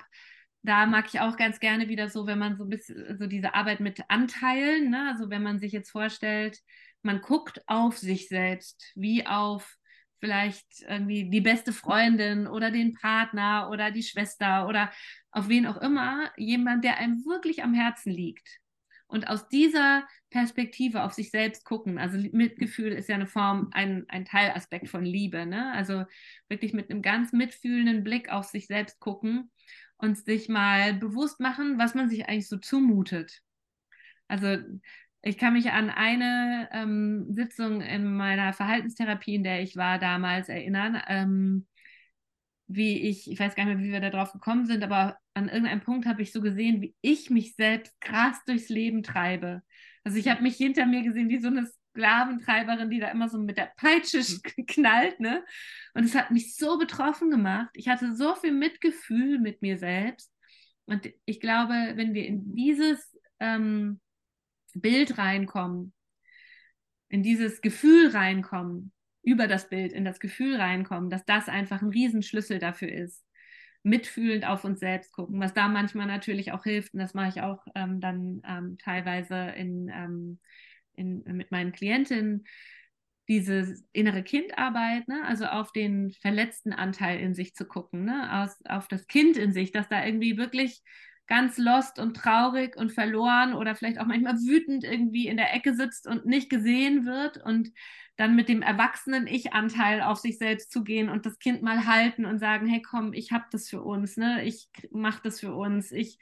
da 0.62 0.86
mag 0.86 1.06
ich 1.08 1.20
auch 1.20 1.36
ganz 1.36 1.60
gerne 1.60 1.88
wieder 1.88 2.08
so, 2.08 2.26
wenn 2.26 2.38
man 2.38 2.56
so 2.56 2.64
ein 2.64 2.70
bisschen 2.70 3.18
so 3.18 3.26
diese 3.26 3.54
Arbeit 3.54 3.80
mit 3.80 4.00
Anteilen, 4.08 4.90
ne? 4.90 5.08
Also 5.10 5.28
wenn 5.28 5.42
man 5.42 5.58
sich 5.58 5.72
jetzt 5.72 5.90
vorstellt, 5.90 6.58
man 7.02 7.20
guckt 7.20 7.62
auf 7.66 7.98
sich 7.98 8.28
selbst, 8.28 8.92
wie 8.94 9.26
auf 9.26 9.76
vielleicht 10.20 10.66
irgendwie 10.88 11.28
die 11.28 11.42
beste 11.42 11.72
Freundin 11.72 12.46
oder 12.46 12.70
den 12.70 12.94
Partner 12.94 13.68
oder 13.70 13.90
die 13.90 14.02
Schwester 14.02 14.66
oder 14.66 14.90
auf 15.30 15.48
wen 15.48 15.66
auch 15.66 15.76
immer, 15.76 16.30
jemand, 16.38 16.82
der 16.84 16.96
einem 16.96 17.24
wirklich 17.26 17.62
am 17.62 17.74
Herzen 17.74 18.10
liegt 18.10 18.60
und 19.08 19.28
aus 19.28 19.48
dieser 19.48 20.06
Perspektive 20.30 21.04
auf 21.04 21.12
sich 21.12 21.30
selbst 21.30 21.64
gucken. 21.64 21.98
Also 21.98 22.18
Mitgefühl 22.32 22.92
ist 22.92 23.08
ja 23.08 23.14
eine 23.14 23.26
Form, 23.26 23.70
ein, 23.72 24.04
ein 24.08 24.24
Teilaspekt 24.24 24.88
von 24.88 25.04
Liebe. 25.04 25.46
Ne? 25.46 25.72
Also 25.72 26.04
wirklich 26.48 26.72
mit 26.72 26.90
einem 26.90 27.02
ganz 27.02 27.32
mitfühlenden 27.32 28.02
Blick 28.04 28.30
auf 28.30 28.46
sich 28.46 28.66
selbst 28.66 28.98
gucken 28.98 29.50
und 29.98 30.18
sich 30.18 30.48
mal 30.48 30.94
bewusst 30.94 31.40
machen, 31.40 31.78
was 31.78 31.94
man 31.94 32.08
sich 32.08 32.28
eigentlich 32.28 32.48
so 32.48 32.58
zumutet. 32.58 33.40
Also 34.28 34.58
ich 35.22 35.38
kann 35.38 35.54
mich 35.54 35.70
an 35.72 35.90
eine 35.90 36.68
ähm, 36.72 37.26
Sitzung 37.32 37.80
in 37.80 38.16
meiner 38.16 38.52
Verhaltenstherapie, 38.52 39.36
in 39.36 39.44
der 39.44 39.62
ich 39.62 39.76
war 39.76 39.98
damals, 39.98 40.48
erinnern. 40.48 41.00
Ähm, 41.08 41.66
wie 42.68 43.08
ich, 43.08 43.30
ich 43.30 43.38
weiß 43.38 43.54
gar 43.54 43.64
nicht 43.64 43.76
mehr, 43.76 43.84
wie 43.84 43.92
wir 43.92 44.00
da 44.00 44.10
drauf 44.10 44.32
gekommen 44.32 44.66
sind, 44.66 44.82
aber 44.82 45.18
an 45.34 45.48
irgendeinem 45.48 45.82
Punkt 45.82 46.06
habe 46.06 46.22
ich 46.22 46.32
so 46.32 46.40
gesehen, 46.40 46.82
wie 46.82 46.94
ich 47.00 47.30
mich 47.30 47.54
selbst 47.54 47.98
krass 48.00 48.36
durchs 48.46 48.68
Leben 48.68 49.02
treibe. 49.02 49.62
Also 50.04 50.18
ich 50.18 50.28
habe 50.28 50.42
mich 50.42 50.56
hinter 50.56 50.86
mir 50.86 51.02
gesehen 51.02 51.28
wie 51.28 51.38
so 51.38 51.48
eine 51.48 51.66
Sklaventreiberin, 51.66 52.90
die 52.90 53.00
da 53.00 53.08
immer 53.10 53.28
so 53.28 53.38
mit 53.38 53.56
der 53.56 53.72
Peitsche 53.76 54.20
knallt, 54.66 55.20
ne? 55.20 55.44
Und 55.94 56.04
es 56.04 56.14
hat 56.14 56.30
mich 56.30 56.56
so 56.56 56.78
betroffen 56.78 57.30
gemacht. 57.30 57.70
Ich 57.74 57.88
hatte 57.88 58.14
so 58.14 58.34
viel 58.34 58.52
Mitgefühl 58.52 59.38
mit 59.38 59.62
mir 59.62 59.78
selbst. 59.78 60.32
Und 60.86 61.08
ich 61.24 61.40
glaube, 61.40 61.92
wenn 61.96 62.14
wir 62.14 62.26
in 62.26 62.54
dieses 62.54 63.16
ähm, 63.40 64.00
Bild 64.74 65.18
reinkommen, 65.18 65.92
in 67.08 67.22
dieses 67.22 67.60
Gefühl 67.60 68.08
reinkommen, 68.08 68.92
über 69.26 69.48
das 69.48 69.68
Bild 69.68 69.92
in 69.92 70.04
das 70.04 70.20
Gefühl 70.20 70.54
reinkommen, 70.56 71.10
dass 71.10 71.24
das 71.24 71.48
einfach 71.48 71.82
ein 71.82 71.88
Riesenschlüssel 71.88 72.60
dafür 72.60 72.92
ist. 72.92 73.24
Mitfühlend 73.82 74.46
auf 74.46 74.64
uns 74.64 74.78
selbst 74.78 75.12
gucken, 75.12 75.40
was 75.40 75.52
da 75.52 75.66
manchmal 75.66 76.06
natürlich 76.06 76.52
auch 76.52 76.62
hilft. 76.62 76.94
Und 76.94 77.00
das 77.00 77.12
mache 77.12 77.30
ich 77.30 77.42
auch 77.42 77.66
ähm, 77.74 78.00
dann 78.00 78.40
ähm, 78.46 78.78
teilweise 78.78 79.34
in, 79.56 79.90
ähm, 79.92 80.38
in, 80.94 81.24
mit 81.24 81.50
meinen 81.50 81.72
Klientinnen. 81.72 82.44
Diese 83.28 83.74
innere 83.92 84.22
Kindarbeit, 84.22 85.08
ne? 85.08 85.24
also 85.26 85.46
auf 85.46 85.72
den 85.72 86.12
verletzten 86.12 86.72
Anteil 86.72 87.18
in 87.18 87.34
sich 87.34 87.56
zu 87.56 87.64
gucken, 87.64 88.04
ne? 88.04 88.44
Aus, 88.44 88.64
auf 88.66 88.86
das 88.86 89.08
Kind 89.08 89.36
in 89.36 89.52
sich, 89.52 89.72
dass 89.72 89.88
da 89.88 90.06
irgendwie 90.06 90.36
wirklich 90.36 90.80
ganz 91.26 91.58
lost 91.58 91.98
und 91.98 92.16
traurig 92.16 92.76
und 92.76 92.92
verloren 92.92 93.54
oder 93.54 93.74
vielleicht 93.74 93.98
auch 93.98 94.06
manchmal 94.06 94.36
wütend 94.36 94.84
irgendwie 94.84 95.26
in 95.26 95.36
der 95.36 95.52
Ecke 95.52 95.74
sitzt 95.74 96.06
und 96.06 96.26
nicht 96.26 96.48
gesehen 96.48 97.04
wird 97.04 97.38
und 97.38 97.72
dann 98.16 98.34
mit 98.34 98.48
dem 98.48 98.62
erwachsenen 98.62 99.26
Ich-Anteil 99.26 100.00
auf 100.02 100.18
sich 100.18 100.38
selbst 100.38 100.72
zu 100.72 100.84
gehen 100.84 101.08
und 101.08 101.26
das 101.26 101.38
Kind 101.38 101.62
mal 101.62 101.86
halten 101.86 102.24
und 102.24 102.38
sagen, 102.38 102.66
hey 102.66 102.82
komm, 102.82 103.12
ich 103.12 103.32
habe 103.32 103.44
das 103.50 103.68
für 103.68 103.82
uns, 103.82 104.16
ne? 104.16 104.44
ich 104.44 104.68
mache 104.90 105.20
das 105.22 105.40
für 105.40 105.54
uns, 105.54 105.92
ich, 105.92 106.18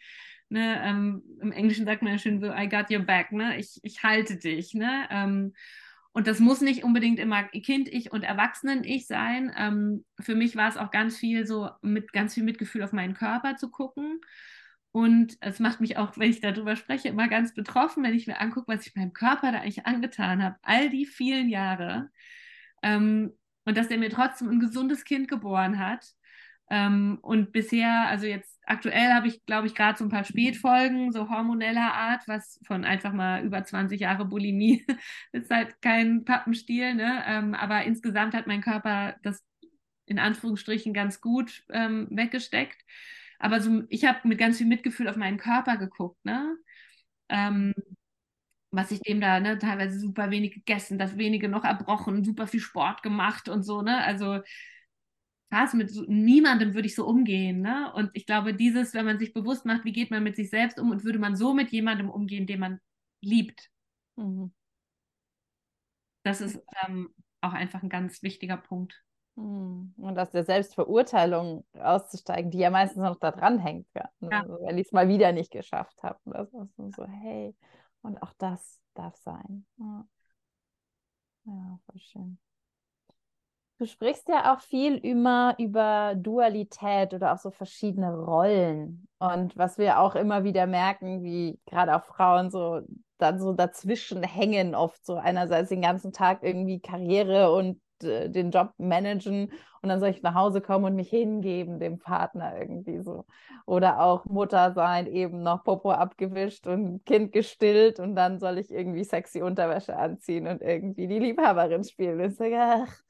ne, 0.48 0.80
ähm, 0.84 1.22
im 1.40 1.52
Englischen 1.52 1.86
sagt 1.86 2.02
man 2.02 2.12
ja 2.12 2.18
schön 2.18 2.42
I 2.42 2.68
got 2.68 2.90
your 2.90 3.04
back, 3.04 3.32
ne? 3.32 3.58
ich, 3.58 3.78
ich 3.82 4.02
halte 4.02 4.36
dich. 4.36 4.74
Ne? 4.74 5.06
Ähm, 5.10 5.54
und 6.12 6.26
das 6.26 6.38
muss 6.38 6.60
nicht 6.60 6.84
unbedingt 6.84 7.18
immer 7.18 7.42
Kind, 7.44 7.88
Ich 7.88 8.12
und 8.12 8.22
Erwachsenen-Ich 8.22 9.06
sein. 9.06 9.52
Ähm, 9.56 10.04
für 10.20 10.36
mich 10.36 10.54
war 10.54 10.68
es 10.68 10.76
auch 10.76 10.92
ganz 10.92 11.16
viel 11.16 11.46
so, 11.46 11.70
mit 11.82 12.12
ganz 12.12 12.34
viel 12.34 12.44
Mitgefühl 12.44 12.82
auf 12.82 12.92
meinen 12.92 13.14
Körper 13.14 13.56
zu 13.56 13.70
gucken 13.70 14.20
und 14.94 15.36
es 15.40 15.58
macht 15.58 15.80
mich 15.80 15.96
auch, 15.96 16.16
wenn 16.18 16.30
ich 16.30 16.40
darüber 16.40 16.76
spreche, 16.76 17.08
immer 17.08 17.26
ganz 17.26 17.52
betroffen, 17.52 18.04
wenn 18.04 18.14
ich 18.14 18.28
mir 18.28 18.40
angucke, 18.40 18.72
was 18.72 18.86
ich 18.86 18.94
meinem 18.94 19.12
Körper 19.12 19.50
da 19.50 19.58
eigentlich 19.58 19.86
angetan 19.86 20.40
habe, 20.40 20.54
all 20.62 20.88
die 20.88 21.04
vielen 21.04 21.48
Jahre. 21.48 22.10
Ähm, 22.80 23.32
und 23.64 23.76
dass 23.76 23.88
er 23.88 23.98
mir 23.98 24.08
trotzdem 24.08 24.50
ein 24.50 24.60
gesundes 24.60 25.04
Kind 25.04 25.26
geboren 25.26 25.80
hat. 25.80 26.06
Ähm, 26.70 27.18
und 27.22 27.50
bisher, 27.50 28.06
also 28.06 28.26
jetzt 28.26 28.60
aktuell 28.66 29.12
habe 29.12 29.26
ich, 29.26 29.44
glaube 29.46 29.66
ich, 29.66 29.74
gerade 29.74 29.98
so 29.98 30.04
ein 30.04 30.10
paar 30.10 30.22
Spätfolgen, 30.22 31.10
so 31.10 31.28
hormoneller 31.28 31.92
Art, 31.92 32.28
was 32.28 32.60
von 32.64 32.84
einfach 32.84 33.12
mal 33.12 33.44
über 33.44 33.64
20 33.64 34.00
Jahre 34.00 34.24
Bulimie 34.26 34.86
ist 35.32 35.50
halt 35.50 35.82
kein 35.82 36.24
Pappenstiel, 36.24 36.94
ne? 36.94 37.24
Ähm, 37.26 37.54
aber 37.54 37.82
insgesamt 37.82 38.32
hat 38.32 38.46
mein 38.46 38.60
Körper 38.60 39.16
das 39.24 39.44
in 40.06 40.20
Anführungsstrichen 40.20 40.94
ganz 40.94 41.20
gut 41.20 41.64
ähm, 41.70 42.06
weggesteckt. 42.12 42.84
Aber 43.44 43.60
so, 43.60 43.82
ich 43.90 44.06
habe 44.06 44.26
mit 44.26 44.38
ganz 44.38 44.56
viel 44.56 44.66
Mitgefühl 44.66 45.06
auf 45.06 45.16
meinen 45.16 45.36
Körper 45.36 45.76
geguckt, 45.76 46.24
ne? 46.24 46.56
Ähm, 47.28 47.74
was 48.70 48.90
ich 48.90 49.00
dem 49.00 49.20
da, 49.20 49.38
ne, 49.38 49.58
teilweise 49.58 49.98
super 50.00 50.30
wenig 50.30 50.54
gegessen, 50.54 50.98
das 50.98 51.18
wenige 51.18 51.48
noch 51.50 51.64
erbrochen, 51.64 52.24
super 52.24 52.46
viel 52.46 52.60
Sport 52.60 53.02
gemacht 53.02 53.50
und 53.50 53.62
so, 53.62 53.82
ne? 53.82 54.02
Also 54.02 54.40
krass, 55.50 55.74
mit 55.74 55.90
so, 55.90 56.04
niemandem 56.08 56.72
würde 56.74 56.86
ich 56.86 56.94
so 56.94 57.06
umgehen, 57.06 57.60
ne? 57.60 57.92
Und 57.94 58.10
ich 58.14 58.24
glaube, 58.24 58.54
dieses, 58.54 58.94
wenn 58.94 59.04
man 59.04 59.18
sich 59.18 59.34
bewusst 59.34 59.66
macht, 59.66 59.84
wie 59.84 59.92
geht 59.92 60.10
man 60.10 60.22
mit 60.22 60.36
sich 60.36 60.48
selbst 60.48 60.78
um 60.80 60.90
und 60.90 61.04
würde 61.04 61.18
man 61.18 61.36
so 61.36 61.52
mit 61.52 61.70
jemandem 61.70 62.08
umgehen, 62.10 62.46
den 62.46 62.60
man 62.60 62.80
liebt. 63.20 63.70
Mhm. 64.16 64.54
Das 66.22 66.40
ist 66.40 66.58
ähm, 66.86 67.14
auch 67.42 67.52
einfach 67.52 67.82
ein 67.82 67.90
ganz 67.90 68.22
wichtiger 68.22 68.56
Punkt. 68.56 69.04
Hm. 69.36 69.94
Und 69.96 70.18
aus 70.18 70.30
der 70.30 70.44
Selbstverurteilung 70.44 71.64
auszusteigen, 71.78 72.50
die 72.50 72.58
ja 72.58 72.70
meistens 72.70 73.02
noch 73.02 73.16
da 73.16 73.32
dran 73.32 73.58
hängt, 73.58 73.88
ja. 73.94 74.08
Ne? 74.20 74.28
ja. 74.30 74.40
Also, 74.42 74.58
weil 74.62 74.78
ich 74.78 74.86
es 74.86 74.92
mal 74.92 75.08
wieder 75.08 75.32
nicht 75.32 75.50
geschafft 75.50 76.02
habe. 76.02 76.18
Das 76.24 76.48
ist 76.52 76.96
so, 76.96 77.04
hey, 77.06 77.54
und 78.02 78.22
auch 78.22 78.32
das 78.38 78.80
darf 78.94 79.16
sein. 79.16 79.66
Ja, 79.78 80.06
ja 81.46 81.78
voll 81.86 82.00
schön. 82.00 82.38
Du 83.78 83.86
sprichst 83.86 84.28
ja 84.28 84.54
auch 84.54 84.60
viel 84.60 84.96
immer 84.98 85.56
über 85.58 86.14
Dualität 86.14 87.12
oder 87.12 87.32
auch 87.34 87.38
so 87.38 87.50
verschiedene 87.50 88.16
Rollen. 88.16 89.08
Und 89.18 89.56
was 89.56 89.78
wir 89.78 89.98
auch 89.98 90.14
immer 90.14 90.44
wieder 90.44 90.66
merken, 90.68 91.24
wie 91.24 91.58
gerade 91.66 91.96
auch 91.96 92.04
Frauen 92.04 92.50
so 92.50 92.82
dann 93.18 93.40
so 93.40 93.52
dazwischen 93.52 94.22
hängen, 94.22 94.76
oft 94.76 95.04
so 95.04 95.16
einerseits 95.16 95.70
den 95.70 95.82
ganzen 95.82 96.12
Tag 96.12 96.42
irgendwie 96.42 96.80
Karriere 96.80 97.52
und 97.52 97.80
äh, 98.04 98.30
den 98.30 98.50
Job 98.50 98.72
managen 98.78 99.50
und 99.84 99.88
dann 99.90 100.00
soll 100.00 100.08
ich 100.10 100.22
nach 100.22 100.34
Hause 100.34 100.60
kommen 100.62 100.86
und 100.86 100.94
mich 100.96 101.10
hingeben 101.10 101.78
dem 101.78 101.98
Partner 101.98 102.58
irgendwie 102.58 103.02
so. 103.02 103.26
Oder 103.66 104.00
auch 104.00 104.24
Mutter 104.24 104.72
sein, 104.72 105.06
eben 105.06 105.42
noch 105.42 105.62
Popo 105.62 105.90
abgewischt 105.90 106.66
und 106.66 107.04
Kind 107.04 107.32
gestillt 107.32 108.00
und 108.00 108.16
dann 108.16 108.38
soll 108.38 108.58
ich 108.58 108.70
irgendwie 108.70 109.04
sexy 109.04 109.42
Unterwäsche 109.42 109.96
anziehen 109.96 110.46
und 110.46 110.62
irgendwie 110.62 111.06
die 111.06 111.18
Liebhaberin 111.18 111.84
spielen. 111.84 112.20
Und, 112.20 112.34
sage, 112.34 112.56
ach. 112.58 113.00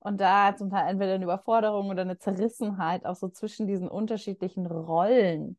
und 0.00 0.20
da 0.20 0.54
zum 0.56 0.70
Teil 0.70 0.90
entweder 0.90 1.14
eine 1.14 1.24
Überforderung 1.24 1.88
oder 1.88 2.02
eine 2.02 2.18
Zerrissenheit 2.18 3.06
auch 3.06 3.16
so 3.16 3.28
zwischen 3.28 3.66
diesen 3.66 3.88
unterschiedlichen 3.88 4.66
Rollen. 4.66 5.56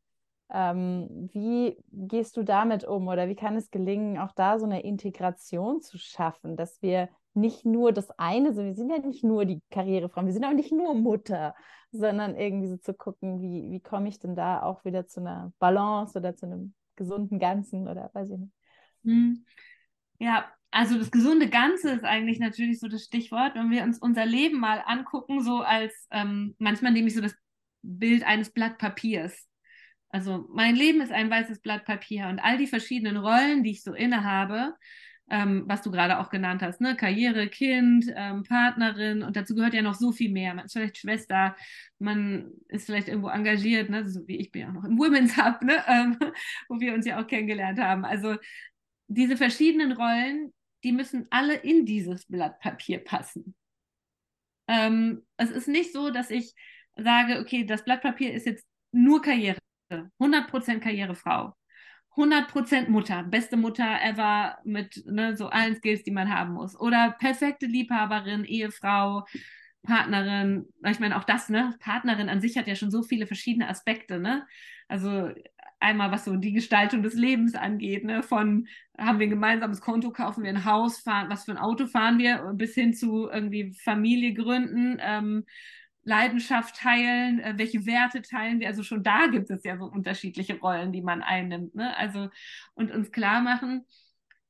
Ähm, 0.53 1.29
wie 1.31 1.77
gehst 1.91 2.35
du 2.35 2.43
damit 2.43 2.83
um 2.83 3.07
oder 3.07 3.29
wie 3.29 3.35
kann 3.35 3.55
es 3.55 3.71
gelingen, 3.71 4.19
auch 4.19 4.33
da 4.33 4.59
so 4.59 4.65
eine 4.65 4.83
Integration 4.83 5.81
zu 5.81 5.97
schaffen, 5.97 6.57
dass 6.57 6.81
wir 6.81 7.09
nicht 7.33 7.65
nur 7.65 7.93
das 7.93 8.09
eine 8.19 8.53
sind, 8.53 8.65
wir 8.65 8.75
sind 8.75 8.89
ja 8.89 8.99
nicht 8.99 9.23
nur 9.23 9.45
die 9.45 9.61
Karrierefrauen, 9.71 10.25
wir 10.25 10.33
sind 10.33 10.45
auch 10.45 10.53
nicht 10.53 10.71
nur 10.71 10.93
Mutter, 10.93 11.55
sondern 11.91 12.35
irgendwie 12.35 12.67
so 12.67 12.77
zu 12.77 12.93
gucken, 12.93 13.41
wie, 13.41 13.71
wie 13.71 13.79
komme 13.79 14.09
ich 14.09 14.19
denn 14.19 14.35
da 14.35 14.61
auch 14.61 14.85
wieder 14.85 15.07
zu 15.07 15.19
einer 15.21 15.53
Balance 15.59 16.17
oder 16.17 16.35
zu 16.35 16.45
einem 16.45 16.73
gesunden 16.95 17.39
Ganzen 17.39 17.87
oder 17.87 18.09
weiß 18.13 18.31
ich 18.31 18.37
nicht. 18.37 18.53
Hm. 19.03 19.45
Ja, 20.19 20.45
also 20.71 20.97
das 20.97 21.11
gesunde 21.11 21.49
Ganze 21.49 21.91
ist 21.91 22.05
eigentlich 22.05 22.39
natürlich 22.39 22.79
so 22.79 22.87
das 22.87 23.03
Stichwort, 23.03 23.55
wenn 23.55 23.71
wir 23.71 23.83
uns 23.83 23.99
unser 23.99 24.25
Leben 24.25 24.59
mal 24.59 24.81
angucken, 24.85 25.41
so 25.41 25.61
als 25.61 26.07
ähm, 26.11 26.55
manchmal 26.59 26.91
nehme 26.91 27.07
ich 27.07 27.15
so 27.15 27.21
das 27.21 27.35
Bild 27.81 28.23
eines 28.23 28.51
Blatt 28.51 28.77
Papiers. 28.77 29.47
Also 30.09 30.45
mein 30.49 30.75
Leben 30.75 31.01
ist 31.01 31.11
ein 31.11 31.29
weißes 31.29 31.59
Blatt 31.59 31.85
Papier 31.85 32.27
und 32.27 32.39
all 32.39 32.57
die 32.57 32.67
verschiedenen 32.67 33.17
Rollen, 33.17 33.63
die 33.63 33.71
ich 33.71 33.83
so 33.83 33.93
innehabe, 33.93 34.75
ähm, 35.31 35.63
was 35.65 35.81
du 35.81 35.91
gerade 35.91 36.19
auch 36.19 36.29
genannt 36.29 36.61
hast, 36.61 36.81
ne? 36.81 36.97
Karriere, 36.97 37.47
Kind, 37.47 38.05
ähm, 38.15 38.43
Partnerin 38.43 39.23
und 39.23 39.37
dazu 39.37 39.55
gehört 39.55 39.73
ja 39.73 39.81
noch 39.81 39.95
so 39.95 40.11
viel 40.11 40.29
mehr. 40.29 40.53
Man 40.53 40.65
ist 40.65 40.73
vielleicht 40.73 40.97
Schwester, 40.97 41.55
man 41.99 42.51
ist 42.67 42.85
vielleicht 42.85 43.07
irgendwo 43.07 43.29
engagiert, 43.29 43.89
ne? 43.89 44.07
so 44.07 44.27
wie 44.27 44.37
ich 44.37 44.51
bin 44.51 44.63
ja 44.63 44.67
auch 44.67 44.73
noch 44.73 44.83
im 44.83 44.99
Women's 44.99 45.37
Hub, 45.37 45.61
ne? 45.63 45.81
Ähm, 45.87 46.17
wo 46.67 46.79
wir 46.79 46.93
uns 46.93 47.05
ja 47.05 47.21
auch 47.21 47.27
kennengelernt 47.27 47.79
haben. 47.79 48.03
Also 48.05 48.35
diese 49.07 49.37
verschiedenen 49.37 49.93
Rollen, 49.93 50.53
die 50.83 50.91
müssen 50.91 51.27
alle 51.29 51.55
in 51.55 51.85
dieses 51.85 52.25
Blatt 52.25 52.59
Papier 52.59 52.99
passen. 52.99 53.55
Ähm, 54.67 55.25
es 55.37 55.49
ist 55.49 55.67
nicht 55.67 55.93
so, 55.93 56.11
dass 56.11 56.29
ich 56.29 56.53
sage, 56.97 57.39
okay, 57.39 57.65
das 57.65 57.85
Blatt 57.85 58.01
Papier 58.01 58.33
ist 58.33 58.45
jetzt 58.45 58.65
nur 58.91 59.21
Karriere, 59.21 59.59
100% 60.19 60.79
Karrierefrau, 60.79 61.53
100% 62.15 62.89
Mutter, 62.89 63.23
beste 63.23 63.57
Mutter 63.57 63.99
ever 64.03 64.57
mit 64.63 65.03
ne, 65.05 65.35
so 65.37 65.47
allen 65.47 65.75
Skills, 65.75 66.03
die 66.03 66.11
man 66.11 66.33
haben 66.33 66.53
muss. 66.53 66.79
Oder 66.79 67.15
perfekte 67.19 67.65
Liebhaberin, 67.65 68.43
Ehefrau, 68.43 69.25
Partnerin. 69.83 70.67
Ich 70.87 70.99
meine, 70.99 71.17
auch 71.17 71.23
das, 71.23 71.49
ne? 71.49 71.75
Partnerin 71.79 72.29
an 72.29 72.41
sich 72.41 72.57
hat 72.57 72.67
ja 72.67 72.75
schon 72.75 72.91
so 72.91 73.01
viele 73.01 73.27
verschiedene 73.27 73.69
Aspekte, 73.69 74.19
ne? 74.19 74.45
Also 74.87 75.31
einmal 75.81 76.11
was 76.11 76.25
so 76.25 76.35
die 76.35 76.53
Gestaltung 76.53 77.01
des 77.03 77.15
Lebens 77.15 77.55
angeht, 77.55 78.03
ne? 78.03 78.23
von 78.23 78.67
haben 78.97 79.19
wir 79.19 79.27
ein 79.27 79.31
gemeinsames 79.31 79.81
Konto, 79.81 80.11
kaufen 80.11 80.43
wir 80.43 80.51
ein 80.51 80.65
Haus, 80.65 80.99
fahren, 80.99 81.29
was 81.29 81.45
für 81.45 81.51
ein 81.51 81.57
Auto 81.57 81.87
fahren 81.87 82.19
wir, 82.19 82.53
bis 82.53 82.75
hin 82.75 82.93
zu 82.93 83.29
irgendwie 83.29 83.73
Familie 83.73 84.33
gründen, 84.33 84.99
ähm, 85.01 85.45
Leidenschaft 86.03 86.75
teilen, 86.75 87.39
äh, 87.39 87.53
welche 87.57 87.85
Werte 87.85 88.21
teilen 88.21 88.59
wir. 88.59 88.67
Also 88.67 88.83
schon 88.83 89.03
da 89.03 89.27
gibt 89.27 89.49
es 89.49 89.63
ja 89.63 89.77
so 89.77 89.85
unterschiedliche 89.85 90.59
Rollen, 90.59 90.91
die 90.91 91.01
man 91.01 91.21
einnimmt. 91.21 91.75
Ne? 91.75 91.95
Also 91.97 92.29
und 92.73 92.91
uns 92.91 93.11
klar 93.11 93.41
machen, 93.41 93.85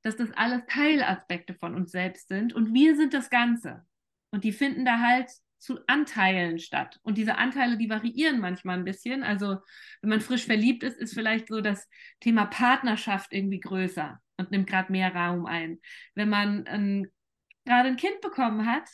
dass 0.01 0.15
das 0.15 0.31
alles 0.33 0.61
Teilaspekte 0.67 1.53
von 1.53 1.75
uns 1.75 1.91
selbst 1.91 2.27
sind 2.27 2.53
und 2.53 2.73
wir 2.73 2.95
sind 2.95 3.13
das 3.13 3.29
Ganze. 3.29 3.85
Und 4.31 4.43
die 4.43 4.53
finden 4.53 4.85
da 4.85 4.99
halt 4.99 5.29
zu 5.59 5.79
Anteilen 5.87 6.57
statt. 6.57 6.99
Und 7.03 7.17
diese 7.17 7.37
Anteile, 7.37 7.77
die 7.77 7.89
variieren 7.89 8.39
manchmal 8.39 8.77
ein 8.77 8.83
bisschen. 8.83 9.21
Also 9.21 9.57
wenn 10.01 10.09
man 10.09 10.21
frisch 10.21 10.45
verliebt 10.45 10.81
ist, 10.81 10.97
ist 10.97 11.13
vielleicht 11.13 11.49
so 11.49 11.61
das 11.61 11.87
Thema 12.19 12.45
Partnerschaft 12.45 13.31
irgendwie 13.31 13.59
größer 13.59 14.19
und 14.37 14.49
nimmt 14.49 14.67
gerade 14.67 14.91
mehr 14.91 15.13
Raum 15.13 15.45
ein. 15.45 15.79
Wenn 16.15 16.29
man 16.29 16.63
ähm, 16.67 17.07
gerade 17.65 17.89
ein 17.89 17.97
Kind 17.97 18.21
bekommen 18.21 18.65
hat 18.65 18.89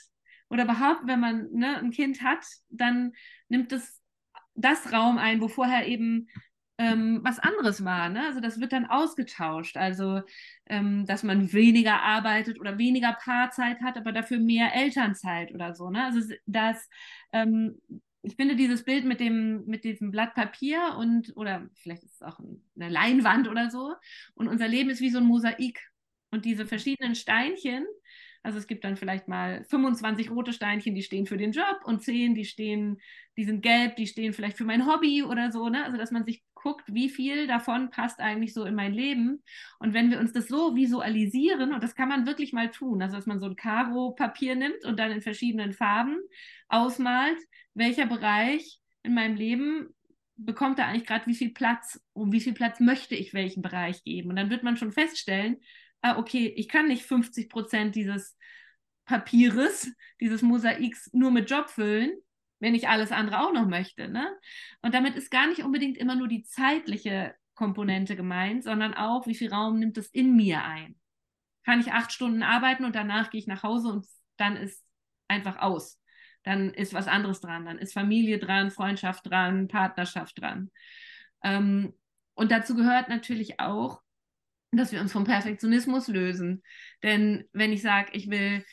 oder 0.49 0.63
überhaupt, 0.63 1.05
wenn 1.05 1.19
man 1.19 1.51
ne, 1.51 1.77
ein 1.77 1.91
Kind 1.91 2.21
hat, 2.21 2.45
dann 2.69 3.13
nimmt 3.49 3.71
es 3.71 4.01
das 4.55 4.91
Raum 4.91 5.17
ein, 5.17 5.41
wo 5.41 5.47
vorher 5.47 5.87
eben 5.87 6.27
ähm, 6.77 7.21
was 7.23 7.39
anderes 7.39 7.83
war. 7.83 8.09
Ne? 8.09 8.25
Also 8.25 8.39
das 8.39 8.59
wird 8.59 8.71
dann 8.71 8.85
ausgetauscht. 8.85 9.77
Also, 9.77 10.21
ähm, 10.67 11.05
dass 11.05 11.23
man 11.23 11.51
weniger 11.53 12.01
arbeitet 12.01 12.59
oder 12.59 12.77
weniger 12.77 13.13
Paarzeit 13.13 13.81
hat, 13.81 13.97
aber 13.97 14.11
dafür 14.11 14.39
mehr 14.39 14.75
Elternzeit 14.75 15.53
oder 15.53 15.73
so. 15.73 15.89
Ne? 15.89 16.03
Also 16.03 16.33
das, 16.45 16.87
ähm, 17.31 17.79
ich 18.21 18.35
finde 18.35 18.55
dieses 18.55 18.83
Bild 18.83 19.05
mit 19.05 19.19
dem, 19.19 19.65
mit 19.65 19.83
diesem 19.83 20.11
Blatt 20.11 20.35
Papier 20.35 20.95
und, 20.97 21.35
oder 21.35 21.67
vielleicht 21.75 22.03
ist 22.03 22.15
es 22.15 22.21
auch 22.21 22.39
eine 22.39 22.89
Leinwand 22.89 23.47
oder 23.47 23.69
so. 23.69 23.95
Und 24.35 24.47
unser 24.47 24.67
Leben 24.67 24.89
ist 24.89 25.01
wie 25.01 25.09
so 25.09 25.19
ein 25.19 25.25
Mosaik. 25.25 25.79
Und 26.29 26.43
diese 26.43 26.65
verschiedenen 26.65 27.15
Steinchen, 27.15 27.85
also 28.47 28.59
es 28.59 28.67
gibt 28.67 28.85
dann 28.85 28.95
vielleicht 28.95 29.27
mal 29.27 29.65
25 29.65 30.31
rote 30.31 30.53
Steinchen, 30.53 30.95
die 30.95 31.03
stehen 31.03 31.25
für 31.25 31.35
den 31.35 31.51
Job 31.51 31.81
und 31.83 32.01
10, 32.01 32.33
die 32.33 32.45
stehen, 32.45 33.01
die 33.35 33.43
sind 33.43 33.61
gelb, 33.61 33.97
die 33.97 34.07
stehen 34.07 34.31
vielleicht 34.31 34.55
für 34.55 34.63
mein 34.63 34.87
Hobby 34.87 35.21
oder 35.21 35.51
so, 35.51 35.67
ne? 35.67 35.83
Also 35.83 35.97
dass 35.97 36.11
man 36.11 36.23
sich 36.23 36.41
guckt, 36.53 36.85
wie 36.87 37.09
viel 37.09 37.45
davon 37.45 37.89
passt 37.89 38.21
eigentlich 38.21 38.53
so 38.53 38.63
in 38.63 38.73
mein 38.73 38.93
Leben. 38.93 39.43
Und 39.79 39.93
wenn 39.93 40.09
wir 40.09 40.19
uns 40.21 40.31
das 40.31 40.47
so 40.47 40.77
visualisieren, 40.77 41.73
und 41.73 41.83
das 41.83 41.93
kann 41.93 42.07
man 42.07 42.25
wirklich 42.25 42.53
mal 42.53 42.71
tun, 42.71 43.01
also 43.01 43.17
dass 43.17 43.25
man 43.25 43.41
so 43.41 43.47
ein 43.47 43.57
Karo-Papier 43.57 44.55
nimmt 44.55 44.85
und 44.85 44.97
dann 44.97 45.11
in 45.11 45.21
verschiedenen 45.21 45.73
Farben 45.73 46.15
ausmalt, 46.69 47.39
welcher 47.73 48.05
Bereich 48.05 48.79
in 49.03 49.13
meinem 49.13 49.35
Leben 49.35 49.89
bekommt 50.37 50.79
da 50.79 50.85
eigentlich 50.85 51.05
gerade 51.05 51.27
wie 51.27 51.35
viel 51.35 51.51
Platz 51.51 52.01
und 52.13 52.31
wie 52.31 52.39
viel 52.39 52.53
Platz 52.53 52.79
möchte 52.79 53.15
ich 53.15 53.33
welchen 53.33 53.61
Bereich 53.61 54.05
geben. 54.05 54.29
Und 54.29 54.37
dann 54.37 54.49
wird 54.49 54.63
man 54.63 54.77
schon 54.77 54.93
feststellen, 54.93 55.57
ah, 56.01 56.17
okay, 56.17 56.53
ich 56.55 56.67
kann 56.67 56.87
nicht 56.87 57.05
50 57.05 57.49
Prozent 57.49 57.95
dieses 57.95 58.37
Papieres, 59.05 59.91
dieses 60.19 60.41
Mosaiks 60.41 61.09
nur 61.13 61.31
mit 61.31 61.49
Job 61.49 61.69
füllen, 61.69 62.11
wenn 62.59 62.75
ich 62.75 62.89
alles 62.89 63.11
andere 63.11 63.41
auch 63.41 63.53
noch 63.53 63.67
möchte. 63.67 64.09
Ne? 64.09 64.27
Und 64.81 64.93
damit 64.93 65.15
ist 65.15 65.31
gar 65.31 65.47
nicht 65.47 65.63
unbedingt 65.63 65.97
immer 65.97 66.15
nur 66.15 66.27
die 66.27 66.43
zeitliche 66.43 67.35
Komponente 67.55 68.15
gemeint, 68.15 68.63
sondern 68.63 68.93
auch, 68.93 69.25
wie 69.27 69.35
viel 69.35 69.51
Raum 69.51 69.79
nimmt 69.79 69.97
es 69.97 70.07
in 70.09 70.35
mir 70.35 70.63
ein. 70.63 70.95
Kann 71.65 71.79
ich 71.79 71.91
acht 71.91 72.11
Stunden 72.11 72.43
arbeiten 72.43 72.85
und 72.85 72.95
danach 72.95 73.29
gehe 73.29 73.39
ich 73.39 73.47
nach 73.47 73.63
Hause 73.63 73.89
und 73.89 74.05
dann 74.37 74.55
ist 74.55 74.83
einfach 75.27 75.57
aus. 75.57 75.99
Dann 76.43 76.73
ist 76.73 76.93
was 76.93 77.07
anderes 77.07 77.41
dran. 77.41 77.65
Dann 77.65 77.77
ist 77.77 77.93
Familie 77.93 78.39
dran, 78.39 78.71
Freundschaft 78.71 79.29
dran, 79.29 79.67
Partnerschaft 79.67 80.39
dran. 80.39 80.71
Ähm, 81.43 81.93
und 82.35 82.51
dazu 82.51 82.75
gehört 82.75 83.09
natürlich 83.09 83.59
auch, 83.59 84.01
dass 84.71 84.91
wir 84.91 85.01
uns 85.01 85.11
vom 85.11 85.23
Perfektionismus 85.23 86.07
lösen. 86.07 86.63
Denn 87.03 87.47
wenn 87.53 87.71
ich 87.71 87.81
sage, 87.81 88.09
ich 88.13 88.29
will 88.29 88.65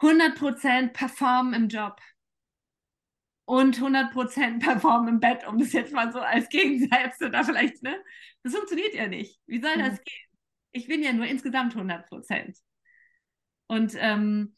100% 0.00 0.92
performen 0.92 1.54
im 1.54 1.68
Job, 1.68 2.00
und 3.44 3.78
100% 3.78 4.60
performen 4.60 5.08
im 5.08 5.20
Bett, 5.20 5.46
um 5.46 5.58
das 5.58 5.72
jetzt 5.72 5.92
mal 5.92 6.12
so 6.12 6.20
als 6.20 6.48
Gegensatz 6.48 7.20
oder 7.20 7.44
vielleicht, 7.44 7.82
ne? 7.82 7.96
Das 8.42 8.54
funktioniert 8.54 8.94
ja 8.94 9.08
nicht. 9.08 9.40
Wie 9.46 9.60
soll 9.60 9.76
das 9.76 9.92
mhm. 9.92 10.04
gehen? 10.04 10.28
Ich 10.72 10.86
bin 10.88 11.02
ja 11.02 11.12
nur 11.12 11.26
insgesamt 11.26 11.76
100%. 11.76 12.58
Und 13.66 13.94
ähm, 13.98 14.54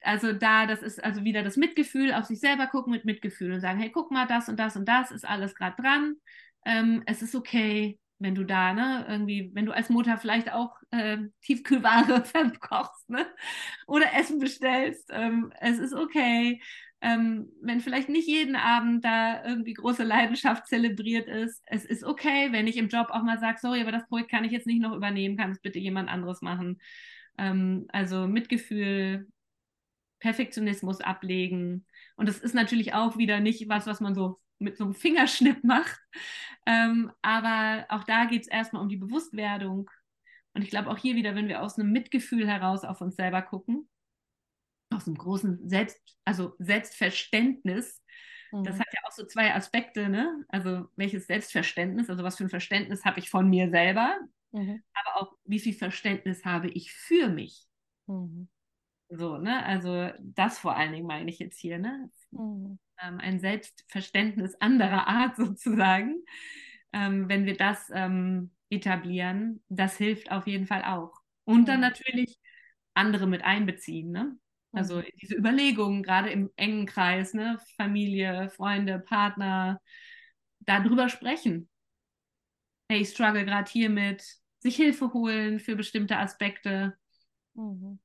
also 0.00 0.32
da, 0.32 0.66
das 0.66 0.82
ist 0.82 1.02
also 1.02 1.24
wieder 1.24 1.42
das 1.42 1.56
Mitgefühl, 1.56 2.12
auf 2.12 2.24
sich 2.24 2.40
selber 2.40 2.66
gucken 2.66 2.92
mit 2.92 3.04
Mitgefühl 3.04 3.52
und 3.52 3.60
sagen, 3.60 3.78
hey, 3.78 3.90
guck 3.90 4.10
mal, 4.10 4.26
das 4.26 4.48
und 4.48 4.58
das 4.58 4.76
und 4.76 4.86
das 4.88 5.10
ist 5.10 5.24
alles 5.24 5.54
gerade 5.54 5.80
dran. 5.80 6.16
Ähm, 6.64 7.02
es 7.06 7.22
ist 7.22 7.34
okay, 7.34 7.98
wenn 8.18 8.34
du 8.34 8.44
da, 8.44 8.72
ne, 8.72 9.06
irgendwie, 9.08 9.50
wenn 9.54 9.66
du 9.66 9.72
als 9.72 9.90
Mutter 9.90 10.18
vielleicht 10.18 10.52
auch 10.52 10.76
äh, 10.90 11.18
Tiefkühlware 11.42 12.24
verkochst, 12.24 13.08
ne, 13.10 13.26
oder 13.86 14.14
Essen 14.14 14.38
bestellst, 14.38 15.10
ähm, 15.12 15.52
es 15.60 15.78
ist 15.78 15.94
okay 15.94 16.60
ähm, 17.00 17.48
wenn 17.62 17.80
vielleicht 17.80 18.08
nicht 18.08 18.26
jeden 18.26 18.56
Abend 18.56 19.04
da 19.04 19.44
irgendwie 19.44 19.74
große 19.74 20.02
Leidenschaft 20.02 20.66
zelebriert 20.66 21.28
ist. 21.28 21.62
Es 21.66 21.84
ist 21.84 22.02
okay, 22.04 22.48
wenn 22.50 22.66
ich 22.66 22.76
im 22.76 22.88
Job 22.88 23.08
auch 23.10 23.22
mal 23.22 23.38
sage, 23.38 23.58
sorry, 23.60 23.80
aber 23.80 23.92
das 23.92 24.08
Projekt 24.08 24.30
kann 24.30 24.44
ich 24.44 24.52
jetzt 24.52 24.66
nicht 24.66 24.80
noch 24.80 24.94
übernehmen, 24.94 25.36
kann 25.36 25.52
es 25.52 25.60
bitte 25.60 25.78
jemand 25.78 26.08
anderes 26.08 26.42
machen. 26.42 26.80
Ähm, 27.38 27.86
also 27.92 28.26
Mitgefühl, 28.26 29.28
Perfektionismus 30.18 31.00
ablegen. 31.00 31.86
Und 32.16 32.28
das 32.28 32.38
ist 32.40 32.54
natürlich 32.54 32.94
auch 32.94 33.16
wieder 33.16 33.38
nicht 33.38 33.68
was, 33.68 33.86
was 33.86 34.00
man 34.00 34.14
so 34.16 34.40
mit 34.58 34.76
so 34.76 34.84
einem 34.84 34.94
Fingerschnipp 34.94 35.64
macht. 35.64 36.00
Ähm, 36.66 37.12
aber 37.22 37.86
auch 37.88 38.04
da 38.04 38.26
geht 38.26 38.42
es 38.42 38.48
erstmal 38.48 38.82
um 38.82 38.88
die 38.88 38.96
Bewusstwerdung. 38.96 39.90
Und 40.54 40.62
ich 40.62 40.70
glaube 40.70 40.90
auch 40.90 40.98
hier 40.98 41.14
wieder, 41.14 41.34
wenn 41.34 41.48
wir 41.48 41.62
aus 41.62 41.78
einem 41.78 41.92
Mitgefühl 41.92 42.46
heraus 42.46 42.84
auf 42.84 43.00
uns 43.00 43.16
selber 43.16 43.42
gucken, 43.42 43.88
aus 44.90 45.06
einem 45.06 45.16
großen 45.16 45.68
Selbst, 45.68 46.00
also 46.24 46.54
Selbstverständnis. 46.58 48.02
Mhm. 48.52 48.64
Das 48.64 48.78
hat 48.78 48.86
ja 48.92 49.00
auch 49.06 49.12
so 49.12 49.24
zwei 49.26 49.54
Aspekte, 49.54 50.08
ne? 50.08 50.44
Also 50.48 50.88
welches 50.96 51.26
Selbstverständnis, 51.26 52.10
also 52.10 52.24
was 52.24 52.36
für 52.36 52.44
ein 52.44 52.50
Verständnis 52.50 53.04
habe 53.04 53.20
ich 53.20 53.30
von 53.30 53.48
mir 53.48 53.70
selber, 53.70 54.18
mhm. 54.52 54.82
aber 54.94 55.22
auch 55.22 55.36
wie 55.44 55.60
viel 55.60 55.74
Verständnis 55.74 56.44
habe 56.44 56.68
ich 56.68 56.92
für 56.92 57.28
mich. 57.28 57.66
Mhm. 58.06 58.48
So, 59.10 59.38
ne? 59.38 59.64
Also 59.64 60.10
das 60.20 60.58
vor 60.58 60.76
allen 60.76 60.92
Dingen 60.92 61.06
meine 61.06 61.30
ich 61.30 61.38
jetzt 61.38 61.58
hier, 61.58 61.78
ne? 61.78 62.10
Mhm. 62.30 62.78
Ähm, 63.02 63.18
ein 63.20 63.40
Selbstverständnis 63.40 64.54
anderer 64.56 65.06
Art 65.06 65.36
sozusagen. 65.36 66.24
Ähm, 66.92 67.28
wenn 67.28 67.44
wir 67.44 67.56
das 67.56 67.90
ähm, 67.92 68.50
etablieren, 68.70 69.62
das 69.68 69.96
hilft 69.96 70.30
auf 70.30 70.46
jeden 70.46 70.66
Fall 70.66 70.84
auch. 70.84 71.12
Und 71.44 71.68
dann 71.68 71.76
mhm. 71.76 71.82
natürlich 71.82 72.38
andere 72.94 73.26
mit 73.26 73.42
einbeziehen, 73.42 74.10
ne? 74.10 74.36
Also 74.72 74.96
mhm. 74.96 75.04
diese 75.20 75.34
Überlegungen, 75.34 76.02
gerade 76.02 76.30
im 76.30 76.50
engen 76.56 76.86
Kreis, 76.86 77.32
ne, 77.32 77.58
Familie, 77.76 78.50
Freunde, 78.50 78.98
Partner, 78.98 79.80
darüber 80.60 81.08
sprechen. 81.08 81.68
hey, 82.90 83.00
ich 83.00 83.10
struggle 83.10 83.44
gerade 83.44 83.70
hiermit, 83.70 84.24
sich 84.60 84.76
Hilfe 84.76 85.12
holen 85.12 85.58
für 85.58 85.76
bestimmte 85.76 86.18
Aspekte. 86.18 86.96
Mhm. 87.54 87.98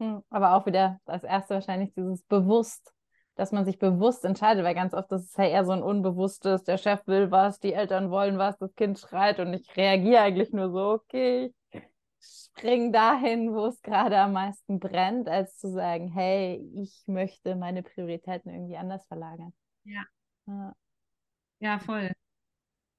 Hm, 0.00 0.22
aber 0.30 0.54
auch 0.54 0.66
wieder 0.66 1.00
als 1.04 1.24
erste 1.24 1.54
wahrscheinlich 1.54 1.92
dieses 1.94 2.22
bewusst, 2.22 2.92
dass 3.34 3.52
man 3.52 3.64
sich 3.64 3.78
bewusst 3.78 4.24
entscheidet, 4.24 4.64
weil 4.64 4.74
ganz 4.74 4.94
oft 4.94 5.10
ist 5.12 5.30
es 5.30 5.36
ja 5.36 5.44
eher 5.44 5.64
so 5.64 5.72
ein 5.72 5.82
unbewusstes, 5.82 6.64
der 6.64 6.78
Chef 6.78 7.06
will 7.06 7.30
was, 7.30 7.58
die 7.60 7.72
Eltern 7.72 8.10
wollen 8.10 8.38
was, 8.38 8.58
das 8.58 8.74
Kind 8.74 8.98
schreit 8.98 9.40
und 9.40 9.54
ich 9.54 9.76
reagiere 9.76 10.22
eigentlich 10.22 10.52
nur 10.52 10.70
so, 10.70 10.90
okay, 10.90 11.54
ich 11.72 11.80
spring 12.20 12.92
dahin, 12.92 13.54
wo 13.54 13.66
es 13.66 13.80
gerade 13.82 14.18
am 14.18 14.32
meisten 14.32 14.78
brennt, 14.78 15.28
als 15.28 15.56
zu 15.58 15.70
sagen, 15.70 16.08
hey, 16.08 16.62
ich 16.74 17.02
möchte 17.06 17.56
meine 17.56 17.82
Prioritäten 17.82 18.52
irgendwie 18.52 18.76
anders 18.76 19.06
verlagern. 19.06 19.52
Ja. 19.84 20.02
Ja, 20.46 20.74
ja 21.60 21.78
voll. 21.78 22.10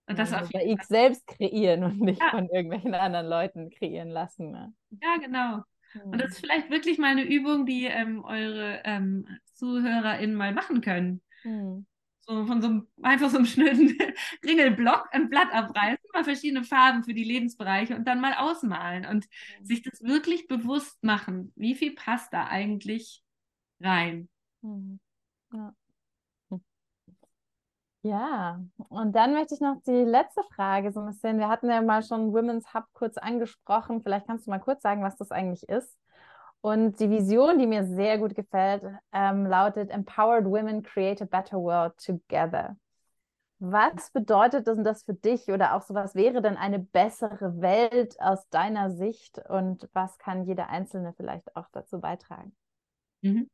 Und 0.08 0.20
das 0.20 0.32
ja, 0.32 0.44
bei 0.52 0.66
ich 0.66 0.82
selbst 0.84 1.26
kreieren 1.28 1.84
und 1.84 2.00
nicht 2.02 2.22
ja. 2.22 2.32
von 2.32 2.50
irgendwelchen 2.50 2.94
anderen 2.94 3.28
Leuten 3.28 3.70
kreieren 3.70 4.10
lassen. 4.10 4.52
Ne? 4.52 4.74
Ja, 5.02 5.18
genau. 5.18 5.64
Und 6.04 6.22
das 6.22 6.32
ist 6.32 6.40
vielleicht 6.40 6.70
wirklich 6.70 6.98
mal 6.98 7.12
eine 7.12 7.24
Übung, 7.24 7.66
die 7.66 7.86
ähm, 7.86 8.24
eure 8.24 8.82
ähm, 8.86 9.28
ZuhörerInnen 9.56 10.36
mal 10.36 10.54
machen 10.54 10.82
können. 10.82 11.22
Mhm. 11.44 11.86
So 12.22 12.46
von 12.46 12.62
so 12.62 12.68
einem, 12.68 12.88
einfach 13.02 13.30
so 13.30 13.38
einem 13.38 13.46
schnöden 13.46 13.98
Ringelblock 14.46 15.10
ein 15.12 15.30
Blatt 15.30 15.52
abreißen, 15.52 16.06
mal 16.14 16.24
verschiedene 16.24 16.64
Farben 16.64 17.04
für 17.04 17.14
die 17.14 17.24
Lebensbereiche 17.24 17.96
und 17.96 18.08
dann 18.08 18.22
mal 18.22 18.36
ausmalen 18.36 19.06
und 19.06 19.28
mhm. 19.60 19.66
sich 19.66 19.82
das 19.82 20.02
wirklich 20.02 20.48
bewusst 20.48 21.04
machen. 21.04 21.52
Wie 21.56 21.76
viel 21.76 21.94
passt 21.94 22.32
da 22.32 22.48
eigentlich 22.48 23.24
rein? 23.80 24.30
Mhm. 24.62 25.00
Ja. 25.54 25.76
Ja, 28.04 28.60
und 28.90 29.16
dann 29.16 29.34
möchte 29.34 29.54
ich 29.54 29.62
noch 29.62 29.76
die 29.86 29.92
letzte 29.92 30.42
Frage 30.56 30.92
so 30.92 31.02
ein 31.02 31.08
bisschen. 31.08 31.38
Wir 31.38 31.50
hatten 31.50 31.70
ja 31.70 31.82
mal 31.82 32.02
schon 32.02 32.34
Women's 32.34 32.74
Hub 32.74 32.86
kurz 32.94 33.18
angesprochen. 33.18 34.02
Vielleicht 34.02 34.26
kannst 34.26 34.48
du 34.48 34.52
mal 34.52 34.60
kurz 34.60 34.82
sagen, 34.82 35.04
was 35.04 35.16
das 35.18 35.32
eigentlich 35.32 35.70
ist. 35.70 35.96
Und 36.62 37.00
die 37.00 37.10
Vision, 37.10 37.60
die 37.60 37.68
mir 37.68 37.86
sehr 37.86 38.18
gut 38.18 38.34
gefällt, 38.34 38.84
ähm, 39.12 39.46
lautet 39.46 39.92
Empowered 39.92 40.46
Women 40.46 40.82
Create 40.82 41.22
a 41.22 41.26
Better 41.26 41.58
World 41.58 41.94
Together. 42.04 42.76
Was 43.60 44.10
bedeutet 44.10 44.66
das, 44.66 44.80
das 44.82 45.04
für 45.04 45.14
dich 45.14 45.50
oder 45.50 45.76
auch 45.76 45.84
so 45.84 45.94
was 45.94 46.16
wäre 46.16 46.42
denn 46.42 46.58
eine 46.58 46.80
bessere 46.80 47.62
Welt 47.62 48.20
aus 48.20 48.50
deiner 48.50 48.90
Sicht 48.90 49.38
und 49.50 49.88
was 49.94 50.18
kann 50.18 50.46
jeder 50.46 50.70
Einzelne 50.70 51.14
vielleicht 51.16 51.56
auch 51.56 51.68
dazu 51.72 52.00
beitragen? 52.00 52.56
Mhm 53.22 53.48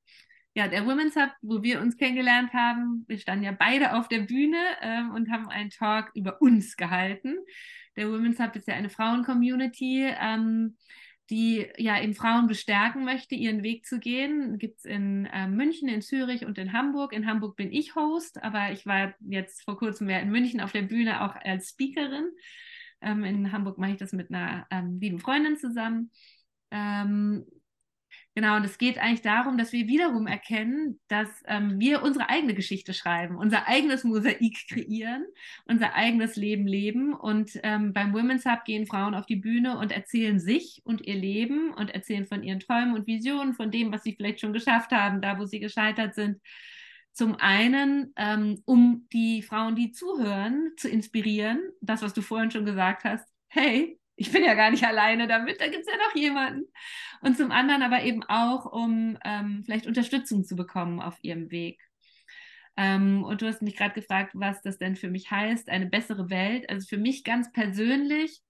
ja, 0.58 0.68
der 0.68 0.88
Women's 0.88 1.16
Hub, 1.16 1.30
wo 1.44 1.62
wir 1.62 1.80
uns 1.82 1.98
kennengelernt 1.98 2.52
haben, 2.52 3.06
wir 3.08 3.20
standen 3.20 3.46
ja 3.46 3.52
beide 3.52 3.96
auf 3.96 4.08
der 4.08 4.22
Bühne 4.22 4.58
ähm, 4.82 5.12
und 5.12 5.30
haben 5.30 5.48
einen 5.50 5.70
Talk 5.70 6.10
über 6.16 6.42
uns 6.42 6.76
gehalten. 6.76 7.36
Der 7.96 8.10
Women's 8.10 8.40
Hub 8.40 8.56
ist 8.56 8.68
ja 8.68 8.74
eine 8.74 8.90
Frauen-Community, 8.90 10.12
ähm, 10.20 10.76
die 11.30 11.68
ja 11.78 12.02
eben 12.02 12.16
Frauen 12.16 12.48
bestärken 12.48 13.06
möchte, 13.06 13.36
ihren 13.36 13.62
Weg 13.62 13.86
zu 13.86 14.00
gehen. 14.00 14.58
Gibt 14.58 14.80
es 14.80 14.86
in 14.86 15.28
äh, 15.28 15.48
München, 15.48 15.90
in 15.90 16.02
Zürich 16.02 16.44
und 16.44 16.58
in 16.58 16.74
Hamburg. 16.74 17.14
In 17.14 17.28
Hamburg 17.28 17.56
bin 17.56 17.72
ich 17.72 17.94
Host, 17.94 18.42
aber 18.42 18.72
ich 18.72 18.88
war 18.88 19.14
jetzt 19.20 19.62
vor 19.62 19.78
kurzem 19.78 20.08
mehr 20.08 20.24
in 20.24 20.32
München 20.32 20.60
auf 20.60 20.72
der 20.72 20.82
Bühne 20.82 21.22
auch 21.22 21.36
als 21.36 21.70
Speakerin. 21.70 22.32
Ähm, 23.02 23.24
in 23.26 23.52
Hamburg 23.52 23.78
mache 23.78 23.92
ich 23.92 23.98
das 23.98 24.12
mit 24.12 24.32
einer 24.32 24.66
ähm, 24.72 24.98
lieben 25.00 25.20
Freundin 25.20 25.56
zusammen. 25.56 26.10
Ähm, 26.72 27.46
Genau, 28.38 28.56
und 28.56 28.66
es 28.66 28.78
geht 28.78 29.00
eigentlich 29.00 29.24
darum, 29.24 29.58
dass 29.58 29.72
wir 29.74 29.88
wiederum 29.88 30.28
erkennen, 30.28 31.00
dass 31.08 31.28
ähm, 31.48 31.80
wir 31.80 32.04
unsere 32.04 32.30
eigene 32.30 32.54
Geschichte 32.54 32.94
schreiben, 32.94 33.36
unser 33.36 33.68
eigenes 33.68 34.04
Mosaik 34.04 34.68
kreieren, 34.70 35.26
unser 35.66 35.96
eigenes 35.96 36.36
Leben 36.36 36.68
leben. 36.68 37.16
Und 37.16 37.60
ähm, 37.64 37.94
beim 37.94 38.14
Women's 38.14 38.46
Hub 38.46 38.64
gehen 38.64 38.86
Frauen 38.86 39.16
auf 39.16 39.26
die 39.26 39.38
Bühne 39.38 39.80
und 39.80 39.92
erzählen 39.92 40.40
sich 40.40 40.84
und 40.84 41.02
ihr 41.02 41.16
Leben 41.16 41.74
und 41.74 41.90
erzählen 41.90 42.28
von 42.28 42.44
ihren 42.44 42.60
Träumen 42.60 42.94
und 42.94 43.08
Visionen, 43.08 43.56
von 43.56 43.72
dem, 43.72 43.92
was 43.92 44.04
sie 44.04 44.14
vielleicht 44.14 44.42
schon 44.42 44.54
geschafft 44.54 44.92
haben, 44.92 45.20
da 45.20 45.40
wo 45.40 45.46
sie 45.46 45.60
gescheitert 45.60 46.14
sind. 46.14 46.40
Zum 47.14 47.38
einen, 47.38 48.14
ähm, 48.18 48.62
um 48.66 49.08
die 49.12 49.42
Frauen, 49.42 49.76
die 49.76 49.94
zuhören, 49.94 50.74
zu 50.78 50.88
inspirieren, 50.90 51.60
das, 51.82 52.04
was 52.04 52.14
du 52.14 52.22
vorhin 52.22 52.52
schon 52.52 52.66
gesagt 52.66 53.04
hast. 53.04 53.28
Hey, 53.48 53.97
ich 54.18 54.32
bin 54.32 54.44
ja 54.44 54.56
gar 54.56 54.72
nicht 54.72 54.84
alleine 54.84 55.28
damit, 55.28 55.62
da 55.62 55.68
gibt 55.68 55.86
es 55.86 55.92
ja 55.92 55.98
noch 55.98 56.16
jemanden. 56.16 56.66
Und 57.22 57.38
zum 57.38 57.52
anderen 57.52 57.84
aber 57.84 58.04
eben 58.04 58.24
auch, 58.24 58.66
um 58.66 59.18
ähm, 59.24 59.62
vielleicht 59.64 59.88
Unterstützung 59.88 60.44
zu 60.44 60.56
bekommen 60.56 61.00
auf 61.00 61.18
ihrem 61.22 61.52
Weg. 61.52 61.80
Ähm, 62.76 63.24
und 63.24 63.42
du 63.42 63.48
hast 63.48 63.62
mich 63.62 63.76
gerade 63.76 63.94
gefragt, 63.94 64.32
was 64.34 64.62
das 64.62 64.78
denn 64.78 64.96
für 64.96 65.10
mich 65.10 65.32
heißt, 65.32 65.70
eine 65.70 65.86
bessere 65.86 66.30
Welt. 66.30 66.70
Also 66.70 66.88
für 66.88 66.98
mich 66.98 67.24
ganz 67.24 67.52
persönlich 67.52 68.42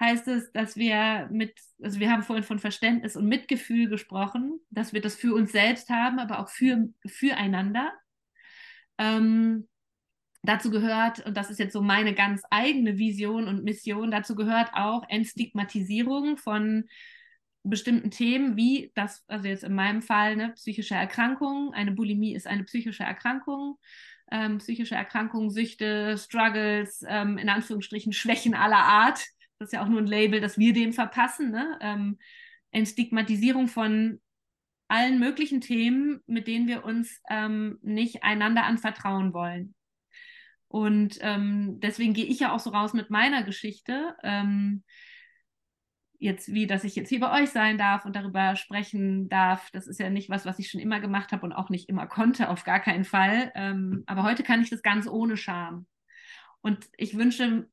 heißt 0.00 0.28
es, 0.28 0.50
dass 0.52 0.76
wir 0.76 1.28
mit, 1.30 1.58
also 1.82 2.00
wir 2.00 2.10
haben 2.10 2.22
vorhin 2.22 2.44
von 2.44 2.58
Verständnis 2.58 3.14
und 3.14 3.28
Mitgefühl 3.28 3.88
gesprochen, 3.88 4.60
dass 4.70 4.92
wir 4.92 5.00
das 5.00 5.14
für 5.14 5.34
uns 5.34 5.52
selbst 5.52 5.90
haben, 5.90 6.18
aber 6.18 6.40
auch 6.40 6.48
für, 6.48 6.88
füreinander. 7.06 7.92
Ähm, 8.98 9.68
dazu 10.42 10.70
gehört, 10.70 11.24
und 11.24 11.36
das 11.36 11.50
ist 11.50 11.58
jetzt 11.58 11.72
so 11.72 11.82
meine 11.82 12.14
ganz 12.14 12.42
eigene 12.50 12.98
Vision 12.98 13.48
und 13.48 13.64
Mission, 13.64 14.10
dazu 14.10 14.34
gehört 14.34 14.70
auch 14.74 15.04
Entstigmatisierung 15.08 16.36
von 16.36 16.84
bestimmten 17.64 18.10
Themen, 18.10 18.56
wie 18.56 18.90
das, 18.94 19.24
also 19.28 19.46
jetzt 19.46 19.64
in 19.64 19.74
meinem 19.74 20.02
Fall, 20.02 20.32
eine 20.32 20.50
psychische 20.50 20.94
Erkrankung, 20.94 21.72
eine 21.74 21.92
Bulimie 21.92 22.34
ist 22.34 22.46
eine 22.46 22.64
psychische 22.64 23.04
Erkrankung, 23.04 23.78
ähm, 24.32 24.58
psychische 24.58 24.96
Erkrankungen, 24.96 25.50
Süchte, 25.50 26.18
Struggles, 26.18 27.04
ähm, 27.06 27.38
in 27.38 27.48
Anführungsstrichen 27.48 28.12
Schwächen 28.12 28.54
aller 28.54 28.78
Art. 28.78 29.24
Das 29.58 29.68
ist 29.68 29.72
ja 29.72 29.84
auch 29.84 29.88
nur 29.88 30.00
ein 30.00 30.06
Label, 30.06 30.40
das 30.40 30.58
wir 30.58 30.72
dem 30.72 30.92
verpassen. 30.92 31.52
Ne? 31.52 31.78
Ähm, 31.80 32.18
Entstigmatisierung 32.72 33.68
von 33.68 34.20
allen 34.88 35.20
möglichen 35.20 35.60
Themen, 35.60 36.20
mit 36.26 36.48
denen 36.48 36.66
wir 36.66 36.84
uns 36.84 37.20
ähm, 37.30 37.78
nicht 37.82 38.24
einander 38.24 38.64
anvertrauen 38.64 39.32
wollen. 39.32 39.74
Und 40.72 41.18
ähm, 41.20 41.80
deswegen 41.80 42.14
gehe 42.14 42.24
ich 42.24 42.40
ja 42.40 42.54
auch 42.54 42.58
so 42.58 42.70
raus 42.70 42.94
mit 42.94 43.10
meiner 43.10 43.42
Geschichte. 43.42 44.16
Ähm, 44.22 44.82
jetzt 46.18 46.50
wie, 46.50 46.66
dass 46.66 46.84
ich 46.84 46.96
jetzt 46.96 47.10
hier 47.10 47.20
bei 47.20 47.42
euch 47.42 47.50
sein 47.50 47.76
darf 47.76 48.06
und 48.06 48.16
darüber 48.16 48.56
sprechen 48.56 49.28
darf. 49.28 49.70
Das 49.72 49.86
ist 49.86 50.00
ja 50.00 50.08
nicht 50.08 50.30
was, 50.30 50.46
was 50.46 50.58
ich 50.58 50.70
schon 50.70 50.80
immer 50.80 50.98
gemacht 50.98 51.30
habe 51.30 51.44
und 51.44 51.52
auch 51.52 51.68
nicht 51.68 51.90
immer 51.90 52.06
konnte, 52.06 52.48
auf 52.48 52.64
gar 52.64 52.80
keinen 52.80 53.04
Fall. 53.04 53.52
Ähm, 53.54 54.02
aber 54.06 54.22
heute 54.22 54.42
kann 54.42 54.62
ich 54.62 54.70
das 54.70 54.80
ganz 54.80 55.06
ohne 55.06 55.36
Scham. 55.36 55.84
Und 56.62 56.88
ich 56.96 57.18
wünsche 57.18 57.68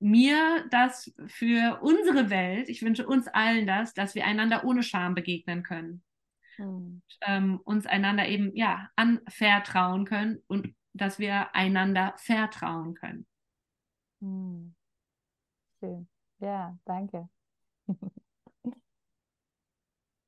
mir 0.00 0.66
das 0.72 1.14
für 1.28 1.78
unsere 1.80 2.28
Welt, 2.28 2.68
ich 2.68 2.82
wünsche 2.82 3.06
uns 3.06 3.28
allen 3.28 3.68
das, 3.68 3.94
dass 3.94 4.16
wir 4.16 4.26
einander 4.26 4.64
ohne 4.64 4.82
Scham 4.82 5.14
begegnen 5.14 5.62
können. 5.62 6.02
Hm. 6.56 6.66
Und, 6.66 7.02
ähm, 7.24 7.60
uns 7.62 7.86
einander 7.86 8.26
eben 8.26 8.56
ja 8.56 8.88
anvertrauen 8.96 10.06
können 10.06 10.38
und 10.48 10.74
dass 10.92 11.18
wir 11.18 11.54
einander 11.54 12.14
vertrauen 12.16 12.94
können. 12.94 13.26
Hm. 14.20 14.74
Schön. 15.80 16.08
Ja, 16.38 16.76
danke. 16.84 17.28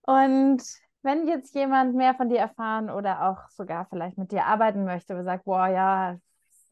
Und 0.02 0.62
wenn 1.02 1.26
jetzt 1.26 1.54
jemand 1.54 1.94
mehr 1.94 2.14
von 2.14 2.28
dir 2.28 2.38
erfahren 2.38 2.90
oder 2.90 3.28
auch 3.28 3.48
sogar 3.50 3.86
vielleicht 3.86 4.18
mit 4.18 4.32
dir 4.32 4.46
arbeiten 4.46 4.84
möchte, 4.84 5.14
aber 5.14 5.24
sagt, 5.24 5.44
boah, 5.44 5.68
ja, 5.68 6.18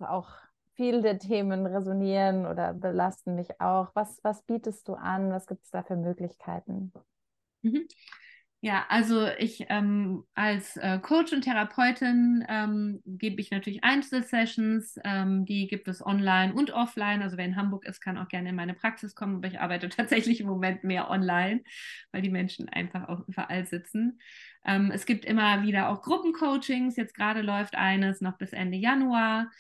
auch 0.01 0.31
viele 0.75 1.03
der 1.03 1.19
Themen 1.19 1.67
resonieren 1.67 2.47
oder 2.47 2.73
belasten 2.73 3.35
mich 3.35 3.61
auch, 3.61 3.91
was, 3.95 4.19
was 4.23 4.43
bietest 4.43 4.89
du 4.89 4.95
an? 4.95 5.31
Was 5.31 5.47
gibt 5.47 5.65
es 5.65 5.71
da 5.71 5.83
für 5.83 5.97
Möglichkeiten? 5.97 6.93
Ja, 8.63 8.85
also 8.91 9.27
ich 9.39 9.65
ähm, 9.71 10.25
als 10.35 10.77
äh, 10.77 10.99
Coach 10.99 11.33
und 11.33 11.41
Therapeutin 11.43 12.45
ähm, 12.47 13.01
gebe 13.07 13.41
ich 13.41 13.51
natürlich 13.51 13.85
Einzelsessions, 13.85 14.99
ähm, 15.03 15.47
die 15.47 15.67
gibt 15.67 15.89
es 15.89 16.05
online 16.05 16.53
und 16.53 16.71
offline. 16.71 17.23
Also 17.23 17.39
wer 17.39 17.47
in 17.47 17.57
Hamburg 17.57 17.87
ist, 17.87 18.03
kann 18.03 18.19
auch 18.19 18.29
gerne 18.29 18.51
in 18.51 18.57
meine 18.57 18.75
Praxis 18.75 19.15
kommen, 19.15 19.37
aber 19.37 19.49
ich 19.49 19.61
arbeite 19.61 19.89
tatsächlich 19.89 20.41
im 20.41 20.47
Moment 20.47 20.85
mehr 20.85 21.09
online, 21.09 21.63
weil 22.13 22.21
die 22.21 22.29
Menschen 22.29 22.69
einfach 22.69 23.09
auch 23.09 23.27
überall 23.27 23.65
sitzen. 23.65 24.21
Ähm, 24.67 24.91
es 24.93 25.07
gibt 25.07 25.25
immer 25.25 25.63
wieder 25.63 25.89
auch 25.89 26.03
Gruppencoachings. 26.03 26.97
Jetzt 26.97 27.15
gerade 27.15 27.41
läuft 27.41 27.77
eines 27.77 28.21
noch 28.21 28.37
bis 28.37 28.53
Ende 28.53 28.77
Januar. 28.77 29.51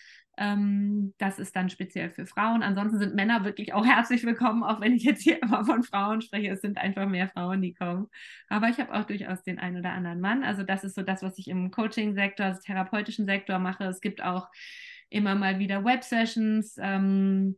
Ähm, 0.40 1.12
das 1.18 1.38
ist 1.38 1.54
dann 1.54 1.68
speziell 1.68 2.08
für 2.08 2.26
Frauen. 2.26 2.62
Ansonsten 2.62 2.98
sind 2.98 3.14
Männer 3.14 3.44
wirklich 3.44 3.74
auch 3.74 3.84
herzlich 3.86 4.24
willkommen, 4.24 4.64
auch 4.64 4.80
wenn 4.80 4.94
ich 4.94 5.04
jetzt 5.04 5.22
hier 5.22 5.40
immer 5.42 5.64
von 5.66 5.82
Frauen 5.82 6.22
spreche. 6.22 6.48
Es 6.48 6.62
sind 6.62 6.78
einfach 6.78 7.06
mehr 7.06 7.28
Frauen, 7.28 7.60
die 7.60 7.74
kommen. 7.74 8.08
Aber 8.48 8.70
ich 8.70 8.78
habe 8.78 8.92
auch 8.94 9.04
durchaus 9.04 9.42
den 9.42 9.58
einen 9.58 9.78
oder 9.78 9.92
anderen 9.92 10.20
Mann. 10.20 10.42
Also 10.42 10.62
das 10.62 10.82
ist 10.82 10.94
so 10.94 11.02
das, 11.02 11.22
was 11.22 11.38
ich 11.38 11.48
im 11.48 11.70
Coaching-Sektor, 11.70 12.46
also 12.46 12.60
therapeutischen 12.62 13.26
Sektor 13.26 13.58
mache. 13.58 13.84
Es 13.84 14.00
gibt 14.00 14.24
auch 14.24 14.48
immer 15.10 15.34
mal 15.34 15.58
wieder 15.58 15.84
Web-Sessions. 15.84 16.76
Ähm, 16.80 17.56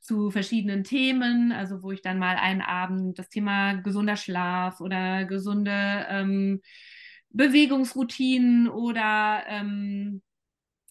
zu 0.00 0.30
verschiedenen 0.30 0.84
Themen, 0.84 1.50
also 1.50 1.82
wo 1.82 1.90
ich 1.90 2.00
dann 2.00 2.20
mal 2.20 2.36
einen 2.36 2.60
Abend 2.60 3.18
das 3.18 3.28
Thema 3.28 3.72
gesunder 3.74 4.16
Schlaf 4.16 4.80
oder 4.80 5.24
gesunde 5.24 6.06
ähm, 6.08 6.62
Bewegungsroutinen 7.30 8.68
oder 8.68 9.42
ähm, 9.48 10.22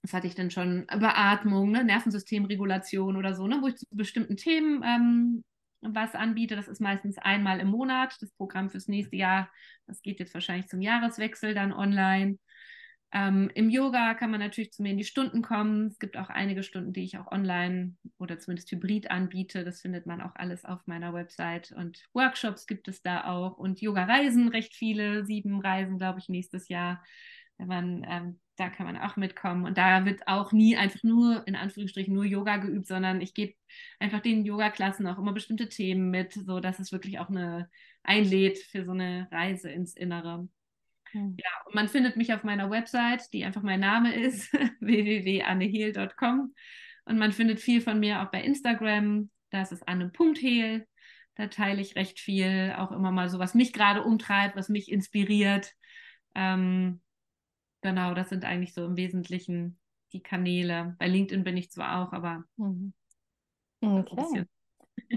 was 0.06 0.14
hatte 0.14 0.28
ich 0.28 0.36
denn 0.36 0.51
schon? 0.51 0.86
Beatmung, 0.86 1.72
ne? 1.72 1.84
Nervensystemregulation 1.84 3.18
oder 3.18 3.34
so, 3.34 3.47
ne? 3.47 3.58
wo 3.62 3.68
ich 3.68 3.76
zu 3.76 3.88
bestimmten 3.89 4.38
Themen 4.38 4.84
ähm, 4.86 5.43
was 5.82 6.14
anbiete. 6.14 6.56
Das 6.56 6.68
ist 6.68 6.80
meistens 6.80 7.18
einmal 7.18 7.60
im 7.60 7.70
Monat. 7.70 8.16
Das 8.22 8.32
Programm 8.34 8.70
fürs 8.70 8.88
nächste 8.88 9.16
Jahr, 9.16 9.49
das 9.88 10.03
geht 10.03 10.20
jetzt 10.20 10.36
wahrscheinlich 10.36 10.68
zum 10.68 10.82
Jahreswechsel 10.82 11.56
dann 11.56 11.74
online. 11.74 12.38
Ähm, 13.14 13.49
Im 13.56 13.72
Yoga 13.72 14.14
kann 14.14 14.30
man 14.30 14.41
natürlich 14.41 14.74
zu 14.74 14.84
mir 14.84 14.91
in 14.91 14.99
die 14.99 15.06
Stunden 15.06 15.41
kommen. 15.41 15.88
Es 15.88 15.97
gibt 15.97 16.18
auch 16.18 16.30
einige 16.30 16.62
Stunden, 16.62 16.93
die 16.93 17.03
ich 17.03 17.18
auch 17.18 17.32
online 17.32 17.95
oder 18.20 18.38
zumindest 18.38 18.72
hybrid 18.72 19.10
anbiete. 19.10 19.64
Das 19.66 19.82
findet 19.82 20.06
man 20.06 20.22
auch 20.22 20.36
alles 20.36 20.66
auf 20.66 20.86
meiner 20.86 21.14
Website. 21.16 21.72
Und 21.72 22.03
Workshops 22.14 22.68
gibt 22.68 22.88
es 22.89 23.01
da 23.01 23.26
auch. 23.26 23.58
Und 23.58 23.82
Yoga-Reisen, 23.82 24.49
recht 24.49 24.76
viele, 24.76 25.26
sieben 25.26 25.62
Reisen, 25.62 25.97
glaube 25.97 26.20
ich, 26.20 26.30
nächstes 26.30 26.68
Jahr. 26.68 27.03
Wenn 27.58 27.68
man, 27.68 28.06
ähm, 28.08 28.39
da 28.56 28.70
kann 28.70 28.86
man 28.86 28.97
auch 28.97 29.16
mitkommen. 29.18 29.66
Und 29.66 29.78
da 29.78 30.06
wird 30.06 30.28
auch 30.28 30.51
nie 30.51 30.78
einfach 30.78 31.03
nur, 31.03 31.45
in 31.47 31.56
Anführungsstrichen, 31.56 32.14
nur 32.14 32.26
Yoga 32.26 32.58
geübt, 32.58 32.88
sondern 32.88 33.22
ich 33.22 33.34
gebe 33.34 33.53
einfach 33.99 34.22
den 34.22 34.45
Yoga-Klassen 34.45 35.08
auch 35.08 35.18
immer 35.18 35.34
bestimmte 35.34 35.70
Themen 35.70 36.10
mit, 36.10 36.34
sodass 36.34 36.80
es 36.80 36.91
wirklich 36.91 37.20
auch 37.20 37.30
eine 37.30 37.70
einlädt 38.03 38.58
für 38.60 38.86
so 38.86 38.91
eine 38.91 39.28
Reise 39.32 39.70
ins 39.70 39.95
Innere. 39.95 40.47
Hm. 41.12 41.36
Ja, 41.38 41.49
und 41.66 41.76
man 41.76 41.89
findet 41.89 42.18
mich 42.18 42.34
auf 42.34 42.43
meiner 42.43 42.70
Website, 42.70 43.34
die 43.34 43.43
einfach 43.43 43.62
mein 43.62 43.80
Name 43.80 44.16
ist, 44.16 44.53
www.annehehl.com. 44.80 46.53
Und 47.06 47.18
man 47.18 47.32
findet 47.32 47.60
viel 47.60 47.82
von 47.82 47.99
mir 47.99 48.22
auch 48.22 48.32
bei 48.32 48.41
Instagram. 48.41 49.30
Da 49.49 49.62
ist 49.62 49.88
anne.hehl. 49.88 50.88
Da 51.36 51.47
teile 51.47 51.82
ich 51.82 51.95
recht 51.95 52.20
viel, 52.20 52.74
auch 52.78 52.91
immer 52.91 53.12
mal 53.12 53.28
so, 53.30 53.39
was 53.39 53.53
mich 53.53 53.74
gerade 53.74 54.03
umtreibt, 54.03 54.56
was 54.56 54.70
mich 54.70 54.89
inspiriert. 54.89 55.74
Ähm, 56.34 57.01
genau, 57.86 58.14
das 58.14 58.30
sind 58.30 58.44
eigentlich 58.46 58.74
so 58.74 58.84
im 58.84 58.98
Wesentlichen 58.98 59.78
die 60.12 60.22
Kanäle. 60.22 60.96
Bei 60.98 61.08
LinkedIn 61.08 61.44
bin 61.44 61.56
ich 61.56 61.72
zwar 61.72 62.02
auch, 62.02 62.14
aber 62.14 62.44
mhm. 62.58 62.94
okay. 63.82 64.46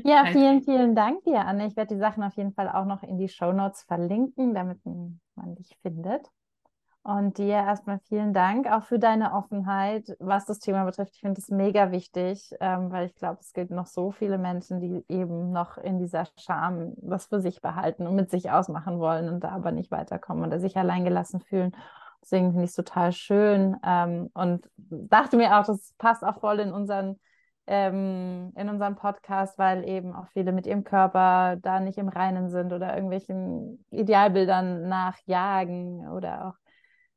Ja, 0.05 0.27
vielen, 0.33 0.63
vielen 0.63 0.95
Dank 0.95 1.25
dir, 1.25 1.47
Anne. 1.47 1.67
Ich 1.67 1.77
werde 1.77 1.95
die 1.95 2.01
Sachen 2.01 2.23
auf 2.23 2.37
jeden 2.37 2.53
Fall 2.53 2.69
auch 2.69 2.85
noch 2.85 3.03
in 3.03 3.19
die 3.19 3.29
Show 3.29 3.53
Notes 3.53 3.83
verlinken, 3.85 4.55
damit 4.55 4.85
man 4.85 5.55
dich 5.57 5.79
findet. 5.83 6.27
Und 7.03 7.39
dir 7.39 7.55
erstmal 7.55 8.01
vielen 8.01 8.35
Dank 8.35 8.71
auch 8.71 8.83
für 8.83 8.99
deine 8.99 9.33
Offenheit, 9.33 10.15
was 10.19 10.45
das 10.45 10.59
Thema 10.59 10.85
betrifft. 10.85 11.15
Ich 11.15 11.21
finde 11.21 11.41
es 11.41 11.49
mega 11.49 11.91
wichtig, 11.91 12.55
ähm, 12.61 12.91
weil 12.91 13.07
ich 13.07 13.15
glaube, 13.15 13.39
es 13.41 13.55
gibt 13.55 13.71
noch 13.71 13.87
so 13.87 14.11
viele 14.11 14.37
Menschen, 14.37 14.81
die 14.81 15.05
eben 15.09 15.51
noch 15.53 15.79
in 15.79 15.99
dieser 15.99 16.27
Scham 16.37 16.93
was 17.01 17.27
für 17.27 17.41
sich 17.41 17.63
behalten 17.63 18.07
und 18.07 18.15
mit 18.15 18.31
sich 18.31 18.51
ausmachen 18.51 18.99
wollen 18.99 19.31
und 19.31 19.41
da 19.41 19.51
aber 19.51 19.73
nicht 19.73 19.91
weiterkommen 19.91 20.45
oder 20.45 20.61
sich 20.61 20.77
alleingelassen 20.77 21.41
fühlen. 21.41 21.75
Deswegen 22.23 22.51
finde 22.51 22.65
ich 22.65 22.71
es 22.71 22.77
total 22.77 23.13
schön 23.13 23.77
ähm, 23.85 24.31
und 24.35 24.69
dachte 24.77 25.37
mir 25.37 25.59
auch, 25.59 25.67
das 25.67 25.95
passt 25.99 26.25
auch 26.25 26.41
voll 26.41 26.61
in 26.61 26.73
unseren 26.73 27.19
ähm, 27.69 28.53
in 28.57 28.69
unserem 28.71 28.97
Podcast, 28.97 29.59
weil 29.59 29.87
eben 29.87 30.15
auch 30.15 30.27
viele 30.29 30.53
mit 30.53 30.67
ihrem 30.67 30.85
Körper 30.85 31.57
da 31.61 31.81
nicht 31.81 31.99
im 31.99 32.09
Reinen 32.09 32.49
sind 32.49 32.73
oder 32.73 32.95
irgendwelchen 32.95 33.85
Idealbildern 33.91 34.89
nachjagen 34.89 36.09
oder 36.09 36.49
auch 36.49 36.55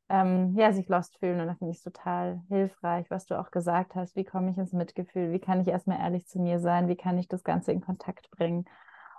ähm, 0.09 0.53
ja, 0.57 0.73
sich 0.73 0.89
lost 0.89 1.17
fühlen. 1.19 1.39
Und 1.39 1.47
da 1.47 1.55
finde 1.55 1.71
ich 1.71 1.77
es 1.77 1.83
total 1.83 2.41
hilfreich, 2.49 3.09
was 3.09 3.25
du 3.25 3.39
auch 3.39 3.49
gesagt 3.49 3.95
hast. 3.95 4.17
Wie 4.17 4.25
komme 4.25 4.51
ich 4.51 4.57
ins 4.57 4.73
Mitgefühl? 4.73 5.31
Wie 5.31 5.39
kann 5.39 5.61
ich 5.61 5.69
erstmal 5.69 5.99
ehrlich 6.01 6.27
zu 6.27 6.39
mir 6.39 6.59
sein? 6.59 6.89
Wie 6.89 6.97
kann 6.97 7.17
ich 7.17 7.29
das 7.29 7.45
Ganze 7.45 7.71
in 7.71 7.79
Kontakt 7.79 8.29
bringen? 8.31 8.65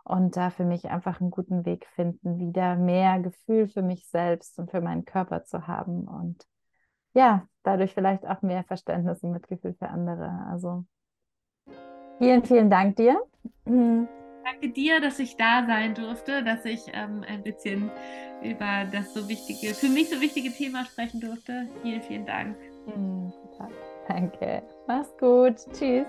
Und 0.04 0.36
da 0.36 0.50
für 0.50 0.64
mich 0.64 0.90
einfach 0.90 1.20
einen 1.20 1.30
guten 1.30 1.64
Weg 1.64 1.86
finden, 1.94 2.38
wieder 2.38 2.76
mehr 2.76 3.20
Gefühl 3.20 3.68
für 3.68 3.82
mich 3.82 4.08
selbst 4.08 4.58
und 4.58 4.70
für 4.70 4.80
meinen 4.80 5.04
Körper 5.04 5.44
zu 5.44 5.66
haben. 5.66 6.08
Und 6.08 6.44
ja, 7.14 7.46
dadurch 7.62 7.94
vielleicht 7.94 8.26
auch 8.26 8.42
mehr 8.42 8.64
Verständnis 8.64 9.22
und 9.22 9.32
Mitgefühl 9.32 9.74
für 9.74 9.88
andere. 9.88 10.46
Also 10.50 10.84
Vielen, 12.22 12.44
vielen 12.44 12.70
Dank 12.70 12.94
dir. 12.96 13.20
Mhm. 13.64 14.06
Danke 14.44 14.68
dir, 14.68 15.00
dass 15.00 15.18
ich 15.18 15.36
da 15.36 15.64
sein 15.66 15.94
durfte, 15.94 16.44
dass 16.44 16.64
ich 16.64 16.80
ähm, 16.92 17.24
ein 17.26 17.42
bisschen 17.42 17.90
über 18.42 18.86
das 18.92 19.12
so 19.12 19.28
wichtige, 19.28 19.74
für 19.74 19.88
mich 19.88 20.08
so 20.08 20.20
wichtige 20.20 20.52
Thema 20.52 20.84
sprechen 20.84 21.20
durfte. 21.20 21.68
Vielen, 21.82 22.02
vielen 22.02 22.26
Dank. 22.26 22.56
Mhm, 22.86 23.32
Danke. 24.06 24.62
Mach's 24.86 25.16
gut. 25.18 25.56
Tschüss. 25.72 26.06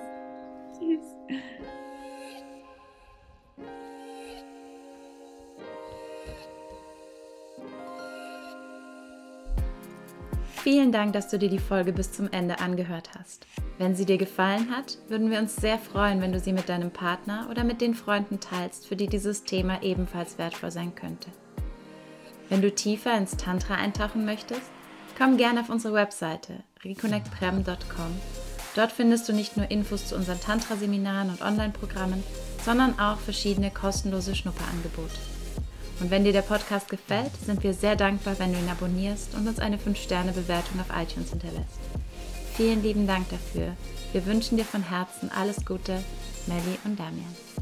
Tschüss. 0.78 1.16
Vielen 10.64 10.94
Dank, 10.94 11.12
dass 11.12 11.28
du 11.28 11.38
dir 11.38 11.50
die 11.50 11.60
Folge 11.60 11.92
bis 11.92 12.14
zum 12.14 12.32
Ende 12.32 12.60
angehört 12.60 13.10
hast. 13.20 13.46
Wenn 13.80 13.98
sie 13.98 14.06
dir 14.06 14.18
gefallen 14.18 14.74
hat, 14.74 14.98
würden 15.10 15.30
wir 15.30 15.40
uns 15.40 15.58
sehr 15.58 15.78
freuen, 15.78 16.22
wenn 16.22 16.32
du 16.32 16.40
sie 16.40 16.54
mit 16.54 16.70
deinem 16.70 16.90
Partner 16.90 17.48
oder 17.52 17.66
mit 17.66 17.82
den 17.82 17.94
Freunden 17.94 18.40
teilst, 18.40 18.88
für 18.88 18.96
die 18.96 19.08
dieses 19.08 19.44
Thema 19.44 19.84
ebenfalls 19.84 20.38
wertvoll 20.38 20.72
sein 20.72 20.96
könnte. 20.96 21.28
Wenn 22.48 22.62
du 22.62 22.74
tiefer 22.74 23.14
ins 23.18 23.36
Tantra 23.36 23.76
eintauchen 23.76 24.24
möchtest, 24.24 24.72
komm 25.18 25.36
gerne 25.36 25.60
auf 25.60 25.70
unsere 25.70 25.96
Webseite 25.96 26.64
reconnectprem.com. 26.82 28.16
Dort 28.74 28.94
findest 28.94 29.28
du 29.28 29.34
nicht 29.34 29.58
nur 29.58 29.70
Infos 29.70 30.08
zu 30.08 30.16
unseren 30.16 30.40
Tantra-Seminaren 30.40 31.30
und 31.30 31.42
Online-Programmen, 31.42 32.24
sondern 32.64 32.98
auch 33.00 33.20
verschiedene 33.20 33.70
kostenlose 33.70 34.34
Schnupperangebote. 34.34 35.33
Und 36.00 36.12
wenn 36.12 36.24
dir 36.24 36.34
der 36.34 36.42
Podcast 36.42 36.90
gefällt, 36.90 37.32
sind 37.46 37.64
wir 37.64 37.74
sehr 37.74 37.96
dankbar, 37.96 38.38
wenn 38.40 38.54
du 38.54 38.60
ihn 38.60 38.70
abonnierst 38.70 39.36
und 39.36 39.48
uns 39.48 39.60
eine 39.60 39.78
5-Sterne-Bewertung 39.78 40.80
auf 40.80 40.88
iTunes 40.90 41.30
hinterlässt. 41.30 41.80
Vielen 42.56 42.84
lieben 42.84 43.08
Dank 43.08 43.28
dafür. 43.30 43.76
Wir 44.12 44.26
wünschen 44.26 44.58
dir 44.58 44.66
von 44.66 44.84
Herzen 44.90 45.32
alles 45.32 45.66
Gute, 45.66 46.04
Melly 46.48 46.78
und 46.86 47.00
Damian. 47.00 47.53